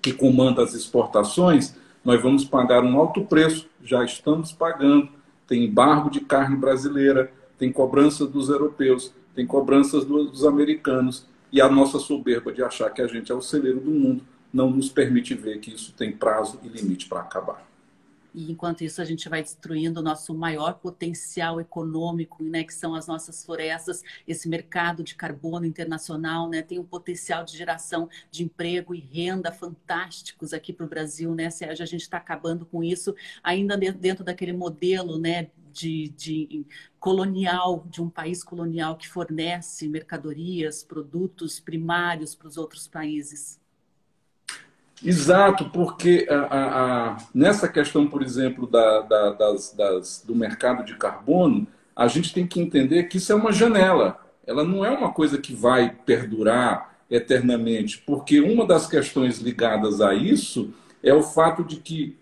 que 0.00 0.12
comanda 0.12 0.62
as 0.62 0.74
exportações, 0.74 1.74
nós 2.04 2.20
vamos 2.20 2.44
pagar 2.44 2.82
um 2.84 2.98
alto 2.98 3.24
preço, 3.24 3.68
já 3.82 4.04
estamos 4.04 4.50
pagando. 4.52 5.08
Tem 5.52 5.64
embargo 5.64 6.08
de 6.08 6.20
carne 6.20 6.56
brasileira, 6.56 7.30
tem 7.58 7.70
cobrança 7.70 8.26
dos 8.26 8.48
europeus, 8.48 9.12
tem 9.34 9.46
cobranças 9.46 10.02
dos 10.02 10.46
americanos, 10.46 11.26
e 11.52 11.60
a 11.60 11.68
nossa 11.68 11.98
soberba 11.98 12.50
de 12.50 12.62
achar 12.62 12.88
que 12.88 13.02
a 13.02 13.06
gente 13.06 13.30
é 13.30 13.34
o 13.34 13.42
celeiro 13.42 13.78
do 13.78 13.90
mundo 13.90 14.24
não 14.50 14.70
nos 14.70 14.88
permite 14.88 15.34
ver 15.34 15.58
que 15.58 15.74
isso 15.74 15.92
tem 15.92 16.10
prazo 16.10 16.58
e 16.64 16.68
limite 16.68 17.06
para 17.06 17.20
acabar. 17.20 17.70
E 18.34 18.50
enquanto 18.50 18.82
isso 18.82 19.02
a 19.02 19.04
gente 19.04 19.28
vai 19.28 19.42
destruindo 19.42 20.00
o 20.00 20.02
nosso 20.02 20.34
maior 20.34 20.74
potencial 20.74 21.60
econômico, 21.60 22.42
né, 22.42 22.64
que 22.64 22.72
são 22.72 22.94
as 22.94 23.06
nossas 23.06 23.44
florestas, 23.44 24.02
esse 24.26 24.48
mercado 24.48 25.02
de 25.02 25.14
carbono 25.14 25.66
internacional, 25.66 26.48
né, 26.48 26.62
tem 26.62 26.78
um 26.78 26.84
potencial 26.84 27.44
de 27.44 27.56
geração 27.56 28.08
de 28.30 28.42
emprego 28.44 28.94
e 28.94 29.00
renda 29.00 29.52
fantásticos 29.52 30.52
aqui 30.52 30.72
para 30.72 30.86
o 30.86 30.88
Brasil, 30.88 31.34
né, 31.34 31.50
Sérgio? 31.50 31.82
A 31.82 31.86
gente 31.86 32.02
está 32.02 32.16
acabando 32.16 32.64
com 32.64 32.82
isso 32.82 33.14
ainda 33.42 33.76
dentro 33.76 34.24
daquele 34.24 34.52
modelo, 34.52 35.18
né, 35.18 35.50
de, 35.72 36.08
de, 36.10 36.66
colonial, 37.00 37.86
de 37.90 38.02
um 38.02 38.08
país 38.08 38.44
colonial 38.44 38.96
que 38.96 39.08
fornece 39.08 39.88
mercadorias, 39.88 40.82
produtos 40.82 41.58
primários 41.58 42.34
para 42.34 42.48
os 42.48 42.56
outros 42.56 42.86
países. 42.86 43.61
Exato, 45.04 45.68
porque 45.70 46.26
a, 46.30 46.34
a, 46.34 47.08
a, 47.10 47.16
nessa 47.34 47.68
questão, 47.68 48.06
por 48.06 48.22
exemplo, 48.22 48.66
da, 48.66 49.00
da, 49.00 49.30
das, 49.30 49.72
das, 49.72 50.24
do 50.24 50.34
mercado 50.34 50.84
de 50.84 50.94
carbono, 50.94 51.66
a 51.94 52.06
gente 52.06 52.32
tem 52.32 52.46
que 52.46 52.60
entender 52.60 53.04
que 53.04 53.16
isso 53.16 53.32
é 53.32 53.34
uma 53.34 53.52
janela. 53.52 54.18
Ela 54.46 54.64
não 54.64 54.84
é 54.84 54.90
uma 54.90 55.12
coisa 55.12 55.38
que 55.38 55.54
vai 55.54 55.90
perdurar 55.90 56.96
eternamente, 57.10 57.98
porque 57.98 58.40
uma 58.40 58.64
das 58.64 58.86
questões 58.86 59.38
ligadas 59.38 60.00
a 60.00 60.14
isso 60.14 60.72
é 61.02 61.12
o 61.12 61.22
fato 61.22 61.64
de 61.64 61.76
que 61.76 62.16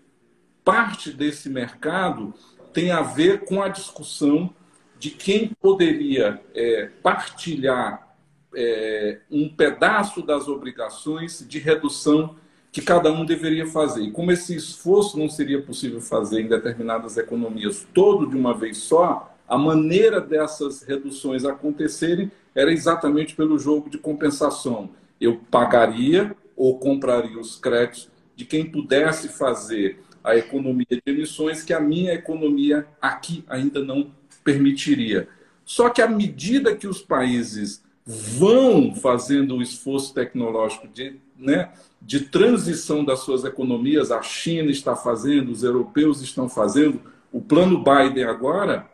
parte 0.63 1.11
desse 1.11 1.49
mercado 1.49 2.33
tem 2.73 2.91
a 2.91 3.01
ver 3.01 3.45
com 3.45 3.61
a 3.61 3.67
discussão 3.67 4.53
de 4.99 5.09
quem 5.09 5.51
poderia 5.61 6.41
é, 6.53 6.89
partilhar 7.01 8.15
é, 8.55 9.19
um 9.31 9.49
pedaço 9.49 10.21
das 10.21 10.47
obrigações 10.47 11.45
de 11.47 11.57
redução 11.57 12.35
que 12.71 12.81
cada 12.81 13.11
um 13.11 13.25
deveria 13.25 13.67
fazer. 13.67 14.01
E 14.01 14.11
como 14.11 14.31
esse 14.31 14.55
esforço 14.55 15.19
não 15.19 15.29
seria 15.29 15.61
possível 15.61 15.99
fazer 15.99 16.41
em 16.41 16.47
determinadas 16.47 17.17
economias 17.17 17.85
todo 17.93 18.25
de 18.25 18.35
uma 18.35 18.53
vez 18.53 18.77
só, 18.77 19.35
a 19.47 19.57
maneira 19.57 20.21
dessas 20.21 20.81
reduções 20.81 21.43
acontecerem 21.43 22.31
era 22.55 22.71
exatamente 22.71 23.35
pelo 23.35 23.59
jogo 23.59 23.89
de 23.89 23.97
compensação. 23.97 24.89
Eu 25.19 25.41
pagaria 25.51 26.35
ou 26.55 26.79
compraria 26.79 27.37
os 27.37 27.57
créditos 27.57 28.09
de 28.35 28.45
quem 28.45 28.65
pudesse 28.65 29.27
fazer 29.27 29.99
a 30.23 30.37
economia 30.37 30.85
de 30.89 31.01
emissões 31.05 31.63
que 31.63 31.73
a 31.73 31.79
minha 31.79 32.13
economia 32.13 32.87
aqui 33.01 33.43
ainda 33.47 33.83
não 33.83 34.11
permitiria. 34.43 35.27
Só 35.65 35.89
que 35.89 36.01
à 36.01 36.07
medida 36.07 36.75
que 36.75 36.87
os 36.87 37.01
países 37.01 37.83
vão 38.05 38.95
fazendo 38.95 39.57
o 39.57 39.61
esforço 39.61 40.13
tecnológico 40.13 40.87
de, 40.87 41.15
né, 41.37 41.71
de 42.01 42.21
transição 42.21 43.05
das 43.05 43.19
suas 43.19 43.43
economias, 43.43 44.11
a 44.11 44.21
China 44.21 44.71
está 44.71 44.95
fazendo, 44.95 45.51
os 45.51 45.63
europeus 45.63 46.21
estão 46.21 46.49
fazendo. 46.49 46.99
O 47.31 47.39
plano 47.39 47.83
Biden 47.83 48.23
agora, 48.23 48.89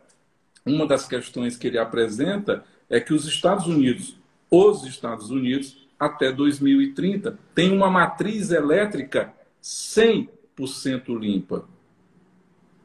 uma 0.64 0.86
das 0.86 1.08
questões 1.08 1.56
que 1.56 1.66
ele 1.66 1.78
apresenta 1.78 2.64
é 2.88 3.00
que 3.00 3.14
os 3.14 3.26
Estados 3.26 3.66
Unidos, 3.66 4.16
os 4.50 4.84
Estados 4.84 5.30
Unidos, 5.30 5.88
até 5.98 6.30
2030, 6.30 7.38
tem 7.54 7.72
uma 7.72 7.90
matriz 7.90 8.50
elétrica 8.50 9.32
100% 9.62 11.18
limpa. 11.18 11.64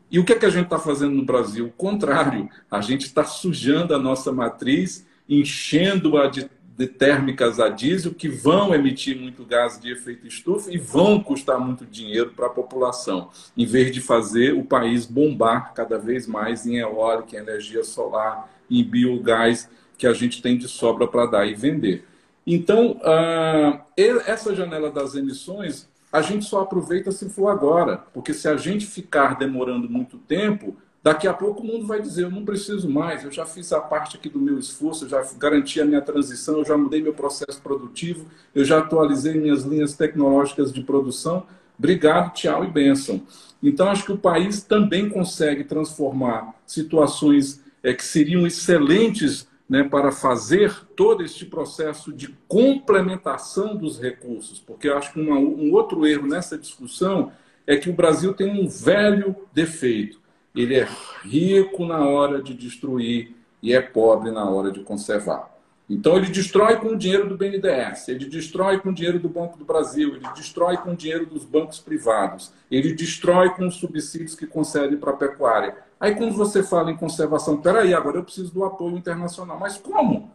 E 0.10 0.20
o 0.20 0.24
que, 0.24 0.34
é 0.34 0.40
que 0.40 0.46
a 0.46 0.50
gente 0.50 0.66
está 0.66 0.80
fazendo 0.80 1.16
no 1.16 1.26
Brasil? 1.26 1.68
O 1.68 1.72
contrário, 1.72 2.50
a 2.70 2.82
gente 2.82 3.02
está 3.02 3.24
sujando 3.24 3.94
a 3.96 4.00
nossa 4.00 4.32
matriz, 4.32 5.06
enchendo-a 5.28 6.28
de 6.28 6.50
de 6.76 6.88
térmicas 6.88 7.60
a 7.60 7.70
diesel 7.70 8.14
que 8.14 8.28
vão 8.28 8.74
emitir 8.74 9.20
muito 9.20 9.46
gás 9.46 9.80
de 9.80 9.92
efeito 9.92 10.26
estufa 10.26 10.72
e 10.72 10.78
vão 10.78 11.22
custar 11.22 11.60
muito 11.60 11.86
dinheiro 11.86 12.32
para 12.32 12.48
a 12.48 12.50
população, 12.50 13.30
em 13.56 13.66
vez 13.66 13.92
de 13.92 14.02
fazer 14.02 14.54
o 14.54 14.64
país 14.64 15.06
bombar 15.06 15.74
cada 15.74 16.00
vez 16.00 16.26
mais 16.26 16.66
em 16.66 16.78
eólica, 16.78 17.36
em 17.36 17.40
energia 17.40 17.84
solar, 17.84 18.50
em 18.70 18.84
biogás, 18.84 19.70
que 19.98 20.08
a 20.08 20.14
gente 20.14 20.42
tem 20.42 20.58
de 20.58 20.68
sobra 20.68 21.08
para 21.08 21.28
dar 21.28 21.46
e 21.46 21.54
vender. 21.54 22.06
Então, 22.46 23.00
uh, 23.04 23.80
essa 24.26 24.56
janela 24.56 24.92
das 24.92 25.16
emissões, 25.16 25.88
a 26.12 26.22
gente 26.22 26.46
só 26.46 26.62
aproveita 26.62 27.12
se 27.12 27.30
for 27.30 27.50
agora, 27.50 27.98
porque 28.14 28.34
se 28.34 28.48
a 28.48 28.58
gente 28.58 28.86
ficar 28.86 29.38
demorando 29.38 29.90
muito 29.90 30.18
tempo, 30.18 30.76
Daqui 31.04 31.28
a 31.28 31.34
pouco 31.34 31.62
o 31.62 31.66
mundo 31.66 31.86
vai 31.86 32.02
dizer: 32.02 32.24
eu 32.24 32.32
não 32.32 32.46
preciso 32.46 32.90
mais, 32.90 33.26
eu 33.26 33.32
já 33.32 33.46
fiz 33.46 33.74
a 33.74 33.82
parte 33.82 34.16
aqui 34.16 34.30
do 34.30 34.40
meu 34.40 34.58
esforço, 34.58 35.04
eu 35.04 35.10
já 35.10 35.22
garanti 35.38 35.82
a 35.82 35.86
minha 35.86 36.02
transição, 36.02 36.60
eu 36.60 36.66
já 36.66 36.78
mudei 36.78 37.02
meu 37.02 37.14
processo 37.14 37.62
produtivo, 37.62 38.26
eu 38.56 38.64
já 38.64 38.80
atualizei 38.80 39.34
minhas 39.34 39.64
linhas 39.64 39.98
tecnológicas 39.98 40.72
de 40.72 40.82
produção. 40.82 41.46
Obrigado, 41.78 42.34
tchau 42.34 42.64
e 42.64 42.68
bênção. 42.68 43.22
Então, 43.62 43.90
acho 43.90 44.06
que 44.06 44.14
o 44.14 44.18
país 44.18 44.64
também 44.64 45.10
consegue 45.10 45.66
transformar 45.66 46.54
situações 46.66 47.62
é, 47.82 47.94
que 47.94 48.06
seriam 48.06 48.48
excelentes 48.48 49.48
né, 49.68 49.84
para 49.84 50.12
fazer 50.12 50.74
todo 50.96 51.24
este 51.24 51.46
processo 51.46 52.14
de 52.14 52.30
complementação 52.48 53.76
dos 53.76 54.00
recursos, 54.00 54.60
porque 54.60 54.88
eu 54.88 54.98
acho 54.98 55.12
que 55.12 55.20
uma, 55.20 55.36
um 55.36 55.74
outro 55.74 56.06
erro 56.06 56.28
nessa 56.28 56.58
discussão 56.58 57.32
é 57.66 57.76
que 57.76 57.90
o 57.90 57.94
Brasil 57.94 58.34
tem 58.34 58.50
um 58.50 58.68
velho 58.68 59.36
defeito 59.54 60.23
ele 60.56 60.76
é 60.76 60.88
rico 61.24 61.86
na 61.86 62.06
hora 62.06 62.42
de 62.42 62.54
destruir 62.54 63.36
e 63.62 63.74
é 63.74 63.82
pobre 63.82 64.32
na 64.32 64.50
hora 64.50 64.72
de 64.72 64.82
conservar. 64.82 65.52
Então 65.90 66.16
ele 66.16 66.28
destrói 66.28 66.78
com 66.78 66.90
o 66.90 66.98
dinheiro 66.98 67.28
do 67.28 67.38
BNDES, 67.38 68.08
ele 68.08 68.26
destrói 68.26 68.80
com 68.80 68.90
o 68.90 68.94
dinheiro 68.94 69.20
do 69.20 69.28
Banco 69.28 69.58
do 69.58 69.66
Brasil, 69.66 70.16
ele 70.16 70.28
destrói 70.36 70.78
com 70.78 70.92
o 70.92 70.96
dinheiro 70.96 71.26
dos 71.26 71.44
bancos 71.44 71.80
privados, 71.80 72.54
ele 72.72 72.94
destrói 72.94 73.50
com 73.50 73.68
os 73.68 73.76
subsídios 73.76 74.34
que 74.34 74.48
concede 74.48 74.96
para 74.96 75.12
a 75.12 75.16
pecuária. 75.16 75.76
Aí 76.00 76.16
quando 76.16 76.34
você 76.34 76.64
fala 76.64 76.90
em 76.90 76.98
conservação, 76.98 77.58
peraí, 77.58 77.94
agora 77.94 78.18
eu 78.18 78.24
preciso 78.24 78.54
do 78.54 78.64
apoio 78.64 78.98
internacional. 78.98 79.60
Mas 79.60 79.78
como? 79.78 80.32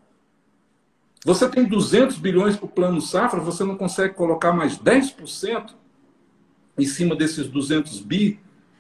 Você 1.24 1.48
tem 1.48 1.64
200 1.64 2.18
bilhões 2.18 2.56
para 2.56 2.66
o 2.66 2.68
plano 2.68 3.00
safra, 3.00 3.40
você 3.40 3.64
não 3.64 3.76
consegue 3.76 4.14
colocar 4.14 4.52
mais 4.52 4.78
10% 4.78 5.74
em 6.78 6.84
cima 6.84 7.16
desses 7.16 7.48
200 7.48 8.00
bi 8.00 8.38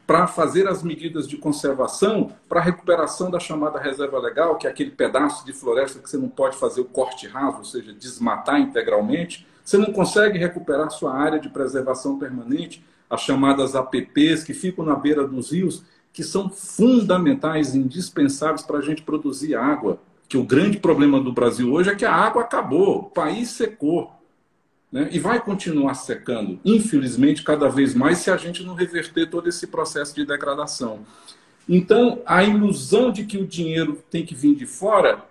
para 0.08 0.26
fazer 0.26 0.66
as 0.66 0.82
medidas 0.82 1.28
de 1.28 1.36
conservação, 1.36 2.32
para 2.48 2.60
a 2.60 2.62
recuperação 2.62 3.30
da 3.30 3.38
chamada 3.38 3.78
reserva 3.78 4.18
legal, 4.18 4.56
que 4.56 4.66
é 4.66 4.70
aquele 4.70 4.90
pedaço 4.90 5.44
de 5.44 5.52
floresta 5.52 5.98
que 5.98 6.08
você 6.08 6.16
não 6.16 6.30
pode 6.30 6.56
fazer 6.56 6.80
o 6.80 6.86
corte 6.86 7.28
raso, 7.28 7.58
ou 7.58 7.64
seja, 7.66 7.92
desmatar 7.92 8.58
integralmente. 8.58 9.46
Você 9.62 9.76
não 9.76 9.92
consegue 9.92 10.38
recuperar 10.38 10.90
sua 10.90 11.14
área 11.14 11.38
de 11.38 11.50
preservação 11.50 12.18
permanente, 12.18 12.82
as 13.10 13.20
chamadas 13.20 13.76
APPs, 13.76 14.44
que 14.44 14.54
ficam 14.54 14.82
na 14.82 14.96
beira 14.96 15.28
dos 15.28 15.52
rios, 15.52 15.84
que 16.10 16.24
são 16.24 16.48
fundamentais, 16.48 17.74
indispensáveis 17.74 18.62
para 18.62 18.78
a 18.78 18.82
gente 18.82 19.02
produzir 19.02 19.56
água. 19.56 19.98
Que 20.26 20.38
o 20.38 20.42
grande 20.42 20.78
problema 20.78 21.20
do 21.20 21.34
Brasil 21.34 21.70
hoje 21.70 21.90
é 21.90 21.94
que 21.94 22.06
a 22.06 22.14
água 22.14 22.44
acabou, 22.44 23.00
o 23.00 23.10
país 23.10 23.50
secou. 23.50 24.10
Né? 24.90 25.08
E 25.12 25.18
vai 25.18 25.40
continuar 25.40 25.94
secando, 25.94 26.58
infelizmente, 26.64 27.42
cada 27.42 27.68
vez 27.68 27.94
mais, 27.94 28.18
se 28.18 28.30
a 28.30 28.36
gente 28.36 28.62
não 28.62 28.74
reverter 28.74 29.28
todo 29.28 29.48
esse 29.48 29.66
processo 29.66 30.14
de 30.14 30.24
degradação. 30.24 31.00
Então, 31.68 32.22
a 32.24 32.42
ilusão 32.42 33.12
de 33.12 33.24
que 33.24 33.36
o 33.36 33.46
dinheiro 33.46 34.02
tem 34.10 34.24
que 34.24 34.34
vir 34.34 34.54
de 34.54 34.66
fora, 34.66 35.22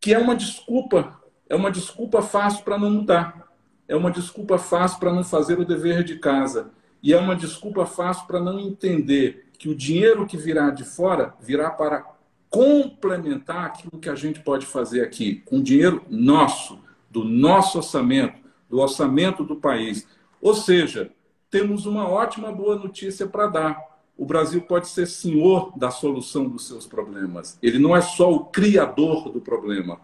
que 0.00 0.14
é 0.14 0.18
uma 0.18 0.34
desculpa, 0.34 1.20
é 1.48 1.54
uma 1.54 1.70
desculpa 1.70 2.22
fácil 2.22 2.64
para 2.64 2.78
não 2.78 2.90
mudar, 2.90 3.48
é 3.86 3.94
uma 3.94 4.10
desculpa 4.10 4.56
fácil 4.58 4.98
para 4.98 5.12
não 5.12 5.22
fazer 5.22 5.58
o 5.58 5.64
dever 5.64 6.02
de 6.02 6.16
casa, 6.16 6.70
e 7.02 7.12
é 7.12 7.18
uma 7.18 7.36
desculpa 7.36 7.84
fácil 7.84 8.26
para 8.26 8.40
não 8.40 8.58
entender 8.58 9.50
que 9.58 9.68
o 9.68 9.74
dinheiro 9.74 10.26
que 10.26 10.36
virá 10.36 10.70
de 10.70 10.84
fora 10.84 11.34
virá 11.40 11.70
para 11.70 12.04
complementar 12.48 13.66
aquilo 13.66 14.00
que 14.00 14.08
a 14.08 14.14
gente 14.14 14.40
pode 14.40 14.64
fazer 14.64 15.02
aqui, 15.02 15.42
com 15.44 15.62
dinheiro 15.62 16.02
nosso, 16.08 16.78
do 17.10 17.24
nosso 17.24 17.78
orçamento, 17.78 18.47
do 18.68 18.78
orçamento 18.78 19.44
do 19.44 19.56
país. 19.56 20.06
Ou 20.40 20.54
seja, 20.54 21.10
temos 21.50 21.86
uma 21.86 22.08
ótima 22.08 22.52
boa 22.52 22.76
notícia 22.76 23.26
para 23.26 23.46
dar. 23.46 23.88
O 24.16 24.26
Brasil 24.26 24.60
pode 24.60 24.88
ser 24.88 25.06
senhor 25.06 25.72
da 25.76 25.90
solução 25.90 26.48
dos 26.48 26.66
seus 26.66 26.86
problemas. 26.86 27.58
Ele 27.62 27.78
não 27.78 27.96
é 27.96 28.00
só 28.00 28.32
o 28.32 28.44
criador 28.46 29.30
do 29.30 29.40
problema. 29.40 30.00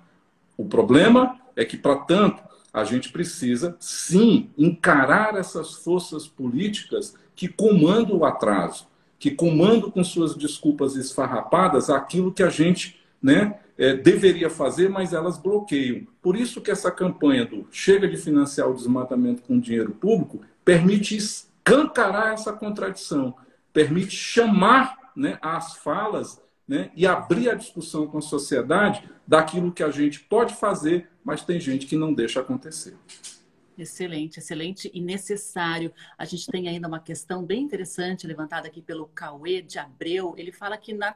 O 0.56 0.64
problema 0.64 1.38
é 1.56 1.64
que, 1.64 1.76
para 1.76 1.96
tanto, 1.96 2.42
a 2.72 2.84
gente 2.84 3.10
precisa, 3.10 3.76
sim, 3.78 4.50
encarar 4.56 5.36
essas 5.36 5.74
forças 5.74 6.26
políticas 6.26 7.14
que 7.34 7.48
comandam 7.48 8.16
o 8.16 8.24
atraso, 8.24 8.86
que 9.18 9.30
comandam 9.30 9.90
com 9.90 10.02
suas 10.02 10.34
desculpas 10.34 10.96
esfarrapadas 10.96 11.90
aquilo 11.90 12.32
que 12.32 12.42
a 12.42 12.48
gente 12.48 13.00
né, 13.22 13.58
é, 13.76 13.94
deveria 13.94 14.48
fazer, 14.48 14.88
mas 14.88 15.12
elas 15.12 15.38
bloqueiam. 15.38 16.06
Por 16.22 16.36
isso 16.36 16.60
que 16.60 16.70
essa 16.70 16.90
campanha 16.90 17.44
do 17.44 17.66
chega 17.70 18.08
de 18.08 18.16
financiar 18.16 18.68
o 18.68 18.74
desmatamento 18.74 19.42
com 19.42 19.58
dinheiro 19.58 19.92
público 19.92 20.40
permite 20.64 21.16
escancarar 21.16 22.32
essa 22.32 22.52
contradição, 22.52 23.34
permite 23.72 24.16
chamar 24.16 24.96
né, 25.16 25.38
as 25.42 25.76
falas 25.76 26.40
né, 26.66 26.90
e 26.96 27.06
abrir 27.06 27.50
a 27.50 27.54
discussão 27.54 28.06
com 28.06 28.18
a 28.18 28.22
sociedade 28.22 29.08
daquilo 29.26 29.72
que 29.72 29.82
a 29.82 29.90
gente 29.90 30.20
pode 30.20 30.54
fazer, 30.54 31.08
mas 31.24 31.44
tem 31.44 31.60
gente 31.60 31.86
que 31.86 31.96
não 31.96 32.12
deixa 32.12 32.40
acontecer. 32.40 32.96
Excelente, 33.76 34.38
excelente 34.38 34.88
e 34.94 35.00
necessário. 35.00 35.92
A 36.16 36.24
gente 36.24 36.46
tem 36.46 36.68
ainda 36.68 36.86
uma 36.86 37.00
questão 37.00 37.44
bem 37.44 37.62
interessante 37.62 38.24
levantada 38.24 38.68
aqui 38.68 38.80
pelo 38.80 39.08
Cauê 39.08 39.60
de 39.60 39.80
Abreu. 39.80 40.32
Ele 40.36 40.52
fala 40.52 40.76
que 40.76 40.92
na, 40.94 41.14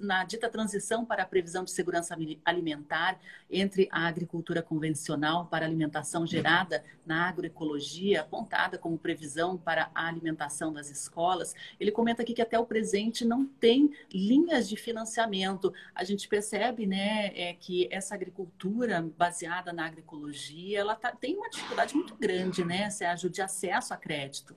na 0.00 0.24
dita 0.24 0.48
transição 0.48 1.04
para 1.04 1.22
a 1.22 1.26
previsão 1.26 1.62
de 1.62 1.70
segurança 1.70 2.16
alimentar 2.44 3.20
entre 3.48 3.88
a 3.92 4.08
agricultura 4.08 4.62
convencional 4.62 5.46
para 5.46 5.64
alimentação 5.64 6.26
gerada 6.26 6.84
na 7.06 7.28
agroecologia, 7.28 8.22
apontada 8.22 8.78
como 8.78 8.98
previsão 8.98 9.56
para 9.56 9.90
a 9.94 10.08
alimentação 10.08 10.72
das 10.72 10.90
escolas, 10.90 11.54
ele 11.78 11.92
comenta 11.92 12.22
aqui 12.22 12.34
que 12.34 12.42
até 12.42 12.58
o 12.58 12.66
presente 12.66 13.24
não 13.24 13.46
tem 13.46 13.92
linhas 14.12 14.68
de 14.68 14.76
financiamento. 14.76 15.72
A 15.94 16.02
gente 16.02 16.28
percebe 16.28 16.84
né, 16.84 17.30
é, 17.34 17.54
que 17.54 17.86
essa 17.92 18.14
agricultura 18.14 19.08
baseada 19.16 19.72
na 19.72 19.86
agroecologia 19.86 20.80
ela 20.80 20.96
tá, 20.96 21.12
tem 21.12 21.36
uma 21.36 21.48
dificuldade 21.48 21.91
muito 21.94 22.14
grande, 22.16 22.64
né, 22.64 22.90
Sérgio, 22.90 23.30
de 23.30 23.40
acesso 23.40 23.92
a 23.92 23.96
crédito. 23.96 24.54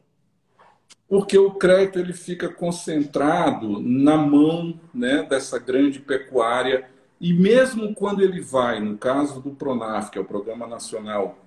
Porque 1.08 1.38
o 1.38 1.52
crédito 1.52 2.00
ele 2.00 2.14
fica 2.14 2.50
concentrado 2.50 3.80
na 3.80 4.18
mão 4.18 4.80
né, 4.94 5.24
dessa 5.24 5.60
grande 5.60 6.00
pecuária 6.00 6.90
e 7.20 7.34
mesmo 7.34 7.94
quando 7.94 8.22
ele 8.22 8.42
vai, 8.42 8.80
no 8.80 8.98
caso 8.98 9.40
do 9.40 9.52
Pronaf, 9.52 10.10
que 10.10 10.18
é 10.18 10.22
o 10.22 10.26
Programa 10.26 10.68
Nacional 10.68 11.38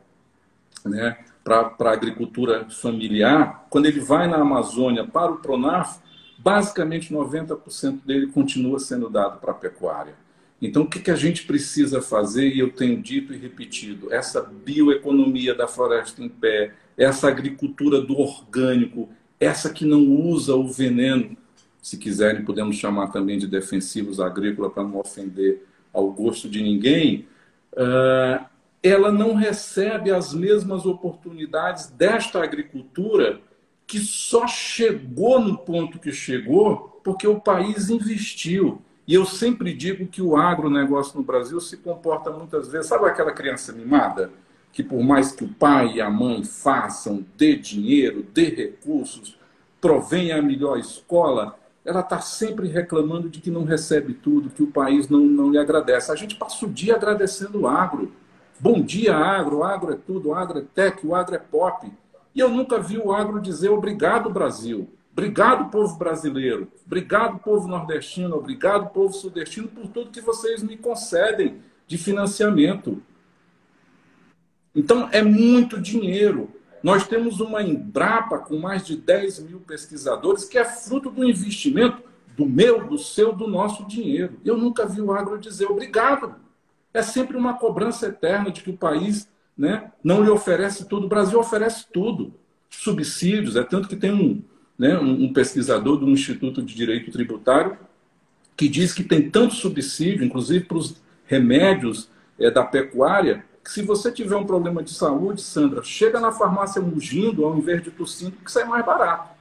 né, 0.84 1.18
para 1.42 1.74
a 1.78 1.92
Agricultura 1.92 2.68
Familiar, 2.70 3.66
quando 3.68 3.86
ele 3.86 4.00
vai 4.00 4.28
na 4.28 4.36
Amazônia 4.36 5.06
para 5.06 5.32
o 5.32 5.38
Pronaf, 5.38 5.98
basicamente 6.38 7.12
90% 7.12 8.04
dele 8.04 8.28
continua 8.28 8.78
sendo 8.78 9.10
dado 9.10 9.40
para 9.40 9.50
a 9.50 9.54
pecuária. 9.54 10.14
Então, 10.60 10.82
o 10.82 10.90
que, 10.90 10.98
que 10.98 11.10
a 11.10 11.16
gente 11.16 11.44
precisa 11.44 12.02
fazer, 12.02 12.48
e 12.48 12.58
eu 12.58 12.70
tenho 12.70 13.00
dito 13.00 13.32
e 13.32 13.36
repetido, 13.36 14.12
essa 14.12 14.42
bioeconomia 14.42 15.54
da 15.54 15.68
floresta 15.68 16.22
em 16.22 16.28
pé, 16.28 16.72
essa 16.96 17.28
agricultura 17.28 18.00
do 18.00 18.18
orgânico, 18.18 19.08
essa 19.38 19.72
que 19.72 19.84
não 19.84 20.04
usa 20.04 20.56
o 20.56 20.66
veneno, 20.66 21.36
se 21.80 21.96
quiserem, 21.96 22.44
podemos 22.44 22.76
chamar 22.76 23.08
também 23.08 23.38
de 23.38 23.46
defensivos 23.46 24.20
agrícolas 24.20 24.72
para 24.72 24.82
não 24.82 24.98
ofender 24.98 25.64
ao 25.92 26.10
gosto 26.10 26.48
de 26.48 26.60
ninguém, 26.60 27.26
uh, 27.74 28.44
ela 28.82 29.12
não 29.12 29.34
recebe 29.34 30.10
as 30.10 30.34
mesmas 30.34 30.84
oportunidades 30.86 31.88
desta 31.88 32.42
agricultura 32.42 33.40
que 33.86 33.98
só 33.98 34.46
chegou 34.46 35.40
no 35.40 35.56
ponto 35.56 35.98
que 35.98 36.12
chegou 36.12 37.00
porque 37.02 37.26
o 37.26 37.40
país 37.40 37.88
investiu. 37.88 38.82
E 39.08 39.14
eu 39.14 39.24
sempre 39.24 39.72
digo 39.72 40.06
que 40.06 40.20
o 40.20 40.36
agronegócio 40.36 41.16
no 41.16 41.24
Brasil 41.24 41.58
se 41.62 41.78
comporta 41.78 42.30
muitas 42.30 42.68
vezes, 42.68 42.88
sabe 42.88 43.06
aquela 43.06 43.32
criança 43.32 43.72
mimada? 43.72 44.30
Que 44.70 44.82
por 44.82 45.02
mais 45.02 45.32
que 45.32 45.44
o 45.44 45.48
pai 45.48 45.94
e 45.94 46.00
a 46.02 46.10
mãe 46.10 46.44
façam, 46.44 47.24
dê 47.34 47.56
dinheiro, 47.56 48.22
dê 48.34 48.50
recursos, 48.50 49.38
provenha 49.80 50.36
a 50.36 50.42
melhor 50.42 50.78
escola, 50.78 51.58
ela 51.86 52.00
está 52.00 52.20
sempre 52.20 52.68
reclamando 52.68 53.30
de 53.30 53.40
que 53.40 53.50
não 53.50 53.64
recebe 53.64 54.12
tudo, 54.12 54.50
que 54.50 54.62
o 54.62 54.70
país 54.70 55.08
não, 55.08 55.20
não 55.20 55.50
lhe 55.50 55.58
agradece. 55.58 56.12
A 56.12 56.14
gente 56.14 56.36
passa 56.36 56.66
o 56.66 56.68
dia 56.68 56.94
agradecendo 56.94 57.60
o 57.60 57.66
agro. 57.66 58.12
Bom 58.60 58.82
dia, 58.82 59.16
agro, 59.16 59.58
o 59.58 59.64
agro 59.64 59.94
é 59.94 59.96
tudo, 59.96 60.28
o 60.28 60.34
agro 60.34 60.58
é 60.58 60.62
tech, 60.74 61.06
o 61.06 61.14
agro 61.14 61.34
é 61.34 61.38
pop. 61.38 61.90
E 62.34 62.40
eu 62.40 62.50
nunca 62.50 62.78
vi 62.78 62.98
o 62.98 63.10
agro 63.10 63.40
dizer 63.40 63.70
obrigado, 63.70 64.28
Brasil. 64.28 64.86
Obrigado, 65.18 65.68
povo 65.68 65.96
brasileiro. 65.96 66.70
Obrigado, 66.86 67.40
povo 67.40 67.66
nordestino. 67.66 68.36
Obrigado, 68.36 68.90
povo 68.90 69.12
sudestino, 69.12 69.66
por 69.66 69.88
tudo 69.88 70.12
que 70.12 70.20
vocês 70.20 70.62
me 70.62 70.76
concedem 70.76 71.58
de 71.88 71.98
financiamento. 71.98 73.02
Então, 74.72 75.08
é 75.10 75.20
muito 75.20 75.80
dinheiro. 75.80 76.48
Nós 76.84 77.04
temos 77.08 77.40
uma 77.40 77.64
Embrapa 77.64 78.38
com 78.38 78.60
mais 78.60 78.86
de 78.86 78.96
10 78.96 79.40
mil 79.40 79.58
pesquisadores, 79.58 80.44
que 80.44 80.56
é 80.56 80.64
fruto 80.64 81.10
do 81.10 81.24
investimento 81.24 82.00
do 82.36 82.46
meu, 82.46 82.86
do 82.86 82.96
seu, 82.96 83.32
do 83.32 83.48
nosso 83.48 83.88
dinheiro. 83.88 84.38
Eu 84.44 84.56
nunca 84.56 84.86
vi 84.86 85.00
o 85.00 85.10
agro 85.10 85.36
dizer 85.36 85.66
obrigado. 85.66 86.36
É 86.94 87.02
sempre 87.02 87.36
uma 87.36 87.54
cobrança 87.54 88.06
eterna 88.06 88.52
de 88.52 88.62
que 88.62 88.70
o 88.70 88.76
país 88.76 89.28
né, 89.56 89.90
não 90.00 90.22
lhe 90.22 90.30
oferece 90.30 90.84
tudo. 90.88 91.06
O 91.06 91.08
Brasil 91.08 91.40
oferece 91.40 91.86
tudo. 91.92 92.32
Subsídios, 92.70 93.56
é 93.56 93.64
tanto 93.64 93.88
que 93.88 93.96
tem 93.96 94.12
um, 94.12 94.44
né, 94.78 94.96
um 94.98 95.32
pesquisador 95.32 95.96
do 95.96 96.08
Instituto 96.08 96.62
de 96.62 96.74
Direito 96.74 97.10
Tributário, 97.10 97.76
que 98.56 98.68
diz 98.68 98.92
que 98.92 99.02
tem 99.02 99.28
tanto 99.28 99.54
subsídio, 99.54 100.24
inclusive 100.24 100.64
para 100.64 100.78
os 100.78 100.96
remédios 101.26 102.08
é, 102.38 102.50
da 102.50 102.62
pecuária, 102.62 103.44
que 103.64 103.70
se 103.70 103.82
você 103.82 104.10
tiver 104.10 104.36
um 104.36 104.46
problema 104.46 104.82
de 104.82 104.92
saúde, 104.94 105.42
Sandra, 105.42 105.82
chega 105.82 106.20
na 106.20 106.32
farmácia 106.32 106.80
mugindo 106.80 107.44
ao 107.44 107.56
invés 107.58 107.82
de 107.82 107.90
tossindo, 107.90 108.36
que 108.36 108.50
sai 108.50 108.64
mais 108.64 108.84
barato. 108.86 109.36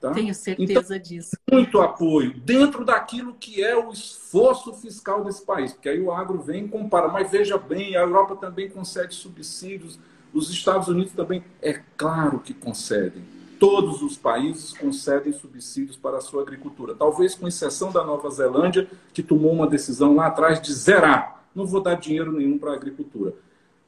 Tá? 0.00 0.10
Tenho 0.10 0.34
certeza 0.34 0.96
então, 0.96 0.98
disso. 0.98 1.36
Muito 1.50 1.80
apoio 1.80 2.34
dentro 2.40 2.84
daquilo 2.84 3.34
que 3.34 3.62
é 3.62 3.76
o 3.76 3.92
esforço 3.92 4.72
fiscal 4.74 5.24
desse 5.24 5.44
país, 5.44 5.72
porque 5.72 5.88
aí 5.88 6.00
o 6.00 6.10
agro 6.10 6.40
vem 6.40 6.64
e 6.64 6.68
compara. 6.68 7.06
Mas 7.06 7.30
veja 7.30 7.56
bem, 7.56 7.94
a 7.96 8.00
Europa 8.00 8.34
também 8.34 8.68
concede 8.68 9.14
subsídios, 9.14 9.98
os 10.32 10.50
Estados 10.50 10.88
Unidos 10.88 11.12
também, 11.12 11.44
é 11.60 11.80
claro 11.96 12.40
que 12.40 12.52
concedem 12.54 13.22
todos 13.62 14.02
os 14.02 14.16
países 14.16 14.72
concedem 14.72 15.32
subsídios 15.32 15.96
para 15.96 16.16
a 16.16 16.20
sua 16.20 16.42
agricultura. 16.42 16.96
Talvez 16.96 17.36
com 17.36 17.46
exceção 17.46 17.92
da 17.92 18.02
Nova 18.02 18.28
Zelândia, 18.28 18.88
que 19.14 19.22
tomou 19.22 19.52
uma 19.52 19.68
decisão 19.68 20.16
lá 20.16 20.26
atrás 20.26 20.60
de 20.60 20.72
zerar. 20.74 21.44
Não 21.54 21.64
vou 21.64 21.80
dar 21.80 21.94
dinheiro 21.94 22.32
nenhum 22.32 22.58
para 22.58 22.72
a 22.72 22.74
agricultura. 22.74 23.34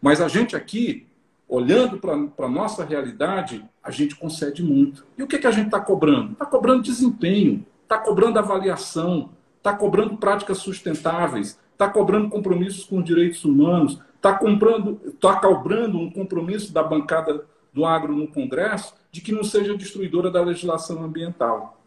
Mas 0.00 0.20
a 0.20 0.28
gente 0.28 0.54
aqui, 0.54 1.08
olhando 1.48 1.98
para 1.98 2.46
a 2.46 2.48
nossa 2.48 2.84
realidade, 2.84 3.64
a 3.82 3.90
gente 3.90 4.14
concede 4.14 4.62
muito. 4.62 5.04
E 5.18 5.24
o 5.24 5.26
que, 5.26 5.40
que 5.40 5.46
a 5.48 5.50
gente 5.50 5.66
está 5.66 5.80
cobrando? 5.80 6.34
Está 6.34 6.46
cobrando 6.46 6.80
desempenho, 6.80 7.66
está 7.82 7.98
cobrando 7.98 8.38
avaliação, 8.38 9.30
está 9.58 9.72
cobrando 9.72 10.16
práticas 10.16 10.58
sustentáveis, 10.58 11.58
está 11.72 11.88
cobrando 11.88 12.30
compromissos 12.30 12.84
com 12.84 12.98
os 12.98 13.04
direitos 13.04 13.44
humanos, 13.44 13.98
está 14.14 14.38
está 15.08 15.36
cobrando 15.40 15.98
um 15.98 16.08
compromisso 16.12 16.72
da 16.72 16.84
bancada 16.84 17.44
do 17.74 17.84
agro 17.84 18.14
no 18.14 18.28
Congresso 18.28 18.94
de 19.10 19.20
que 19.20 19.32
não 19.32 19.44
seja 19.44 19.76
destruidora 19.76 20.30
da 20.30 20.40
legislação 20.40 21.02
ambiental. 21.02 21.80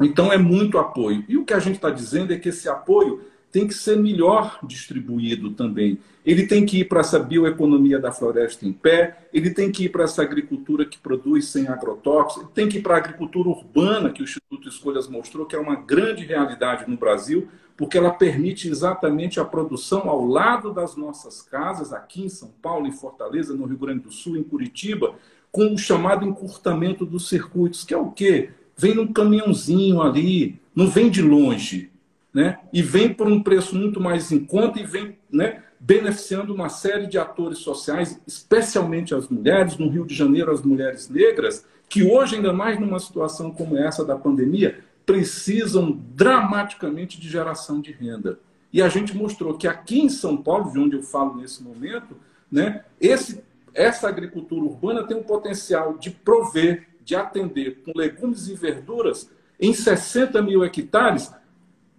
Então 0.00 0.32
é 0.32 0.38
muito 0.38 0.78
apoio. 0.78 1.24
E 1.28 1.36
o 1.36 1.44
que 1.44 1.52
a 1.52 1.58
gente 1.58 1.76
está 1.76 1.90
dizendo 1.90 2.32
é 2.32 2.38
que 2.38 2.50
esse 2.50 2.68
apoio 2.68 3.24
tem 3.56 3.66
que 3.66 3.72
ser 3.72 3.96
melhor 3.96 4.58
distribuído 4.64 5.50
também. 5.50 5.98
Ele 6.26 6.46
tem 6.46 6.66
que 6.66 6.80
ir 6.80 6.84
para 6.84 7.00
essa 7.00 7.18
bioeconomia 7.18 7.98
da 7.98 8.12
floresta 8.12 8.66
em 8.66 8.72
pé, 8.72 9.28
ele 9.32 9.48
tem 9.48 9.72
que 9.72 9.86
ir 9.86 9.88
para 9.88 10.04
essa 10.04 10.20
agricultura 10.20 10.84
que 10.84 10.98
produz 10.98 11.46
sem 11.48 11.66
agrotóxicos, 11.66 12.42
ele 12.42 12.52
tem 12.52 12.68
que 12.68 12.76
ir 12.76 12.82
para 12.82 12.96
a 12.96 12.98
agricultura 12.98 13.48
urbana, 13.48 14.10
que 14.10 14.20
o 14.20 14.24
Instituto 14.24 14.68
Escolhas 14.68 15.08
mostrou 15.08 15.46
que 15.46 15.56
é 15.56 15.58
uma 15.58 15.74
grande 15.74 16.22
realidade 16.22 16.84
no 16.86 16.98
Brasil, 16.98 17.48
porque 17.78 17.96
ela 17.96 18.10
permite 18.10 18.68
exatamente 18.68 19.40
a 19.40 19.44
produção 19.44 20.06
ao 20.06 20.26
lado 20.26 20.74
das 20.74 20.94
nossas 20.94 21.40
casas, 21.40 21.94
aqui 21.94 22.24
em 22.24 22.28
São 22.28 22.50
Paulo, 22.60 22.86
em 22.86 22.92
Fortaleza, 22.92 23.54
no 23.54 23.64
Rio 23.64 23.78
Grande 23.78 24.00
do 24.00 24.12
Sul, 24.12 24.36
em 24.36 24.42
Curitiba, 24.42 25.14
com 25.50 25.72
o 25.72 25.78
chamado 25.78 26.26
encurtamento 26.26 27.06
dos 27.06 27.26
circuitos, 27.26 27.84
que 27.84 27.94
é 27.94 27.98
o 27.98 28.10
quê? 28.10 28.50
Vem 28.76 28.94
num 28.94 29.10
caminhãozinho 29.10 30.02
ali, 30.02 30.60
não 30.74 30.90
vem 30.90 31.08
de 31.08 31.22
longe, 31.22 31.90
né? 32.36 32.58
e 32.70 32.82
vem 32.82 33.14
por 33.14 33.26
um 33.26 33.42
preço 33.42 33.74
muito 33.74 33.98
mais 33.98 34.30
em 34.30 34.44
conta 34.44 34.78
e 34.78 34.84
vem 34.84 35.16
né, 35.32 35.62
beneficiando 35.80 36.52
uma 36.52 36.68
série 36.68 37.06
de 37.06 37.16
atores 37.16 37.60
sociais, 37.60 38.20
especialmente 38.26 39.14
as 39.14 39.26
mulheres, 39.30 39.78
no 39.78 39.88
Rio 39.88 40.04
de 40.04 40.14
Janeiro, 40.14 40.52
as 40.52 40.60
mulheres 40.60 41.08
negras, 41.08 41.64
que 41.88 42.04
hoje, 42.04 42.36
ainda 42.36 42.52
mais 42.52 42.78
numa 42.78 42.98
situação 42.98 43.50
como 43.50 43.78
essa 43.78 44.04
da 44.04 44.18
pandemia, 44.18 44.80
precisam 45.06 45.98
dramaticamente 46.14 47.18
de 47.18 47.26
geração 47.26 47.80
de 47.80 47.90
renda. 47.90 48.38
E 48.70 48.82
a 48.82 48.88
gente 48.90 49.16
mostrou 49.16 49.56
que 49.56 49.66
aqui 49.66 50.00
em 50.00 50.10
São 50.10 50.36
Paulo, 50.36 50.70
de 50.70 50.78
onde 50.78 50.94
eu 50.94 51.02
falo 51.02 51.36
nesse 51.36 51.62
momento, 51.62 52.18
né, 52.52 52.84
esse, 53.00 53.42
essa 53.72 54.10
agricultura 54.10 54.62
urbana 54.62 55.04
tem 55.04 55.16
um 55.16 55.22
potencial 55.22 55.96
de 55.96 56.10
prover, 56.10 56.86
de 57.02 57.16
atender 57.16 57.78
com 57.82 57.92
legumes 57.96 58.46
e 58.48 58.54
verduras 58.54 59.30
em 59.58 59.72
60 59.72 60.42
mil 60.42 60.62
hectares 60.62 61.32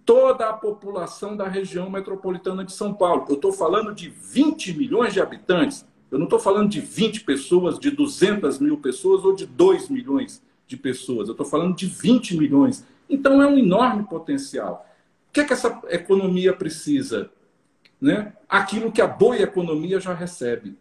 toda 0.08 0.48
a 0.48 0.54
população 0.54 1.36
da 1.36 1.46
região 1.46 1.90
metropolitana 1.90 2.64
de 2.64 2.72
São 2.72 2.94
Paulo. 2.94 3.26
Eu 3.28 3.34
estou 3.34 3.52
falando 3.52 3.94
de 3.94 4.08
20 4.08 4.72
milhões 4.72 5.12
de 5.12 5.20
habitantes. 5.20 5.84
Eu 6.10 6.16
não 6.16 6.24
estou 6.24 6.38
falando 6.38 6.70
de 6.70 6.80
20 6.80 7.24
pessoas, 7.24 7.78
de 7.78 7.90
200 7.90 8.58
mil 8.58 8.78
pessoas 8.78 9.22
ou 9.22 9.34
de 9.34 9.44
2 9.44 9.90
milhões 9.90 10.42
de 10.66 10.78
pessoas. 10.78 11.28
Eu 11.28 11.32
estou 11.32 11.44
falando 11.44 11.76
de 11.76 11.84
20 11.84 12.38
milhões. 12.38 12.86
Então 13.06 13.42
é 13.42 13.46
um 13.46 13.58
enorme 13.58 14.04
potencial. 14.04 14.86
O 15.28 15.32
que, 15.34 15.40
é 15.40 15.44
que 15.44 15.52
essa 15.52 15.78
economia 15.90 16.54
precisa? 16.54 17.30
Né? 18.00 18.32
Aquilo 18.48 18.90
que 18.90 19.02
a 19.02 19.06
boa 19.06 19.36
economia 19.36 20.00
já 20.00 20.14
recebe. 20.14 20.78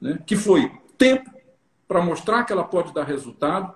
Né? 0.00 0.18
Que 0.26 0.34
foi 0.34 0.72
tempo 0.98 1.30
para 1.86 2.02
mostrar 2.02 2.42
que 2.42 2.52
ela 2.52 2.64
pode 2.64 2.92
dar 2.92 3.04
resultado, 3.04 3.72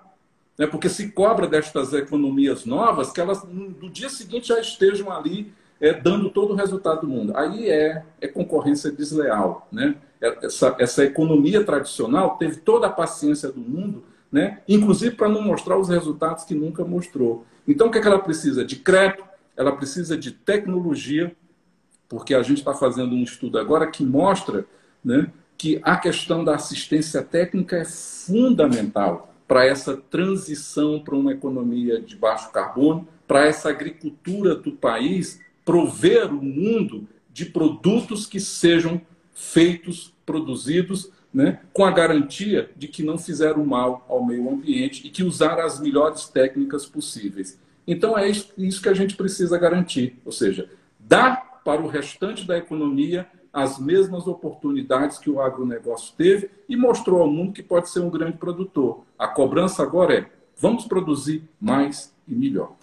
né? 0.61 0.67
porque 0.67 0.87
se 0.87 1.09
cobra 1.09 1.47
destas 1.47 1.91
economias 1.91 2.65
novas 2.65 3.11
que 3.11 3.19
elas 3.19 3.43
no 3.43 3.89
dia 3.89 4.09
seguinte 4.09 4.49
já 4.49 4.59
estejam 4.59 5.11
ali 5.11 5.51
é, 5.79 5.91
dando 5.91 6.29
todo 6.29 6.53
o 6.53 6.55
resultado 6.55 7.01
do 7.01 7.07
mundo. 7.07 7.35
Aí 7.35 7.67
é, 7.67 8.03
é 8.21 8.27
concorrência 8.27 8.91
desleal. 8.91 9.67
Né? 9.71 9.95
É, 10.21 10.45
essa, 10.45 10.75
essa 10.77 11.03
economia 11.03 11.63
tradicional 11.63 12.37
teve 12.37 12.57
toda 12.57 12.85
a 12.85 12.91
paciência 12.91 13.51
do 13.51 13.59
mundo, 13.59 14.03
né? 14.31 14.59
inclusive 14.67 15.15
para 15.15 15.27
não 15.27 15.41
mostrar 15.41 15.79
os 15.79 15.89
resultados 15.89 16.43
que 16.43 16.53
nunca 16.53 16.85
mostrou. 16.85 17.43
Então, 17.67 17.87
o 17.87 17.91
que, 17.91 17.97
é 17.97 18.01
que 18.01 18.07
ela 18.07 18.19
precisa? 18.19 18.63
De 18.63 18.75
crédito, 18.75 19.23
ela 19.57 19.71
precisa 19.71 20.15
de 20.15 20.29
tecnologia, 20.29 21.35
porque 22.07 22.35
a 22.35 22.43
gente 22.43 22.59
está 22.59 22.75
fazendo 22.75 23.15
um 23.15 23.23
estudo 23.23 23.57
agora 23.57 23.87
que 23.87 24.05
mostra 24.05 24.63
né, 25.03 25.31
que 25.57 25.81
a 25.81 25.97
questão 25.97 26.43
da 26.43 26.53
assistência 26.53 27.23
técnica 27.23 27.77
é 27.77 27.85
fundamental 27.85 29.30
para 29.51 29.65
essa 29.65 29.97
transição 29.97 31.01
para 31.01 31.13
uma 31.13 31.33
economia 31.33 31.99
de 31.99 32.15
baixo 32.15 32.49
carbono, 32.53 33.05
para 33.27 33.47
essa 33.47 33.67
agricultura 33.67 34.55
do 34.55 34.71
país 34.71 35.41
prover 35.65 36.33
o 36.33 36.41
mundo 36.41 37.05
de 37.33 37.47
produtos 37.47 38.25
que 38.25 38.39
sejam 38.39 39.01
feitos, 39.33 40.13
produzidos, 40.25 41.11
né, 41.33 41.59
com 41.73 41.83
a 41.83 41.91
garantia 41.91 42.71
de 42.77 42.87
que 42.87 43.03
não 43.03 43.17
fizeram 43.17 43.65
mal 43.65 44.05
ao 44.07 44.25
meio 44.25 44.49
ambiente 44.49 45.05
e 45.05 45.09
que 45.09 45.21
usaram 45.21 45.65
as 45.65 45.81
melhores 45.81 46.29
técnicas 46.29 46.85
possíveis. 46.85 47.59
Então 47.85 48.17
é 48.17 48.29
isso 48.29 48.81
que 48.81 48.87
a 48.87 48.93
gente 48.93 49.17
precisa 49.17 49.57
garantir, 49.57 50.15
ou 50.23 50.31
seja, 50.31 50.69
dar 50.97 51.61
para 51.65 51.81
o 51.81 51.87
restante 51.87 52.47
da 52.47 52.57
economia 52.57 53.27
as 53.53 53.77
mesmas 53.77 54.27
oportunidades 54.27 55.17
que 55.17 55.29
o 55.29 55.41
agronegócio 55.41 56.13
teve 56.15 56.49
e 56.67 56.75
mostrou 56.75 57.21
ao 57.21 57.29
mundo 57.29 57.53
que 57.53 57.63
pode 57.63 57.89
ser 57.89 57.99
um 57.99 58.09
grande 58.09 58.37
produtor. 58.37 59.03
A 59.17 59.27
cobrança 59.27 59.83
agora 59.83 60.19
é: 60.19 60.31
vamos 60.57 60.85
produzir 60.85 61.47
mais 61.59 62.13
e 62.27 62.33
melhor 62.33 62.75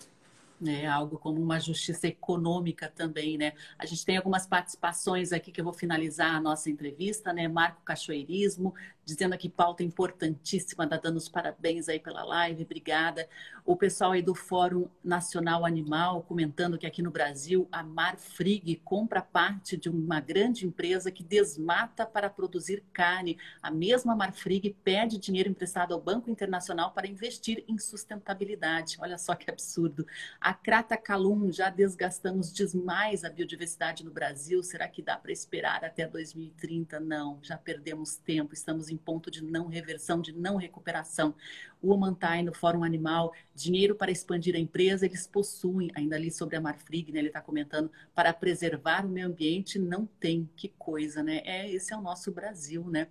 né? 0.61 0.87
Algo 0.87 1.19
como 1.19 1.41
uma 1.41 1.61
justiça 1.61 2.07
econômica 2.07 2.93
também, 2.95 3.39
né? 3.39 3.53
A 3.79 3.87
gente 3.87 4.05
tem 4.05 4.17
algumas 4.17 4.47
participações 4.47 5.33
aqui 5.33 5.53
que 5.53 5.61
eu 5.61 5.65
vou 5.65 5.73
finalizar 5.73 6.35
a 6.35 6.41
nossa 6.41 6.71
entrevista, 6.71 7.33
né? 7.33 7.47
Marco 7.49 7.83
Cachoeirismo, 7.85 8.75
dizendo 9.09 9.33
aqui 9.33 9.49
pauta 9.49 9.83
importantíssima, 9.83 10.87
tá 10.87 10.99
dando 10.99 11.17
os 11.17 11.31
parabéns 11.31 11.89
aí 11.89 11.99
pela 11.99 12.23
live, 12.25 12.63
obrigada. 12.65 13.27
O 13.65 13.75
pessoal 13.75 14.13
aí 14.13 14.21
do 14.21 14.35
Fórum 14.35 14.87
Nacional 15.03 15.65
Animal 15.65 16.23
comentando 16.25 16.77
que 16.77 16.87
aqui 16.87 17.01
no 17.01 17.11
Brasil 17.11 17.67
a 17.73 17.83
Marfrig 17.83 18.77
compra 18.85 19.23
parte 19.23 19.79
de 19.79 19.89
uma 19.89 20.21
grande 20.21 20.67
empresa 20.67 21.11
que 21.11 21.23
desmata 21.23 22.05
para 22.05 22.29
produzir 22.29 22.85
carne. 22.93 23.39
A 23.63 23.71
mesma 23.71 24.15
Marfrig 24.15 24.77
pede 24.85 25.17
dinheiro 25.17 25.49
emprestado 25.49 25.95
ao 25.95 26.01
Banco 26.01 26.31
Internacional 26.31 26.91
para 26.93 27.07
investir 27.07 27.65
em 27.67 27.79
sustentabilidade. 27.79 28.99
Olha 29.01 29.17
só 29.17 29.35
que 29.35 29.51
absurdo. 29.51 30.07
A 30.39 30.53
Crata 30.53 30.99
Calum, 30.99 31.51
já 31.51 31.71
desgastamos 31.71 32.53
demais 32.53 33.25
a 33.25 33.31
biodiversidade 33.31 34.05
no 34.05 34.11
Brasil. 34.11 34.63
Será 34.63 34.87
que 34.87 35.01
dá 35.01 35.17
para 35.17 35.33
esperar 35.33 35.83
até 35.83 36.07
2030? 36.07 37.01
Não, 37.01 37.39
já 37.43 37.57
perdemos 37.57 38.17
tempo. 38.17 38.53
Estamos 38.53 38.91
em 38.91 38.98
ponto 38.99 39.31
de 39.31 39.43
não 39.43 39.67
reversão, 39.67 40.21
de 40.21 40.33
não 40.33 40.57
recuperação. 40.57 41.35
O 41.81 41.93
Omantai, 41.93 42.43
no 42.43 42.53
Fórum 42.53 42.83
Animal, 42.83 43.33
dinheiro 43.55 43.95
para 43.95 44.11
expandir 44.11 44.55
a 44.55 44.59
empresa, 44.59 45.07
eles 45.07 45.27
possuem, 45.27 45.91
ainda 45.95 46.17
ali 46.17 46.31
sobre 46.31 46.57
a 46.57 46.61
Marfrig, 46.61 47.13
né, 47.13 47.21
ele 47.21 47.29
está 47.29 47.41
comentando, 47.41 47.91
para 48.15 48.33
preservar 48.33 49.07
o 49.07 49.09
meio 49.09 49.29
ambiente, 49.29 49.79
não 49.79 50.07
tem. 50.19 50.49
Que 50.57 50.69
coisa, 50.79 51.23
né? 51.23 51.41
É, 51.45 51.71
esse 51.71 51.93
é 51.93 51.97
o 51.97 52.03
nosso 52.03 52.33
Brasil, 52.33 52.85
né? 52.89 53.09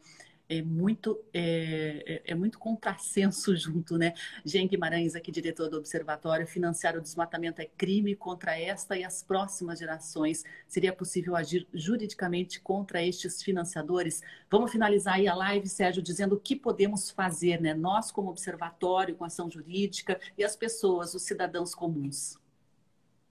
É 0.50 0.62
muito 0.62 1.20
é, 1.34 2.22
é, 2.26 2.32
é, 2.32 2.36
muito 2.36 2.58
contrassenso 2.58 3.56
junto, 3.58 3.98
né? 3.98 4.14
Jean 4.45 4.68
Guimarães, 4.68 5.16
aqui 5.16 5.32
diretor 5.32 5.70
do 5.70 5.78
Observatório, 5.78 6.48
financiar 6.48 6.95
o 6.95 7.02
desmatamento 7.02 7.62
é 7.62 7.66
crime 7.66 8.16
contra 8.16 8.58
esta 8.58 8.98
e 8.98 9.04
as 9.04 9.22
próximas 9.22 9.80
gerações. 9.80 10.43
Seria 10.68 10.93
possível 10.93 11.36
agir 11.36 11.68
juridicamente 11.74 12.62
contra 12.62 13.04
estes 13.04 13.43
financiadores? 13.43 14.22
Vamos 14.50 14.72
finalizar 14.72 15.16
aí 15.16 15.28
a 15.28 15.36
live, 15.36 15.68
Sérgio, 15.68 16.02
dizendo 16.02 16.36
o 16.36 16.39
que 16.39 16.56
podemos 16.56 17.10
fazer, 17.10 17.62
né? 17.62 17.74
Nós, 17.74 18.12
como 18.12 18.30
observatório, 18.30 19.16
com 19.16 19.26
ação 19.26 19.52
jurídica 19.52 20.20
e 20.38 20.43
as 20.43 20.56
pessoas, 20.56 21.14
os 21.14 21.24
cidadãos 21.24 21.76
comuns. 21.76 22.38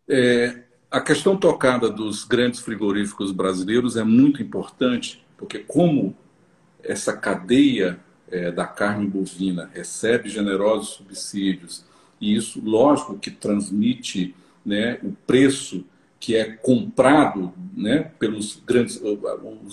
É, 0.08 0.62
a 0.90 1.00
questão 1.00 1.36
tocada 1.36 1.90
dos 1.90 2.24
grandes 2.24 2.60
frigoríficos 2.60 3.32
brasileiros 3.32 3.96
é 3.96 4.04
muito 4.04 4.42
importante, 4.42 5.24
porque 5.36 5.58
como 5.58 6.16
essa 6.86 7.16
cadeia 7.16 7.98
é, 8.28 8.50
da 8.50 8.66
carne 8.66 9.06
bovina 9.06 9.70
recebe 9.72 10.28
generosos 10.28 10.90
subsídios, 10.90 11.84
e 12.20 12.34
isso, 12.34 12.60
lógico, 12.64 13.18
que 13.18 13.30
transmite 13.30 14.34
né, 14.64 14.98
o 15.02 15.12
preço 15.26 15.84
que 16.18 16.34
é 16.34 16.44
comprado 16.44 17.52
né, 17.76 18.10
pelos 18.18 18.60
grandes, 18.66 19.00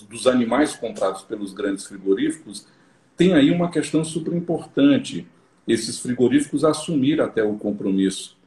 dos 0.10 0.28
animais 0.28 0.76
comprados 0.76 1.22
pelos 1.22 1.54
grandes 1.54 1.86
frigoríficos, 1.86 2.68
tem 3.16 3.34
aí 3.34 3.50
uma 3.50 3.72
questão 3.72 4.04
super 4.04 4.34
importante. 4.34 5.26
Esses 5.68 6.00
frigoríficos 6.00 6.66
assumiram 6.66 7.24
até 7.26 7.44
o 7.44 7.56
compromisso 7.56 8.38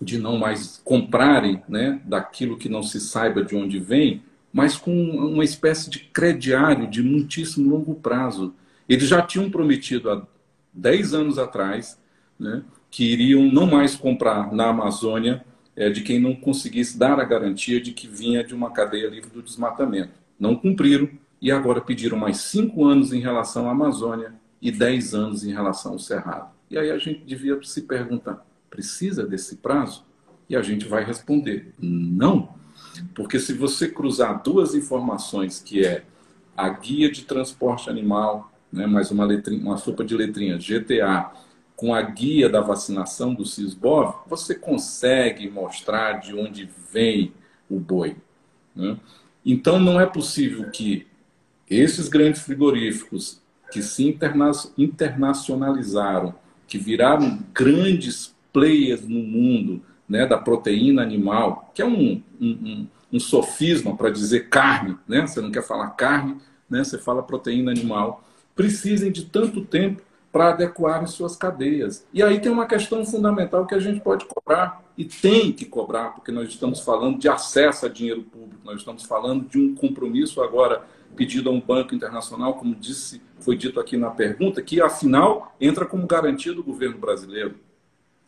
de 0.00 0.18
não 0.18 0.38
mais 0.38 0.80
comprarem 0.84 1.62
né, 1.68 2.00
daquilo 2.04 2.58
que 2.58 2.68
não 2.68 2.82
se 2.82 3.00
saiba 3.00 3.42
de 3.42 3.56
onde 3.56 3.78
vem, 3.78 4.22
mas 4.54 4.76
com 4.76 4.94
uma 5.10 5.42
espécie 5.42 5.90
de 5.90 5.98
crediário 5.98 6.88
de 6.88 7.02
muitíssimo 7.02 7.68
longo 7.68 7.96
prazo. 7.96 8.54
Eles 8.88 9.08
já 9.08 9.20
tinham 9.20 9.50
prometido 9.50 10.08
há 10.08 10.24
10 10.72 11.12
anos 11.12 11.38
atrás 11.40 11.98
né, 12.38 12.62
que 12.88 13.04
iriam 13.04 13.50
não 13.50 13.66
mais 13.66 13.96
comprar 13.96 14.52
na 14.52 14.68
Amazônia 14.68 15.44
é, 15.74 15.90
de 15.90 16.02
quem 16.02 16.20
não 16.20 16.36
conseguisse 16.36 16.96
dar 16.96 17.18
a 17.18 17.24
garantia 17.24 17.80
de 17.80 17.90
que 17.90 18.06
vinha 18.06 18.44
de 18.44 18.54
uma 18.54 18.70
cadeia 18.70 19.08
livre 19.08 19.28
do 19.28 19.42
desmatamento. 19.42 20.12
Não 20.38 20.54
cumpriram 20.54 21.08
e 21.42 21.50
agora 21.50 21.80
pediram 21.80 22.16
mais 22.16 22.36
5 22.36 22.84
anos 22.84 23.12
em 23.12 23.20
relação 23.20 23.68
à 23.68 23.72
Amazônia 23.72 24.34
e 24.62 24.70
10 24.70 25.14
anos 25.14 25.44
em 25.44 25.52
relação 25.52 25.94
ao 25.94 25.98
Cerrado. 25.98 26.54
E 26.70 26.78
aí 26.78 26.92
a 26.92 26.98
gente 26.98 27.24
devia 27.24 27.60
se 27.64 27.82
perguntar: 27.82 28.46
precisa 28.70 29.26
desse 29.26 29.56
prazo? 29.56 30.04
E 30.48 30.54
a 30.54 30.62
gente 30.62 30.86
vai 30.86 31.04
responder: 31.04 31.74
não. 31.80 32.54
Porque 33.14 33.38
se 33.38 33.52
você 33.52 33.88
cruzar 33.88 34.42
duas 34.42 34.74
informações, 34.74 35.60
que 35.60 35.84
é 35.84 36.04
a 36.56 36.68
guia 36.68 37.10
de 37.10 37.24
transporte 37.24 37.90
animal, 37.90 38.52
né, 38.72 38.86
mais 38.86 39.10
uma, 39.10 39.24
letrinha, 39.24 39.60
uma 39.60 39.76
sopa 39.76 40.04
de 40.04 40.16
letrinhas, 40.16 40.64
GTA, 40.64 41.30
com 41.76 41.94
a 41.94 42.02
guia 42.02 42.48
da 42.48 42.60
vacinação 42.60 43.34
do 43.34 43.44
CISBOV, 43.44 44.14
você 44.26 44.54
consegue 44.54 45.50
mostrar 45.50 46.20
de 46.20 46.34
onde 46.34 46.68
vem 46.92 47.32
o 47.68 47.78
boi. 47.80 48.16
Né? 48.74 48.96
Então, 49.44 49.78
não 49.78 50.00
é 50.00 50.06
possível 50.06 50.70
que 50.70 51.06
esses 51.68 52.08
grandes 52.08 52.42
frigoríficos 52.42 53.40
que 53.72 53.82
se 53.82 54.06
interna 54.06 54.52
internacionalizaram, 54.78 56.34
que 56.66 56.78
viraram 56.78 57.40
grandes 57.52 58.34
players 58.52 59.02
no 59.02 59.20
mundo 59.20 59.82
né, 60.08 60.26
da 60.26 60.38
proteína 60.38 61.02
animal, 61.02 61.70
que 61.74 61.82
é 61.82 61.86
um, 61.86 62.22
um, 62.40 62.86
um 63.12 63.20
sofisma 63.20 63.96
para 63.96 64.10
dizer 64.10 64.48
carne, 64.48 64.98
né? 65.06 65.26
você 65.26 65.40
não 65.40 65.50
quer 65.50 65.62
falar 65.62 65.90
carne, 65.90 66.36
né? 66.68 66.82
você 66.82 66.98
fala 66.98 67.22
proteína 67.22 67.70
animal, 67.70 68.24
precisem 68.54 69.10
de 69.10 69.24
tanto 69.24 69.64
tempo 69.64 70.02
para 70.32 70.50
adequarem 70.50 71.06
suas 71.06 71.36
cadeias. 71.36 72.04
E 72.12 72.20
aí 72.22 72.40
tem 72.40 72.50
uma 72.50 72.66
questão 72.66 73.06
fundamental 73.06 73.66
que 73.66 73.74
a 73.74 73.78
gente 73.78 74.00
pode 74.00 74.24
cobrar 74.24 74.82
e 74.98 75.04
tem 75.04 75.52
que 75.52 75.64
cobrar, 75.64 76.10
porque 76.10 76.32
nós 76.32 76.48
estamos 76.48 76.80
falando 76.80 77.18
de 77.18 77.28
acesso 77.28 77.86
a 77.86 77.88
dinheiro 77.88 78.22
público, 78.22 78.60
nós 78.64 78.78
estamos 78.78 79.04
falando 79.04 79.48
de 79.48 79.58
um 79.58 79.74
compromisso 79.76 80.42
agora 80.42 80.82
pedido 81.14 81.48
a 81.48 81.52
um 81.52 81.60
banco 81.60 81.94
internacional, 81.94 82.54
como 82.54 82.74
disse, 82.74 83.22
foi 83.38 83.56
dito 83.56 83.78
aqui 83.78 83.96
na 83.96 84.10
pergunta, 84.10 84.60
que 84.60 84.80
afinal 84.80 85.54
entra 85.60 85.86
como 85.86 86.04
garantia 86.06 86.52
do 86.52 86.64
governo 86.64 86.98
brasileiro. 86.98 87.54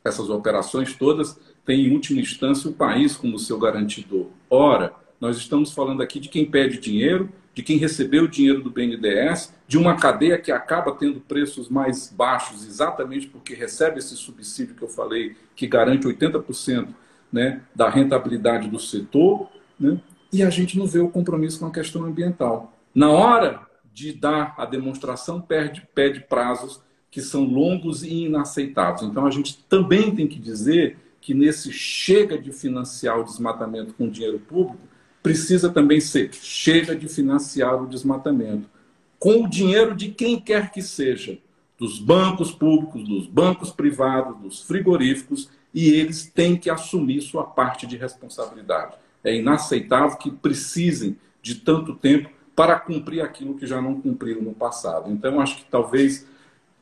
Essas 0.05 0.31
operações 0.31 0.95
todas 0.95 1.37
têm, 1.67 1.87
em 1.87 1.93
última 1.93 2.21
instância, 2.21 2.71
o 2.71 2.73
país 2.73 3.17
como 3.17 3.39
seu 3.39 3.59
garantidor. 3.59 4.29
Ora, 4.49 4.95
nós 5.21 5.37
estamos 5.37 5.73
falando 5.73 6.03
aqui 6.03 6.21
de 6.21 6.29
quem 6.29 6.47
pede 6.47 6.79
dinheiro, 6.79 7.29
de 7.53 7.63
quem 7.63 7.77
recebeu 7.77 8.25
o 8.25 8.29
dinheiro 8.29 8.63
do 8.63 8.71
BNDES, 8.71 9.53
de 9.67 9.77
uma 9.77 9.97
cadeia 9.97 10.39
que 10.39 10.53
acaba 10.53 10.93
tendo 10.93 11.21
preços 11.21 11.69
mais 11.69 12.13
baixos 12.15 12.67
exatamente 12.67 13.27
porque 13.27 13.55
recebe 13.55 13.99
esse 13.99 14.15
subsídio 14.17 14.75
que 14.75 14.83
eu 14.83 14.89
falei, 14.89 15.35
que 15.57 15.67
garante 15.67 16.07
80% 16.07 16.89
né, 17.33 17.63
da 17.75 17.89
rentabilidade 17.89 18.69
do 18.69 18.79
setor, 18.79 19.49
né, 19.81 19.99
e 20.33 20.43
a 20.43 20.51
gente 20.51 20.79
não 20.79 20.87
vê 20.87 20.99
o 20.99 21.09
compromisso 21.09 21.59
com 21.59 21.67
a 21.67 21.71
questão 21.71 22.05
ambiental. 22.05 22.73
Na 22.95 23.11
hora 23.11 23.63
de 23.93 24.13
dar 24.13 24.55
a 24.59 24.67
demonstração, 24.67 25.41
perde, 25.41 25.89
pede 25.95 26.21
prazos 26.21 26.83
que 27.11 27.23
são 27.23 27.45
longos 27.45 28.03
e 28.03 28.25
inaceitáveis. 28.25 29.03
Então 29.03 29.27
a 29.27 29.31
gente 29.31 29.65
também 29.69 30.15
tem 30.15 30.27
que 30.27 30.39
dizer 30.39 30.99
que 31.27 31.35
nesse 31.35 31.73
chega 31.73 32.39
de 32.39 32.53
financiar 32.53 33.19
o 33.19 33.25
desmatamento 33.25 33.93
com 33.95 34.09
dinheiro 34.09 34.39
público, 34.39 34.79
precisa 35.21 35.69
também 35.69 36.01
ser 36.01 36.33
chega 36.33 36.95
de 36.95 37.09
financiar 37.09 37.83
o 37.83 37.89
desmatamento 37.89 38.71
com 39.19 39.43
o 39.43 39.51
dinheiro 39.51 39.93
de 39.93 40.11
quem 40.13 40.39
quer 40.39 40.71
que 40.71 40.81
seja, 40.81 41.37
dos 41.77 41.99
bancos 41.99 42.53
públicos, 42.53 43.03
dos 43.03 43.27
bancos 43.27 43.73
privados, 43.73 44.39
dos 44.41 44.63
frigoríficos, 44.63 45.51
e 45.75 45.89
eles 45.89 46.31
têm 46.33 46.57
que 46.57 46.71
assumir 46.71 47.21
sua 47.23 47.43
parte 47.43 47.89
de 47.89 47.97
responsabilidade. 47.97 48.95
É 49.25 49.35
inaceitável 49.35 50.17
que 50.17 50.31
precisem 50.31 51.19
de 51.43 51.57
tanto 51.57 51.97
tempo 51.97 52.31
para 52.55 52.79
cumprir 52.79 53.21
aquilo 53.21 53.57
que 53.57 53.67
já 53.67 53.83
não 53.83 54.01
cumpriram 54.01 54.43
no 54.43 54.55
passado. 54.55 55.11
Então, 55.11 55.41
acho 55.41 55.57
que 55.57 55.65
talvez, 55.65 56.25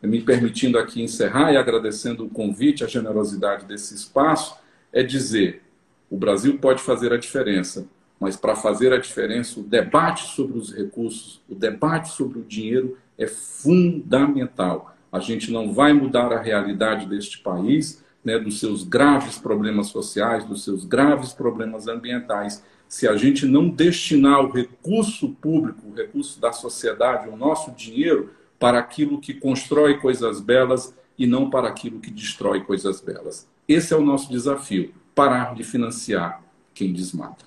me 0.07 0.21
permitindo 0.21 0.79
aqui 0.79 1.03
encerrar 1.03 1.53
e 1.53 1.57
agradecendo 1.57 2.25
o 2.25 2.31
convite, 2.31 2.85
a 2.85 2.87
generosidade 2.87 3.65
desse 3.67 3.95
espaço, 3.95 4.57
é 4.93 5.03
dizer: 5.03 5.63
o 6.11 6.17
Brasil 6.17 6.59
pode 6.59 6.83
fazer 6.83 7.13
a 7.13 7.17
diferença, 7.17 7.87
mas 8.19 8.37
para 8.37 8.55
fazer 8.55 8.93
a 8.93 8.99
diferença, 8.99 9.61
o 9.61 9.63
debate 9.63 10.29
sobre 10.35 10.59
os 10.59 10.73
recursos, 10.73 11.43
o 11.49 11.55
debate 11.55 12.11
sobre 12.11 12.39
o 12.39 12.45
dinheiro 12.45 12.97
é 13.19 13.27
fundamental. 13.27 14.95
A 15.11 15.21
gente 15.21 15.53
não 15.53 15.73
vai 15.73 15.93
mudar 15.93 16.33
a 16.33 16.41
realidade 16.41 17.07
deste 17.07 17.39
país, 17.39 18.03
né, 18.25 18.39
dos 18.39 18.59
seus 18.59 18.83
graves 18.83 19.39
problemas 19.39 19.89
sociais, 19.89 20.45
dos 20.45 20.65
seus 20.65 20.85
graves 20.85 21.33
problemas 21.33 21.87
ambientais, 21.87 22.65
se 22.89 23.09
a 23.09 23.17
gente 23.17 23.45
não 23.47 23.69
destinar 23.69 24.41
o 24.41 24.53
recurso 24.53 25.31
público, 25.41 25.89
o 25.89 25.95
recurso 25.95 26.41
da 26.41 26.53
sociedade, 26.53 27.29
o 27.29 27.37
nosso 27.37 27.73
dinheiro, 27.73 28.31
para 28.59 28.79
aquilo 28.79 29.21
que 29.21 29.35
constrói 29.35 29.99
coisas 29.99 30.41
belas 30.41 30.95
e 31.19 31.27
não 31.27 31.51
para 31.51 31.69
aquilo 31.69 32.01
que 32.01 32.11
destrói 32.11 32.63
coisas 32.63 33.01
belas. 33.01 33.49
Esse 33.69 33.95
é 33.95 33.97
o 33.97 34.05
nosso 34.05 34.31
desafio: 34.31 34.93
parar 35.15 35.55
de 35.55 35.65
financiar 35.65 36.43
quem 36.75 36.93
desmata. 36.93 37.45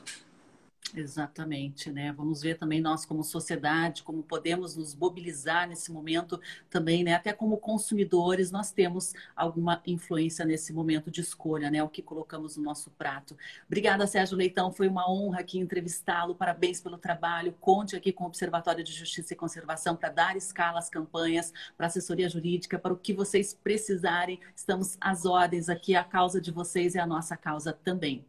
Exatamente, 1.00 1.92
né? 1.92 2.12
Vamos 2.12 2.42
ver 2.42 2.58
também 2.58 2.82
nós 2.82 3.06
como 3.06 3.24
sociedade, 3.24 4.02
como 4.02 4.24
podemos 4.24 4.76
nos 4.76 4.96
mobilizar 4.96 5.68
nesse 5.68 5.92
momento 5.92 6.42
também, 6.70 7.04
né? 7.04 7.14
Até 7.14 7.32
como 7.32 7.58
consumidores, 7.58 8.52
nós 8.52 8.72
temos 8.72 9.14
alguma 9.36 9.82
influência 9.86 10.44
nesse 10.44 10.74
momento 10.74 11.12
de 11.12 11.22
escolha, 11.22 11.70
né? 11.70 11.84
O 11.84 11.90
que 11.90 12.02
colocamos 12.02 12.58
no 12.58 12.64
nosso 12.64 12.90
prato. 12.92 13.38
Obrigada, 13.68 14.08
Sérgio 14.08 14.36
Leitão. 14.36 14.72
Foi 14.72 14.88
uma 14.88 15.10
honra 15.10 15.42
aqui 15.42 15.60
entrevistá-lo. 15.60 16.34
Parabéns 16.34 16.82
pelo 16.82 16.98
trabalho. 16.98 17.54
Conte 17.62 17.96
aqui 17.96 18.12
com 18.12 18.24
o 18.24 18.28
Observatório 18.28 18.84
de 18.84 18.92
Justiça 18.92 19.34
e 19.34 19.36
Conservação 19.36 19.96
para 19.96 20.10
dar 20.10 20.36
escala 20.36 20.80
às 20.80 20.90
campanhas, 20.90 21.54
para 21.78 21.88
assessoria 21.88 22.28
jurídica, 22.28 22.80
para 22.80 22.94
o 22.94 22.98
que 22.98 23.14
vocês 23.14 23.54
precisarem. 23.54 24.40
Estamos 24.56 24.98
às 25.00 25.26
ordens 25.26 25.70
aqui. 25.70 25.96
A 25.96 26.04
causa 26.04 26.42
de 26.42 26.52
vocês 26.52 26.96
é 26.96 27.00
a 27.00 27.06
nossa 27.06 27.38
causa 27.38 27.72
também. 27.72 28.26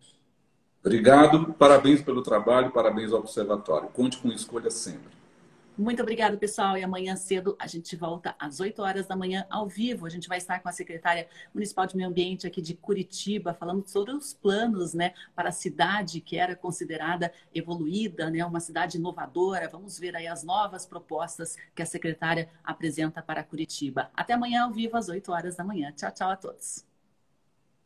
Obrigado, 0.89 1.53
parabéns 1.53 2.01
pelo 2.01 2.23
trabalho, 2.23 2.71
parabéns 2.71 3.13
ao 3.13 3.19
Observatório. 3.19 3.91
Conte 3.91 4.17
com 4.17 4.29
escolha 4.29 4.71
sempre. 4.71 5.19
Muito 5.77 6.01
obrigada, 6.01 6.35
pessoal. 6.39 6.79
E 6.79 6.83
amanhã 6.83 7.15
cedo 7.15 7.55
a 7.59 7.67
gente 7.67 7.95
volta 7.95 8.35
às 8.39 8.59
8 8.59 8.81
horas 8.81 9.07
da 9.07 9.15
manhã 9.15 9.47
ao 9.51 9.69
vivo. 9.69 10.07
A 10.07 10.09
gente 10.09 10.27
vai 10.27 10.39
estar 10.39 10.61
com 10.61 10.69
a 10.69 10.73
secretária 10.73 11.29
municipal 11.53 11.87
de 11.87 11.95
Meio 11.95 12.09
Ambiente 12.09 12.47
aqui 12.47 12.63
de 12.63 12.73
Curitiba, 12.73 13.53
falando 13.53 13.87
sobre 13.87 14.15
os 14.15 14.33
planos, 14.33 14.95
né, 14.95 15.13
para 15.37 15.51
a 15.51 15.53
cidade 15.53 16.23
que 16.23 16.39
era 16.39 16.57
considerada 16.57 17.31
evoluída, 17.55 18.31
né, 18.31 18.43
uma 18.43 18.59
cidade 18.59 18.97
inovadora. 18.97 19.69
Vamos 19.69 19.99
ver 19.99 20.17
aí 20.17 20.27
as 20.27 20.43
novas 20.43 20.87
propostas 20.87 21.55
que 21.75 21.83
a 21.83 21.87
secretária 21.87 22.49
apresenta 22.65 23.21
para 23.21 23.45
Curitiba. 23.45 24.11
Até 24.17 24.33
amanhã 24.33 24.65
ao 24.65 24.73
vivo 24.73 24.97
às 24.97 25.11
8 25.11 25.31
horas 25.31 25.55
da 25.55 25.63
manhã. 25.63 25.93
Tchau, 25.95 26.11
tchau 26.11 26.31
a 26.31 26.37
todos. 26.37 26.88